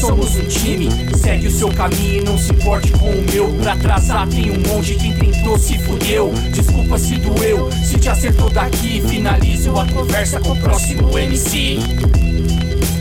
[0.00, 0.88] somos um time.
[1.16, 3.48] Segue o seu caminho e não se importe com o meu.
[3.62, 6.32] Pra atrasar tem um monte, quem tentou se fudeu.
[6.52, 9.02] Desculpa se doeu, se te acertou daqui.
[9.08, 11.78] Finalize a conversa com o próximo MC.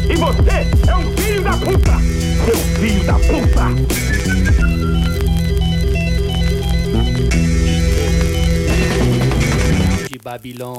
[0.10, 1.98] E você é um filho da puta!
[2.45, 4.62] Seu filho da puta!
[10.24, 10.78] Babilão.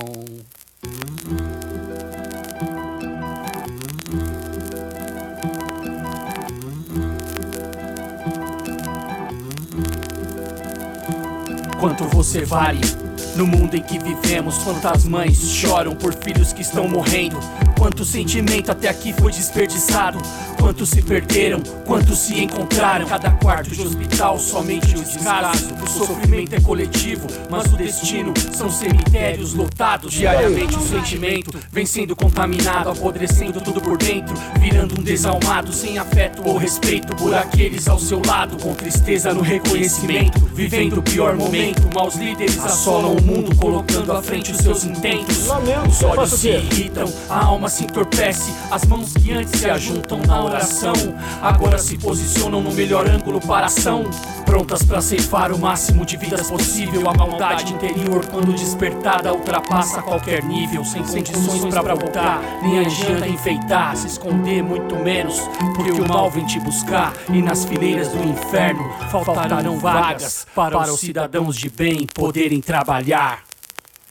[11.79, 12.81] Quanto você vale
[13.37, 14.57] no mundo em que vivemos?
[14.59, 17.39] Quantas mães choram por filhos que estão morrendo?
[17.79, 20.19] Quanto sentimento até aqui foi desperdiçado?
[20.65, 21.61] Quantos se perderam?
[21.85, 23.05] Quantos se encontraram?
[23.05, 25.75] Cada quarto de hospital, somente o descaso.
[25.75, 30.15] O sofrimento é coletivo, mas o destino são cemitérios lotados.
[30.15, 36.43] Diariamente o sentimento vem sendo contaminado, apodrecendo tudo por dentro, virando um desalmado, sem afeto
[36.49, 41.95] ou respeito por aqueles ao seu lado, com tristeza no reconhecimento, vivendo o pior momento.
[41.95, 45.47] Maus líderes assolam o mundo, colocando à frente os seus intentos.
[45.87, 50.54] Os olhos se irritam, a alma se entorpece, as mãos que antes se ajuntam na
[50.55, 50.95] oração,
[51.43, 54.05] agora se posicionam no melhor ângulo para ação.
[54.47, 57.09] Prontas para ceifar o máximo de vidas possível.
[57.09, 60.85] A maldade interior, quando despertada, ultrapassa qualquer nível.
[60.85, 65.41] Sem condições para voltar, nem adianta enfeitar, se esconder muito menos,
[65.75, 67.13] porque o mal vem te buscar.
[67.33, 73.43] E nas fileiras do inferno faltarão vagas para os cidadãos de bem poderem trabalhar.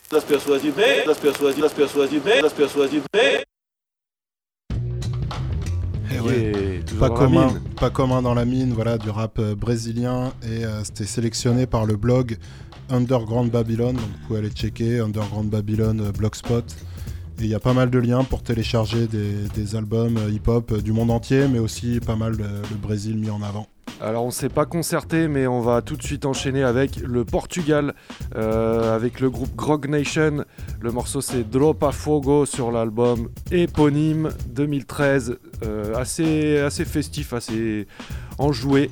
[0.10, 3.44] Das pessoas de bem, das pessoas de, das pessoas de bem, das pessoas de bem.
[7.00, 10.34] Pas, commun, pas commun dans la mine, voilà, du rap euh, brésilien.
[10.44, 12.38] Et euh, c'était sélectionné par le blog
[12.90, 13.94] Underground Babylon.
[13.94, 16.66] Donc vous pouvez aller checker Underground Babylon euh, Blogspot.
[17.40, 20.92] Et il y a pas mal de liens pour télécharger des, des albums hip-hop du
[20.92, 23.68] monde entier, mais aussi pas mal le Brésil mis en avant.
[24.04, 27.24] Alors on ne s'est pas concerté mais on va tout de suite enchaîner avec le
[27.24, 27.94] Portugal,
[28.36, 30.44] euh, avec le groupe Grog Nation.
[30.82, 37.88] Le morceau c'est Dropa Fogo sur l'album éponyme 2013, euh, assez, festif, assez
[38.38, 38.92] enjoué.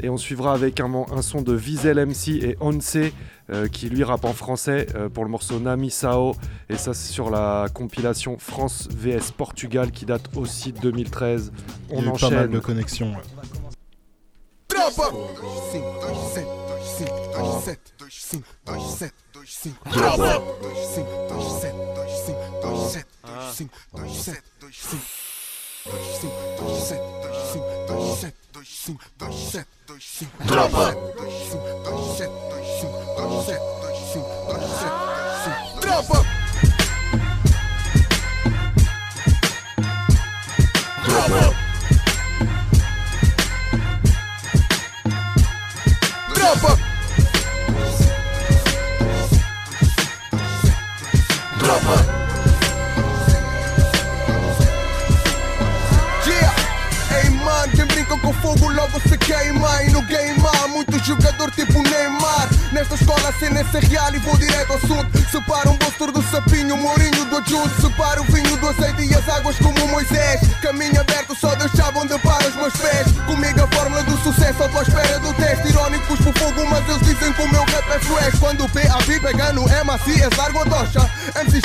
[0.00, 2.96] Et on suivra avec un, son de Vizel MC et Once
[3.50, 6.36] euh, qui lui rappe en français pour le morceau Nami Sao.
[6.68, 11.52] Et ça c'est sur la compilation France VS Portugal qui date aussi de 2013.
[11.90, 13.12] On a pas mal de connexions.
[14.72, 15.10] Tropa!
[15.12, 20.38] 5, 2, 7, 2, 5, 2, 7, 2, 5, 2, 7, 2, 5, Tropa!
[20.62, 24.98] 2, 5, 2, 7, 2, 5, 2, 7, 2, 5, 2, 7, 2, 5,
[25.84, 30.92] 2, 5, 2, 7, 2, 5, 2, 7, 2, 5, 2, 7, 2, 5, Tropa!
[30.92, 36.31] 2, 5, 2, 7, 2, 5, 2, 7, 2, 5, 2, 7, 2, 5, Tropa!
[46.42, 46.76] Tropa!
[51.60, 51.96] Tropa!
[56.26, 56.54] Yeah!
[57.22, 61.48] Ei man, quem brinca com fogo logo se queima E no game há muito jogador
[61.52, 65.76] tipo Neymar Nesta escola a cena é real e vou direto ao assunto Separa um
[65.76, 69.56] bolster do sapinho, o mourinho do adjunto Separa o vinho do azeite e as águas
[69.58, 70.40] como Moisés.
[70.62, 73.12] Caminho aberto, só sabe onde para os meus pés.
[73.26, 75.68] Comigo a fórmula do sucesso, só tô à espera do teste.
[75.68, 78.38] Irónicos por fogo, mas eles dizem que o meu rap é fresh.
[78.40, 81.10] Quando o PAB pega no MAC, eles largam a tocha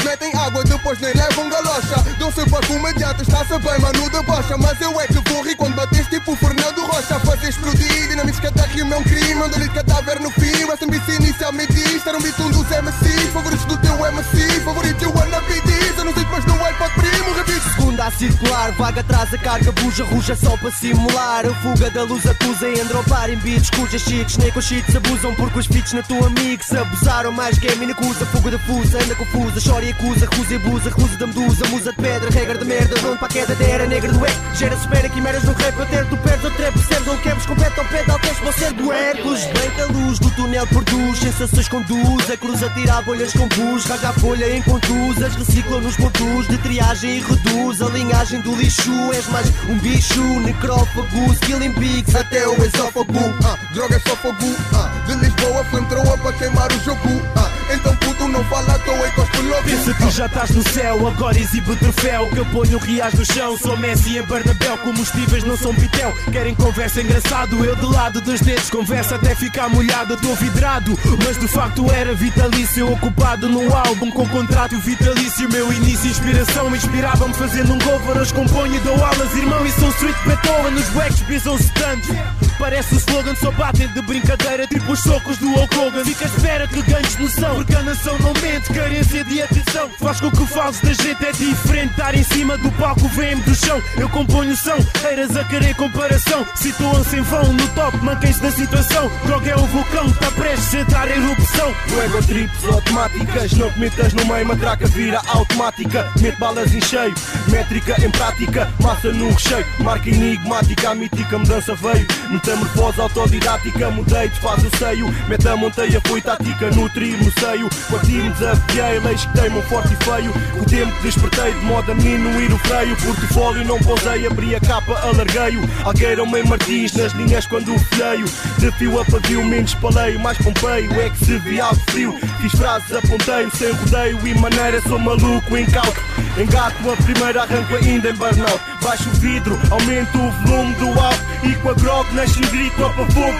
[0.08, 2.04] metem água, depois nem levam galocha.
[2.18, 6.08] Dão-se para comediante, está-se bem, mano, debocha Mas eu é que vou rir quando bates
[6.08, 7.20] tipo Fernando Rocha.
[7.20, 10.66] Fazer explodir, dinamites que até rima é um crime Um delito cadáver no fim,
[10.98, 15.62] SMBC inicialmente isto Era um beat dos MCs, favoritos do teu MC Favorito eu be
[15.62, 19.34] this, eu não sei mas não é para primo Repito Segunda a circular, vaga atrás
[19.34, 21.46] a carga, buja, ruja só para simular.
[21.46, 25.34] A fuga da luz acusa em dropar em beats cujas cheats, nem com cheats abusam,
[25.36, 28.26] porque os feats na tua mix abusaram mais game e acusa.
[28.28, 31.92] Fuga da fusa, anda confusa, chora e acusa, recusa e abusa, recusa da medusa, musa
[31.92, 34.56] de pedra, regra de merda, de onde para a queda da era negra do eco.
[34.56, 37.46] Gera-se espera que meras no rap, eu ter tu perdes ou trap, percebes ou quebres,
[37.46, 39.44] compete ao pé de altes, vou ser do Hércules.
[39.46, 43.48] Bem que a luz do túnel produz, sensações conduz, a cruz a tirar bolhas com
[43.50, 48.42] pus, rasga a folha em contusas, reciclam nos pontos de triagem e reduz a linhagem
[48.42, 48.92] do lixo.
[49.14, 53.14] És mais um bicho, necrófago, killing pigs até o esófago.
[53.44, 54.38] Ah, droga é só fogo
[54.74, 59.08] ah, De Lisboa, flamethrower para queimar o jogo ah, Então puto não fala à toa
[59.08, 62.30] e cospe logo Pensa que já estás no céu, agora exibe o troféu.
[62.30, 64.78] Que eu ponho reais no chão, sou Messi em Bernabéu.
[64.78, 67.66] Combustíveis não são pitel, querem conversa engraçado.
[67.66, 70.14] Eu de lado dos dedos, conversa até ficar molhado.
[70.14, 72.92] Estou vidrado, mas de facto era vitalício.
[72.92, 75.50] Ocupado no álbum com contrato vitalício.
[75.50, 78.18] Meu início, inspiração, inspirava-me fazendo um cover.
[78.18, 80.72] Hoje componho dou aulas, irmão, e sou street Beethoven.
[80.72, 85.50] Nos wax bisam-se tanto Parece o slogan, só batem de brincadeira Tipo os socos do
[85.54, 86.06] Hulk Hogan.
[86.06, 89.90] Fica à espera que ganhes noção Porque a nação não mente, carência de atenção.
[90.00, 93.56] Faz com que o da gente é diferente Estar em cima do palco vem-me do
[93.56, 93.82] chão.
[93.98, 94.78] Eu componho som,
[95.10, 96.46] eiras a querer comparação.
[96.56, 99.10] Situam-se em vão no top, manquem-se da situação.
[99.26, 101.76] Droga é o vulcão, está prestes a em erupção.
[101.90, 106.12] No ego trips automáticas Não te metas no meio, matraca vira automática.
[106.22, 107.16] Mete balas em cheio,
[107.48, 112.08] métrica em prática Massa no recheio, marca enigmática A mítica mudança veio
[112.48, 115.14] Metamorfose autodidática, mudei, desfaz o seio.
[115.28, 117.68] Meta a monteia, foi tática, nutrir no seio.
[117.92, 120.32] Parti-me, desafiei, leis que teimam forte e feio.
[120.58, 122.96] O tempo despertei de modo a diminuir o freio.
[122.96, 125.62] Portfólio não pousei, abri a capa, alarguei-o.
[125.84, 128.26] Algueiram-me Martins nas linhas quando o folheio
[128.60, 130.90] De fio a pavio, menos paleio, mais pompeio.
[131.02, 134.26] É que se vi algo frio, fiz frases, apontei Sem rodeio.
[134.26, 136.00] E maneira, sou maluco, incauto
[136.38, 138.62] Engato a primeira, arranco ainda em burnout.
[138.82, 142.08] Baixo o vidro, aumento o volume do alto E com a grog
[142.38, 143.38] um grito, topa fogo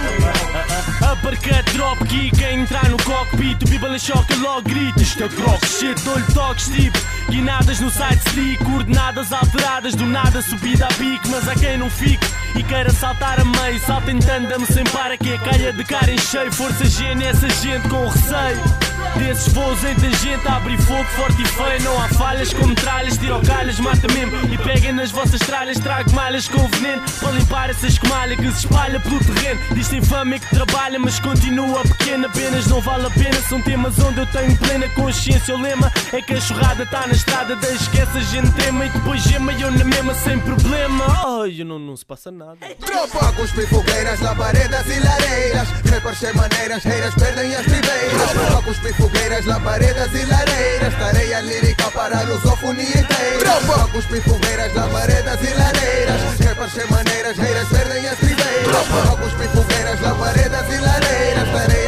[1.12, 3.64] Uppercut, drop kick, a entrar no cockpit.
[3.64, 6.98] O people em choque logo grita Isto é grog shit, dou-lhe toques tipo
[7.30, 11.90] Guinadas no side stick, coordenadas alteradas Do nada subida a pique, mas há quem não
[11.90, 12.26] fique
[12.56, 16.12] E queira saltar a meio, salta em tandem sem para Que a calha de cara
[16.12, 18.88] em cheio, força G nessa gente com receio.
[19.16, 21.82] Desses voos em tangente, abre fogo forte e feio.
[21.84, 24.54] Não há falhas com metralhas, tiro calhas, mata mesmo.
[24.54, 27.02] E peguem nas vossas tralhas, trago malhas com veneno.
[27.20, 29.60] Para limpar essa escumalha que se espalha pelo terreno.
[29.74, 32.28] Diz e que trabalha, mas continua pequena.
[32.28, 35.56] Apenas não vale a pena, são temas onde eu tenho plena consciência.
[35.56, 38.90] O lema é que a churrada está na estrada, deixa esquece a gente tema E
[38.90, 41.06] depois gema e eu na mesma sem problema.
[41.42, 42.58] Ai, não, não se passa nada.
[42.80, 45.68] Tropa, cuspir fogueiras, labaredas e lareiras.
[45.90, 48.32] Rappers sem maneiras, reiras perdem as tribeiras.
[48.32, 50.94] Tropa, cuspir fogueiras, labaredas e lareiras.
[50.98, 53.40] Tareia lírica para a lusofonia inteira.
[53.40, 59.48] Tropa, cuspir fogueiras, labaredas e lareiras Rappers sem maneiras, reiras perdem as tribeiras Tropa, cuspir
[59.50, 61.87] fogueiras, labaredas e lareiras Tareia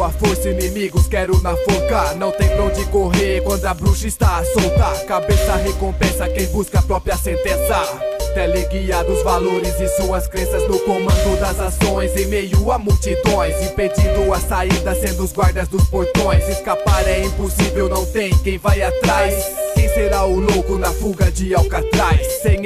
[0.00, 2.14] sua força, inimigos quero na forca.
[2.14, 5.04] Não tem pra onde correr quando a bruxa está solta.
[5.04, 8.00] Cabeça recompensa quem busca a própria sentença.
[8.32, 14.32] Teleguia dos valores e suas crenças no comando das ações Em meio a multidões, impedindo
[14.32, 19.34] a saída sendo os guardas dos portões Escapar é impossível, não tem quem vai atrás
[19.74, 22.20] quem será o louco na fuga de Alcatraz?
[22.42, 22.60] Sem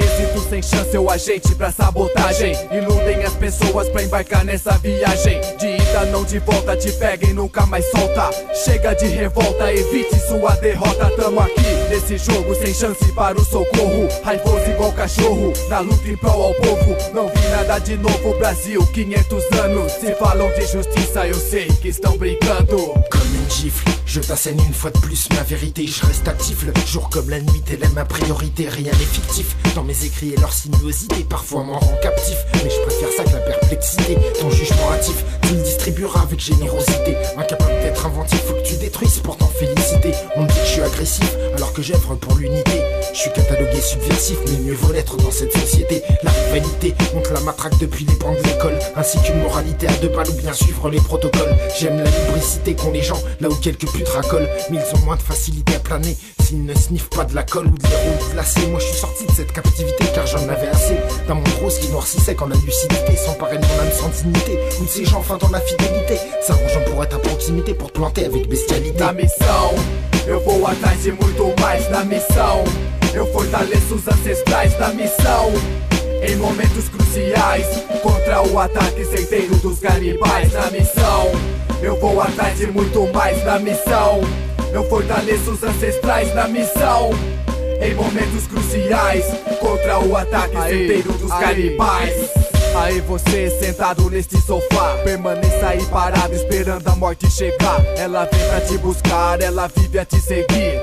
[0.55, 2.55] sem chance, o agente pra sabotagem.
[2.71, 5.41] Iludem as pessoas pra embarcar nessa viagem.
[5.57, 8.29] De ida, não de volta, te pega e nunca mais solta.
[8.53, 11.11] Chega de revolta, evite sua derrota.
[11.17, 14.07] Tamo aqui nesse jogo, sem chance para o socorro.
[14.23, 16.95] Raivoso igual cachorro, na luta em prol ao povo.
[17.13, 19.91] Não vi nada de novo, Brasil, 500 anos.
[19.93, 22.93] Se falam de justiça, eu sei que estão brincando.
[23.49, 26.63] Gifle, je t'assène une fois de plus ma vérité, je reste actif.
[26.63, 29.57] Le jour comme la nuit, telle est ma priorité, rien n'est fictif.
[29.75, 33.35] Dans mes écrits et leur sinuosité, parfois m'en rend captif, mais je préfère ça que
[33.35, 38.65] la perplexité, ton jugement hâtif, tu le distribueras avec générosité, incapable d'être inventif, faut que
[38.65, 42.15] tu détruises pour t'en féliciter, on me dit que je suis agressif, alors que j'œuvre
[42.15, 42.81] pour l'unité,
[43.13, 47.41] je suis catalogué subversif, mais mieux vaut l'être dans cette société, la rivalité monte la
[47.41, 50.89] matraque depuis les bancs de l'école, ainsi qu'une moralité à deux balles ou bien suivre
[50.89, 54.04] les protocoles, j'aime la lubricité qu'ont les gens, là où quelques putes
[54.69, 57.67] mais ils ont moins de facilité à planer, s'ils ne sniffent pas de la colle
[57.67, 58.65] ou de l'héros glacé.
[58.67, 62.47] Moi je suis sorti de cette captivité car j'en avais assez d'un qui noircissait quand
[62.47, 64.59] la lucidité s'emparait de mon âme sans dignité.
[64.79, 67.99] Ou de ces gens fin dans la fidélité, s'arrangeant pour être à proximité pour te
[67.99, 68.99] planter avec bestialité.
[68.99, 69.73] Na missão,
[70.27, 72.63] eu vou atrás de muito mais na missão.
[73.13, 75.51] Eu fortaleço ancestrais da missão.
[76.27, 77.67] Em momentos cruciais,
[78.01, 81.31] contra o ataque certeiro dos canibais na missão.
[81.81, 84.21] Eu vou atrás de muito mais na missão.
[84.73, 87.11] Eu fortaleço os ancestrais na missão.
[87.79, 89.23] Em momentos cruciais,
[89.59, 92.31] contra o ataque certeiro dos canibais.
[92.75, 98.59] Aí você sentado neste sofá Permaneça aí parado esperando a morte chegar Ela vem pra
[98.59, 100.81] te buscar, ela vive a te seguir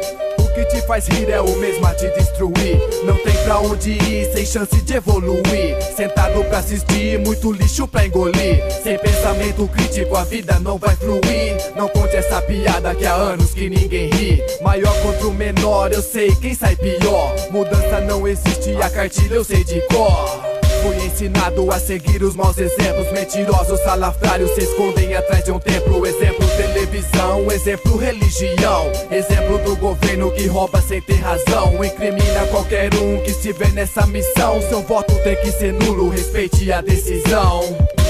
[0.53, 2.79] que te faz rir é o mesmo a te destruir.
[3.05, 5.77] Não tem pra onde ir, sem chance de evoluir.
[5.97, 8.63] Sentado pra assistir, muito lixo pra engolir.
[8.83, 11.57] Sem pensamento crítico a vida não vai fluir.
[11.77, 14.43] Não conte essa piada que há anos que ninguém ri.
[14.63, 17.35] Maior contra o menor, eu sei quem sai pior.
[17.51, 20.52] Mudança não existe, a cartilha eu sei de cor
[20.83, 23.11] Fui ensinado a seguir os maus exemplos.
[23.13, 26.07] Mentirosos, salafrários se escondem atrás de um templo.
[26.07, 28.91] Exemplo televisão, exemplo religião.
[29.11, 31.85] Exemplo do governo que rouba sem ter razão.
[31.85, 34.61] Incrimina qualquer um que estiver nessa missão.
[34.69, 38.02] Seu voto tem que ser nulo, respeite a decisão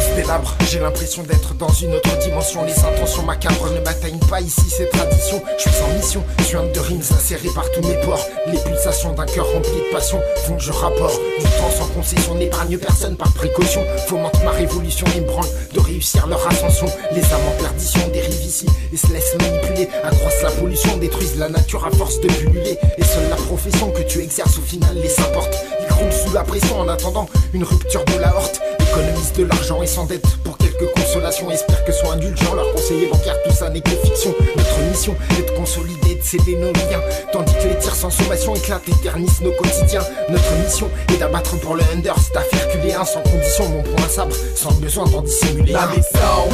[0.71, 2.65] J'ai l'impression d'être dans une autre dimension.
[2.65, 5.43] Les intentions macabres ne m'atteignent pas ici, c'est tradition.
[5.59, 8.25] Je suis en mission, suinte de rimes insérées par tous mes pores.
[8.47, 11.21] Les pulsations d'un cœur rempli de passion font que je rapporte.
[11.39, 13.85] Du temps sans concession n'épargne personne par précaution.
[14.07, 16.87] Fomente ma révolution et me branle de réussir leur ascension.
[17.13, 19.89] Les âmes en perdition dérivent ici et se laissent manipuler.
[20.05, 22.79] Accroissent la pollution, détruisent la nature à force de pulluler.
[22.97, 25.55] Et seule la profession que tu exerces au final les importe.
[25.81, 28.61] Ils croulent sous la pression en attendant une rupture de la horte.
[28.93, 31.51] Économisent de l'argent et s'endettent pour quelques consolations.
[31.51, 34.35] Espèrent que soit indulgent leur conseiller bancaire, tout ça n'est que fiction.
[34.55, 37.01] Notre mission est de consolider, de céder nos liens.
[37.33, 40.03] Tandis que les tirs sans sommation éclatent, éternisent nos quotidiens.
[40.29, 44.37] Notre mission est d'abattre pour le under, staff herculéen, sans condition, mon point à sabre,
[44.55, 45.75] sans besoin d'en dissimuler.
[45.75, 45.87] Un.
[45.97, 46.49] missão,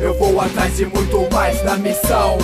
[0.00, 1.28] eu vou atrás de muito
[1.64, 2.38] na missão.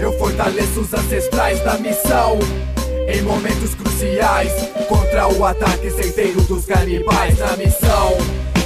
[0.00, 2.38] Eu fortaleço os ancestrais da missão.
[3.08, 4.52] Em momentos cruciais,
[4.88, 8.12] contra o ataque certeiro dos canibais na missão.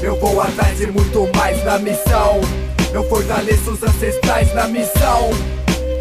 [0.02, 2.40] Eu vou atrás de muito mais na missão.
[2.93, 5.31] Eu fortaleço os ancestrais na missão.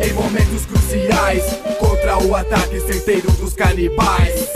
[0.01, 1.43] Em momentos cruciais,
[1.79, 4.47] contra o ataque certeiro dos canibais.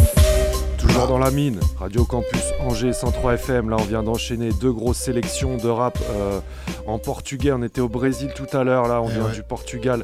[0.77, 3.69] Toujours dans la mine, Radio Campus Angers 103 FM.
[3.69, 6.39] Là, on vient d'enchaîner deux grosses sélections de rap euh,
[6.85, 7.51] en portugais.
[7.51, 8.87] On était au Brésil tout à l'heure.
[8.87, 9.31] Là, on Eh vient ouais.
[9.31, 10.03] du Portugal.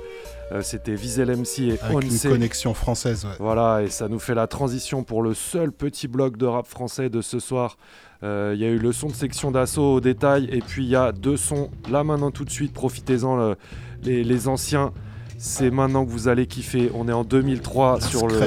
[0.52, 3.32] Euh, C'était Vizel MC et Avec une connexion française, ouais.
[3.40, 7.10] Voilà, et ça nous fait la transition pour le seul petit bloc de rap français
[7.10, 7.78] de ce soir.
[8.24, 10.90] Euh, Il y a eu le son de section d'assaut au détail, et puis il
[10.90, 12.74] y a deux sons là maintenant tout de suite.
[12.74, 13.56] Profitez-en, le-
[14.04, 14.94] les, les anciens.
[15.38, 16.90] C'est maintenant que vous allez kiffer.
[16.96, 18.40] On est en 2003 sur le.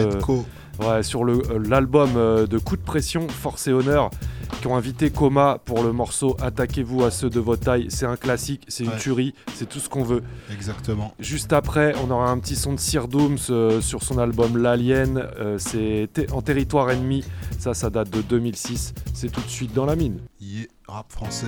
[0.81, 4.11] Ouais, sur le euh, l'album euh, de Coup de pression, Force et Honneur,
[4.61, 7.86] qui ont invité Coma pour le morceau Attaquez-vous à ceux de votre taille.
[7.89, 10.23] C'est un classique, c'est une tuerie, c'est tout ce qu'on veut.
[10.52, 11.15] Exactement.
[11.19, 15.28] Juste après, on aura un petit son de Sir Dooms euh, sur son album L'Alien.
[15.39, 17.24] Euh, c'est en territoire ennemi.
[17.59, 18.94] Ça, ça date de 2006.
[19.15, 20.19] C'est tout de suite dans la mine.
[20.40, 21.47] Yeah, rap français.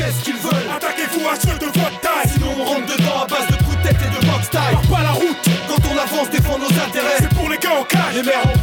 [0.00, 0.70] Qu'est-ce qu'ils veulent.
[0.74, 2.28] Attaquez-vous à ceux de votre taille.
[2.32, 4.76] Sinon on rentre dedans à base de coups de tête et de box taille.
[4.88, 5.36] Pas la route
[5.68, 7.18] Quand on avance défend nos intérêts.
[7.20, 8.14] C'est pour les gars en cash.
[8.14, 8.58] Les mères en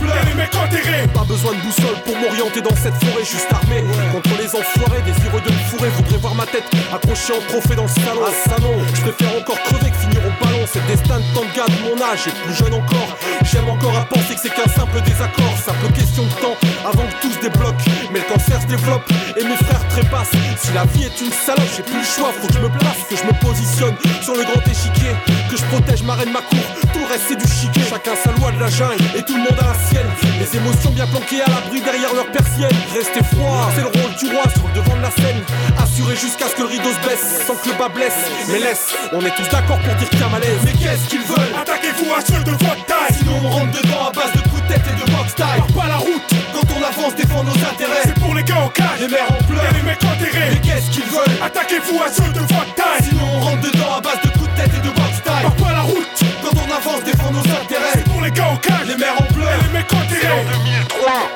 [1.14, 5.42] Pas besoin de boussole pour m'orienter dans cette forêt juste armé Contre les enfoirés, désireux
[5.42, 6.64] de me fourrer Voudrais voir ma tête
[6.94, 8.22] accrochée en trophée dans le salon.
[8.26, 11.26] Ah ça non, je préfère encore crever que finir au ballon C'est le destin de
[11.34, 13.18] tant de gars de mon âge et plus jeune encore.
[13.44, 15.54] J'aime encore à penser que c'est qu'un simple désaccord.
[15.58, 17.82] Simple question de temps avant que tout se débloque.
[18.12, 19.06] Mais le cancer se développe
[19.38, 20.38] et mes frères trépassent.
[20.58, 22.32] Si la vie est une salope, j'ai plus le choix.
[22.34, 25.14] Faut que je me place, que je me positionne sur le grand échiquier.
[25.50, 26.66] Que je protège ma reine, ma cour.
[26.94, 27.86] Tout le reste c'est du chiquet.
[27.90, 30.08] Chacun sa loi de la jungle et tout le monde a la sienne
[30.40, 32.70] Les émotions bien planquées à l'abri derrière leur persienne.
[32.94, 35.42] Restez froid, c'est le rôle du roi sur le devant de la scène.
[35.82, 38.14] Assuré jusqu'à ce que le rideau se baisse Sans que le bas blesse.
[38.50, 40.62] Mais laisse, on est tous d'accord pour dire qu'il y a malaise.
[40.64, 41.54] Mais qu'est-ce qu'ils veulent?
[41.60, 43.18] Attaquez-vous à ceux de votre taille.
[43.18, 45.62] Sinon on rentre dedans à base de coups de tête et de box taille.
[45.74, 46.30] Pas la route.
[46.54, 49.44] Quand on avance défend nos intérêts C'est pour les gars au cage Les mères en
[49.44, 49.74] pleurs.
[49.74, 50.54] Les mecs enterrés.
[50.54, 51.38] Mais qu'est-ce qu'ils veulent?
[51.42, 53.04] Attaquez-vous à ceux de votre taille.
[53.10, 55.50] Sinon on rentre dedans à base de coups de tête et de box taille.
[55.58, 56.14] Pas la route.
[56.46, 59.24] Quand on avance défend nos intérêts C'est pour les gars au cage Les mères en
[59.34, 59.37] pleurs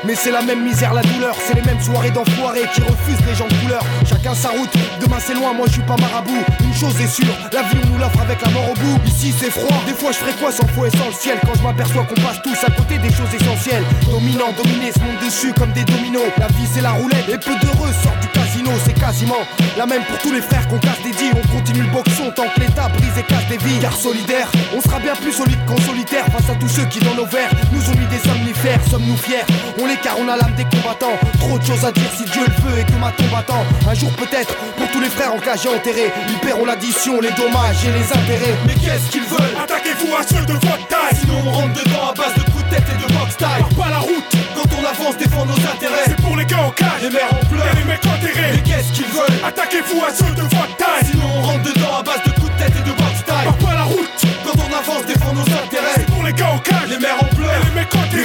[0.04, 3.36] Mais c'est la même misère, la douleur, c'est les mêmes soirées d'enfoirés qui refusent les
[3.36, 3.84] gens de couleur.
[4.10, 6.44] Chacun sa route, demain c'est loin, moi je suis pas marabout.
[6.64, 9.00] Une chose est sûre, la vie on nous l'offre avec la mort au bout.
[9.06, 11.38] Ici c'est froid, des fois je ferai quoi sans faux et sans le ciel?
[11.46, 13.84] Quand je m'aperçois qu'on passe tous à côté des choses essentielles.
[14.10, 16.28] Dominant, dominé, se monte dessus comme des dominos.
[16.40, 19.46] La vie c'est la roulette et peu d'heureux sortent du casino, c'est quasiment
[19.78, 21.32] la même pour tous les frères qu'on casse des dits.
[21.32, 23.80] On continue le boxon tant que l'État brise et casse des vies.
[23.80, 27.16] Car solidaire, on sera bien plus solide qu'en solitaire face à tous ceux qui dans
[27.16, 28.81] nos verres nous ont mis des somnifères.
[28.90, 29.46] Sommes-nous fiers
[29.82, 31.18] On les car on a l'âme des combattants.
[31.40, 33.64] Trop de choses à dire si Dieu le veut et que ma tombe attend.
[33.90, 36.12] Un jour peut-être pour tous les frères en cage et enterrés.
[36.30, 38.56] Ils paieront l'addition, les dommages et les intérêts.
[38.68, 39.56] Mais qu'est-ce qu'ils veulent?
[39.64, 42.70] Attaquez-vous à ceux de votre taille Sinon on rentre dedans à base de coups de
[42.76, 46.22] tête et de box taille Pas la route Quand on avance défend nos intérêts C'est
[46.22, 49.08] pour les gars au cage Les mères en pleurs les mecs enterrés Mais qu'est-ce qu'ils
[49.12, 49.40] veulent?
[49.46, 51.81] Attaquez-vous à ceux de votre taille Sinon on rentre dedans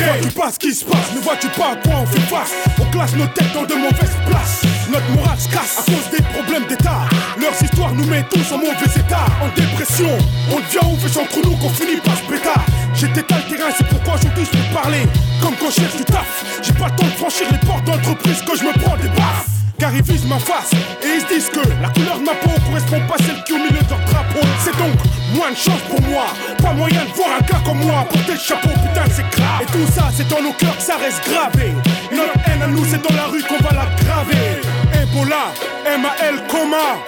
[0.07, 1.13] Ne vois-tu pas ce qui se passe?
[1.17, 2.53] Ne vois-tu pas à quoi on fait face?
[2.81, 4.63] On classe nos têtes dans de mauvaises places.
[4.89, 7.09] Notre morale se casse à cause des problèmes d'état.
[7.41, 10.17] Leurs histoires nous mettent tous en mauvais état En dépression.
[10.53, 12.65] On devient ouf c'est entre nous qu'on finit par se pétard
[12.95, 15.03] J'étais le terrain c'est pourquoi aujourd'hui je peux parler.
[15.43, 18.43] Comme quand je cherche du taf J'ai pas le temps de franchir les portes d'entreprise
[18.43, 20.73] que je me prends des baffes car ils visent ma face
[21.03, 23.53] et ils se disent que la couleur de ma peau correspond pas à celle qui
[23.53, 24.47] au milieu de leur drapeau.
[24.65, 24.97] C'est donc
[25.35, 26.27] moins de chance pour moi,
[26.63, 29.63] pas moyen de voir un gars comme moi porter le chapeau, putain c'est grave.
[29.63, 31.73] Et tout ça c'est dans nos cœurs que ça reste gravé.
[32.13, 34.61] Notre haine à nous c'est dans la rue qu'on va la graver.
[34.95, 35.53] Ebola,
[35.85, 37.01] MAL, coma.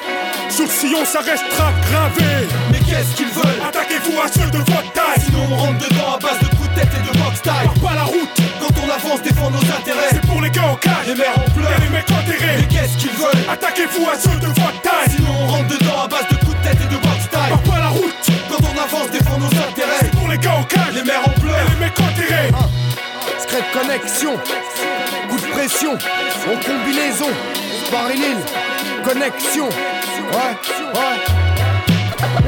[0.51, 2.49] Sur le sillon ça restera gravé.
[2.71, 3.63] Mais qu'est-ce qu'ils veulent?
[3.69, 5.21] Attaquez-vous à ceux de votre taille.
[5.25, 7.69] Sinon on rentre dedans à base de tête et de box taille.
[7.83, 8.29] Pas la route
[8.61, 10.11] Quand on avance défend nos intérêts.
[10.11, 11.07] C'est pour les gars au cage.
[11.07, 12.57] Les mères en pleurs Et les mecs enterrés.
[12.59, 13.45] Mais qu'est-ce qu'ils veulent?
[13.51, 15.11] Attaquez-vous à ceux de votre taille.
[15.15, 17.53] Sinon on rentre dedans à base de coups de tête et de box taille.
[17.69, 20.01] Pas la route Quand on avance défend nos intérêts.
[20.01, 20.95] C'est pour les gars au cage.
[20.95, 22.51] Les mères en pleurs Et les mecs enterrés.
[23.39, 24.33] Secret de connexion,
[25.29, 27.31] coup de pression, en combinaison,
[27.91, 28.37] Barilil,
[29.05, 30.57] connexion, ouais,
[30.95, 32.48] ouais.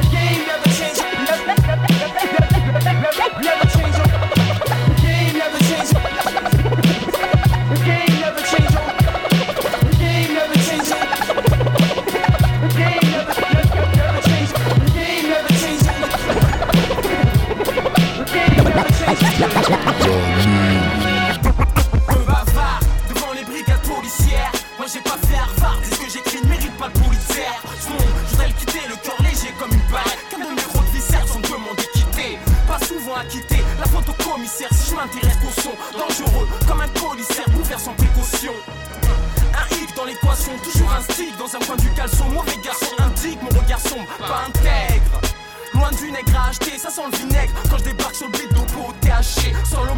[41.37, 42.25] Dans un coin du caleçon.
[42.29, 45.21] Mauvais garçon, indique mon regard sombre, pas intègre.
[45.73, 48.53] Loin du nègre à acheter, ça sent le vinaigre Quand je débarque sur le beat
[48.53, 49.93] d'Opo THC Sans le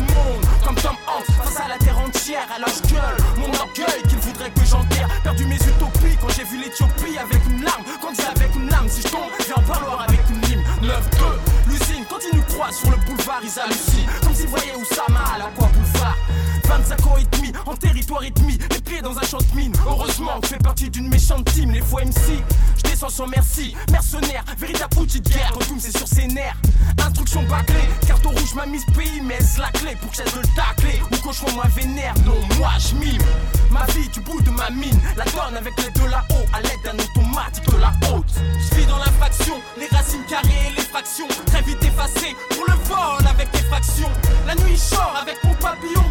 [23.13, 23.75] sans merci.
[23.91, 25.51] Mercenaire, véritable outil de guerre.
[25.53, 26.57] Quand c'est sur ses nerfs.
[26.97, 30.39] Instruction bâclée, carte rouge m'a mise pays Mais est la clé pour que j'aide de
[30.39, 30.99] le tacler.
[31.11, 33.21] Ou cochon moi vénère, non moi je mime.
[33.69, 34.99] Ma vie du bout de ma mine.
[35.15, 38.33] La donne avec l'aide de la haut À l'aide d'un automatique de la haute.
[38.57, 41.27] Je vis dans l'infraction, les racines carrées et les fractions.
[41.45, 44.11] Très vite effacées pour le vol avec les fractions
[44.47, 46.03] La nuit short avec mon papillon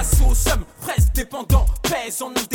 [0.00, 2.49] fracassé au seum, presque dépendant, pèse en indépendant,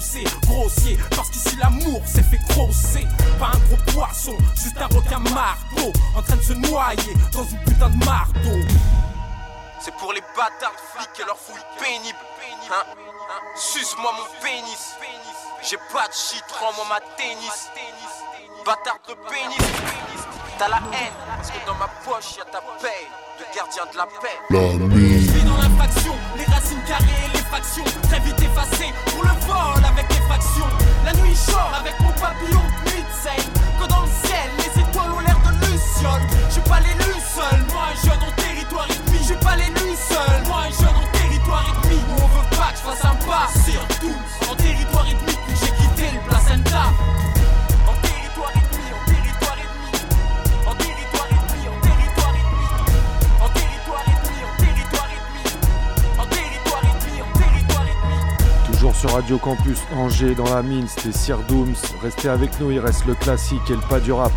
[0.00, 0.98] grossier, grossier.
[1.14, 3.06] Parce qu'ici l'amour s'est fait grosser.
[3.38, 5.92] Pas un gros poisson, juste un requin marteau.
[6.16, 8.58] En train de se noyer dans une putain de marteau.
[9.80, 12.18] C'est pour les bâtards de flics et leurs fouilles pénibles.
[12.70, 12.84] Hein
[13.56, 14.96] Suce-moi mon pénis.
[15.62, 17.68] J'ai pas de shit, rends-moi ma tennis.
[18.64, 19.58] Bâtard de pénis.
[20.58, 23.06] T'as la haine, parce que dans ma poche y'a ta paix.
[23.38, 24.38] De gardien de la paix.
[24.50, 27.99] Je vis dans l'infraction, les racines carrées et les fractions.
[31.78, 33.42] Avec mon papillon, nuit de.
[33.80, 36.26] Que dans le ciel, les étoiles ont l'air de lucioles.
[36.50, 37.60] J'ai pas l'élu seul,
[59.00, 61.74] sur Radio Campus Angers dans la mine, c'était Sir Dooms.
[62.02, 64.32] Restez avec nous, il reste le classique et le pas du rap.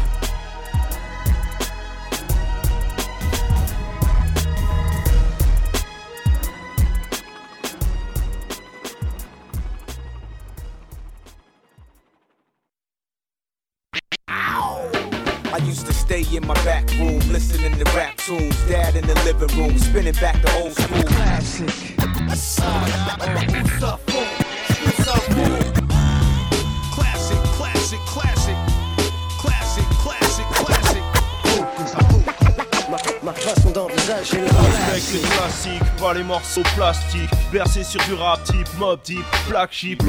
[36.84, 37.52] Les morceaux plastiques.
[37.52, 39.20] Bercé sur du rap type, mob type,
[39.50, 40.04] black sheep.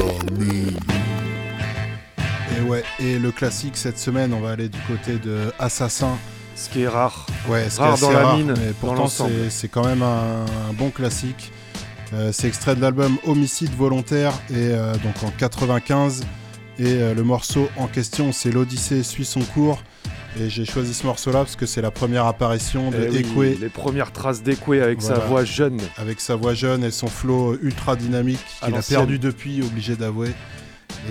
[2.57, 6.17] Et ouais, et le classique cette semaine, on va aller du côté de Assassin.
[6.55, 7.25] Ce qui est rare.
[7.49, 9.83] Ouais, ce qui est Rare assez dans la rare, mine, mais pourtant c'est- c'est quand
[9.85, 11.51] même un, un bon classique.
[12.13, 16.23] Euh, c'est extrait de l'album Homicide volontaire et euh, donc en 95.
[16.79, 19.81] Et euh, le morceau en question, c'est l'Odyssée suit son cours.
[20.39, 23.69] Et j'ai choisi ce morceau-là parce que c'est la première apparition de Eh oui, les
[23.69, 25.79] premières traces d'Ekwe avec sa voix jeune.
[25.97, 30.31] Avec sa voix jeune et son flow ultra dynamique qu'il a perdu depuis, obligé d'avouer.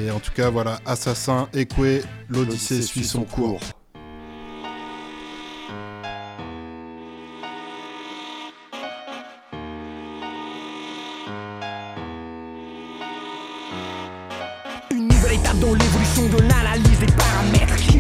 [0.03, 3.61] Et en tout cas, voilà, Assassin, Ekwe, l'Odyssée suit son cours.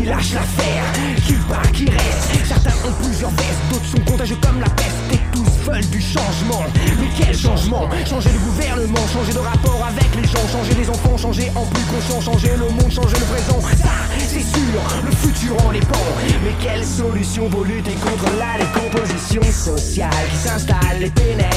[0.05, 0.85] Qui lâche l'affaire,
[1.27, 2.47] qui part, qui reste.
[2.47, 5.01] Certains ont plusieurs vestes, d'autres sont contagieux comme la peste.
[5.15, 6.63] Et tous veulent du changement.
[7.01, 7.89] Mais quel changement?
[8.05, 11.83] Changer le gouvernement, changer de rapport avec les gens Changer les enfants, changer en plus
[11.85, 13.61] conscient Changer le monde, changer le présent.
[13.81, 13.97] Ça,
[14.29, 16.07] c'est sûr, le futur en dépend
[16.45, 21.57] Mais quelle solution pour lutter contre la décomposition sociale Qui s'installe et pénètre?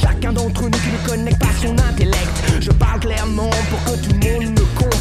[0.00, 2.34] Chacun d'entre nous qui ne connecte pas son intellect.
[2.60, 4.95] Je parle clairement pour que tout le monde me comprenne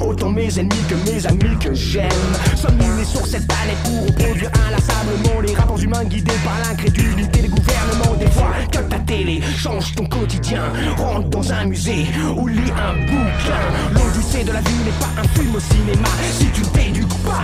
[0.00, 2.08] Autant mes ennemis que mes amis que j'aime.
[2.54, 7.48] Sommes-nous nés sur cette planète pour reproduire inlassablement Les rapports humains guidés par l'incrédulité des
[7.48, 8.14] gouvernements.
[8.18, 10.62] Des fois que ta télé change ton quotidien.
[10.96, 12.06] Rentre dans un musée
[12.36, 13.94] ou lis un bouquin.
[13.94, 16.08] L'odyssée de la vie n'est pas un film au cinéma.
[16.38, 17.42] Si tu t'éduques pas,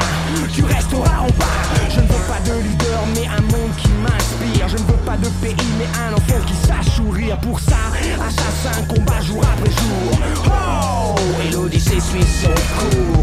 [0.55, 1.63] tu resteras en bas.
[1.89, 4.69] Je ne veux pas de leader mais un monde qui m'inspire.
[4.69, 7.39] Je ne veux pas de pays mais un enfant qui sache sourire.
[7.41, 7.77] Pour ça,
[8.21, 10.19] assassin combat jour après jour.
[10.47, 10.83] Oh
[11.95, 12.49] je suis so
[12.79, 13.23] cool.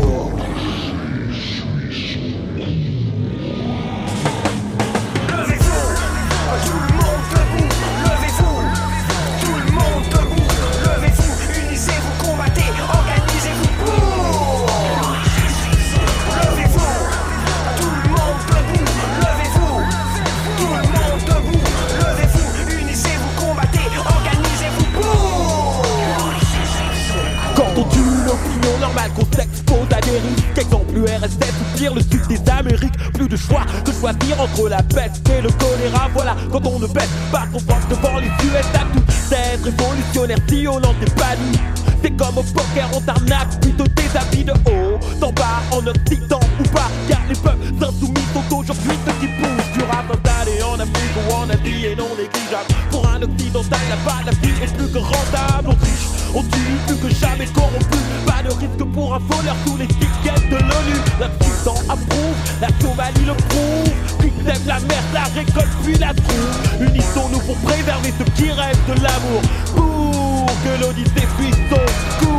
[28.80, 32.97] Normale qu'on s'expose à des risques Exemple le RSF ou pire le sud des Amériques.
[33.14, 36.10] Plus de choix que choisir entre la peste et le choléra.
[36.14, 40.39] Voilà quand on ne baisse pas qu'on pense devant les US à tout C'est révolutionnaire
[40.47, 41.60] sillonnant des paniques
[42.01, 44.97] c'est comme au poker, on t'arnaque plutôt des habits de haut.
[45.19, 49.73] D'en bas, en occident ou pas Car les peuples insoumis sont aujourd'hui ceux qui poussent
[49.73, 52.69] du rap installé en Afrique ou en Asie et non négligeable.
[52.89, 55.68] Pour un occidental, la la vie est plus que rentable.
[55.68, 57.97] On triche, on tue plus que jamais corrompu.
[58.26, 60.99] Pas de risque pour un voleur sous les tickets de l'ONU.
[61.19, 63.93] L'Occident approuve, la Somalie le prouve.
[64.19, 64.31] Puis
[64.65, 66.81] la merde, la récolte puis la trouve.
[66.81, 69.41] Unissons-nous pour préserver ceux qui rêvent de l'amour.
[69.76, 72.39] Pour que l'Odyssée puisse son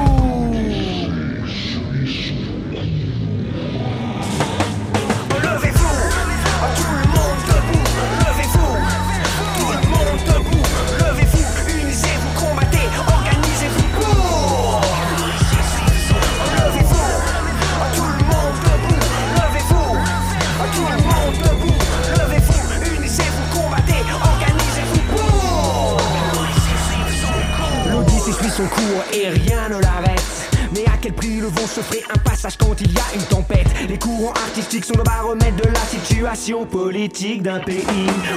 [36.70, 37.84] politique d'un pays.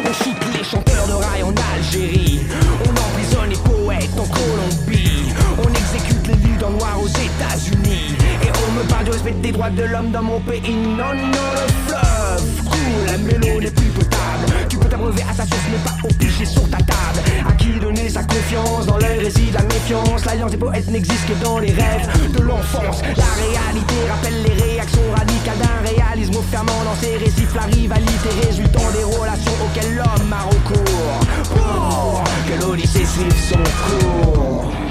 [0.03, 2.39] On shoot les chanteurs de rail en Algérie.
[2.85, 5.31] On emprisonne les poètes en Colombie.
[5.59, 8.15] On exécute les livres en noir aux États-Unis.
[8.41, 10.73] Et on me parle du respect des droits de l'homme dans mon pays.
[10.73, 14.67] Non, non, le fleuve coule, la mélo n'est plus potable.
[14.69, 16.92] Tu peux t'abreuver à ta source, mais pas au pichet sur ta table.
[17.63, 20.25] Qui donner sa confiance Dans l'œil réside la méfiance?
[20.25, 23.01] L'alliance des poètes n'existe que dans les rêves de l'enfance.
[23.01, 27.55] La réalité rappelle les réactions radicales d'un réalisme fermant dans ses récifs.
[27.55, 31.19] La rivalité résultant des relations auxquelles l'homme a recours.
[31.55, 34.82] Pour que l'Odyssée suive son cours.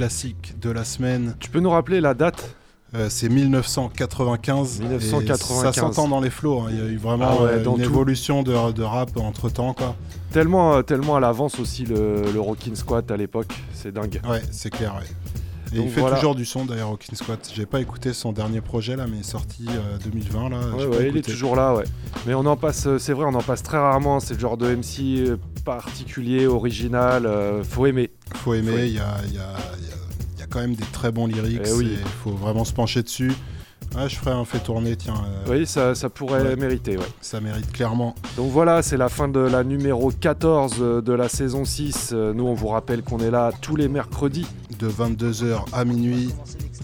[0.00, 1.34] Classique de la semaine.
[1.40, 2.56] Tu peux nous rappeler la date?
[2.94, 4.80] Euh, C'est 1995.
[4.80, 5.58] 1995.
[5.60, 6.60] et Ça s'entend dans les flots.
[6.60, 6.68] hein.
[6.70, 7.90] Il y a eu vraiment Ah ouais, euh, dans une tout.
[7.90, 9.74] évolution de, de rap entre temps.
[9.74, 9.94] Quoi.
[10.32, 14.22] Tellement, euh, tellement à l'avance aussi le, le Rockin' Squat à l'époque, c'est dingue.
[14.26, 14.94] Ouais, c'est clair.
[14.98, 15.06] ouais.
[15.72, 16.16] Et Donc il fait voilà.
[16.16, 17.48] toujours du son d'ailleurs, Hawking Squat.
[17.54, 20.58] J'ai pas écouté son dernier projet là, mais il est sorti euh, 2020 là.
[20.76, 21.84] Ouais, ouais, il est toujours là, ouais.
[22.26, 24.18] Mais on en passe, euh, c'est vrai, on en passe très rarement.
[24.20, 27.24] C'est le genre de MC euh, particulier, original.
[27.26, 28.10] euh, faut aimer.
[28.34, 31.26] Faut aimer, il y, y y a- il y a quand même des très bons
[31.26, 31.60] lyrics.
[31.64, 31.98] Eh oui.
[32.00, 33.32] Il faut vraiment se pencher dessus.
[33.96, 35.14] Ouais, je ferai un fait tourner, tiens.
[35.48, 36.56] euh, Oui, ça, ça pourrait ouais.
[36.56, 37.04] mériter, ouais.
[37.20, 38.14] Ça mérite clairement.
[38.36, 42.10] Donc voilà, c'est la fin de la numéro 14 euh, de la saison 6.
[42.12, 44.46] Euh, Nous, on vous rappelle qu'on est là tous les mercredis.
[44.78, 46.32] de 22h à minuit.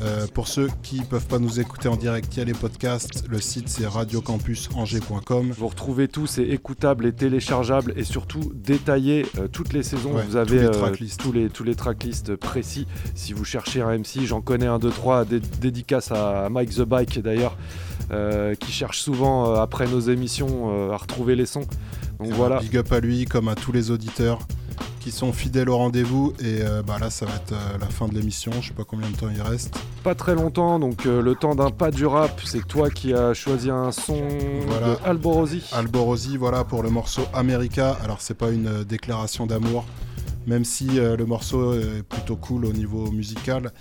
[0.03, 3.25] Euh, pour ceux qui peuvent pas nous écouter en direct, il y a les podcasts.
[3.29, 5.53] Le site c'est radiocampusangers.com.
[5.57, 10.15] Vous retrouvez tout, c'est écoutable et téléchargeable et surtout détaillé euh, toutes les saisons.
[10.15, 11.21] Ouais, vous tous avez les euh, tracklists.
[11.21, 12.87] tous les tous les tracklists précis.
[13.15, 15.25] Si vous cherchez un MC, j'en connais un, deux, trois.
[15.25, 17.57] Dé dédicace à Mike the Bike d'ailleurs,
[18.61, 21.67] qui cherche souvent après nos émissions à retrouver les sons.
[22.19, 22.59] Donc Et voilà.
[22.61, 24.41] Big up à lui, comme à tous les auditeurs
[25.01, 26.33] qui sont fidèles au rendez-vous.
[26.41, 28.53] Et euh, bah là, ça va être euh, la fin de l'émission.
[28.61, 29.79] Je sais pas combien de temps il reste.
[30.03, 33.35] Pas très longtemps, donc euh, le temps d'un pas du rap, c'est toi qui as
[33.35, 34.21] choisi un son
[34.67, 34.89] Voilà.
[34.89, 35.63] de Alborosi.
[35.73, 37.97] Alborosi, voilà pour le morceau America.
[38.03, 39.85] Alors, c'est pas une déclaration d'amour,
[40.47, 43.73] même si le morceau est plutôt cool au niveau musical.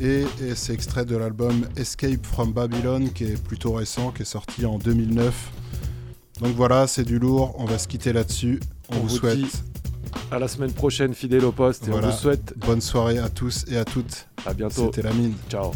[0.00, 4.26] Et, et c'est extrait de l'album Escape from Babylon, qui est plutôt récent, qui est
[4.26, 5.50] sorti en 2009.
[6.40, 7.54] Donc voilà, c'est du lourd.
[7.58, 8.58] On va se quitter là-dessus.
[8.88, 9.36] On, On vous vous souhaite.
[9.36, 9.46] dit
[10.30, 12.08] À la semaine prochaine, fidèle au poste, et Voilà.
[12.08, 14.28] on vous souhaite Bonne soirée à tous et à toutes.
[14.46, 14.86] à bientôt.
[14.86, 15.34] C'était la mine.
[15.50, 15.72] Ciao.